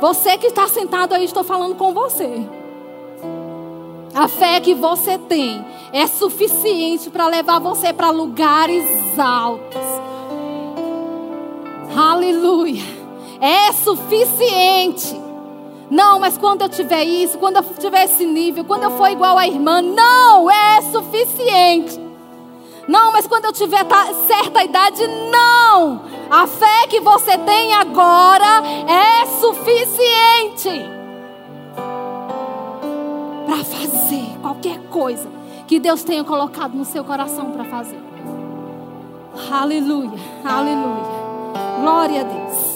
você 0.02 0.36
que 0.36 0.48
está 0.48 0.68
sentado 0.68 1.14
aí, 1.14 1.26
estou 1.26 1.44
falando 1.44 1.76
com 1.76 1.94
você. 1.94 2.44
A 4.16 4.28
fé 4.28 4.60
que 4.60 4.74
você 4.74 5.20
tem 5.20 5.64
é 5.94 6.08
suficiente 6.08 7.12
para 7.12 7.28
levar 7.28 7.60
você 7.60 7.94
para 7.94 8.10
lugares 8.10 8.84
altos. 9.20 9.80
Aleluia. 11.96 12.82
É 13.40 13.72
suficiente. 13.74 15.22
Não, 15.88 16.20
mas 16.20 16.36
quando 16.36 16.64
eu 16.64 16.70
tiver 16.70 17.04
isso, 17.04 17.38
quando 17.38 17.58
eu 17.58 17.64
tiver 17.78 18.06
esse 18.06 18.26
nível, 18.26 18.66
quando 18.66 18.86
eu 18.86 18.98
for 18.98 19.08
igual 19.08 19.38
a 19.38 19.48
irmã, 19.48 19.84
não 19.84 20.50
é 20.50 20.82
suficiente. 20.82 22.01
Não, 22.92 23.10
mas 23.14 23.26
quando 23.26 23.46
eu 23.46 23.54
tiver 23.54 23.86
certa 24.28 24.62
idade, 24.66 25.08
não. 25.08 26.02
A 26.30 26.46
fé 26.46 26.88
que 26.90 27.00
você 27.00 27.38
tem 27.38 27.74
agora 27.74 28.62
é 28.86 29.26
suficiente 29.40 30.90
para 33.46 33.64
fazer 33.64 34.38
qualquer 34.42 34.78
coisa 34.90 35.30
que 35.68 35.80
Deus 35.80 36.04
tenha 36.04 36.26
colocado 36.26 36.74
no 36.74 36.84
seu 36.84 37.06
coração 37.06 37.52
para 37.52 37.64
fazer. 37.64 38.00
Aleluia, 39.50 40.20
aleluia. 40.44 41.22
Glória 41.80 42.20
a 42.20 42.24
Deus. 42.26 42.71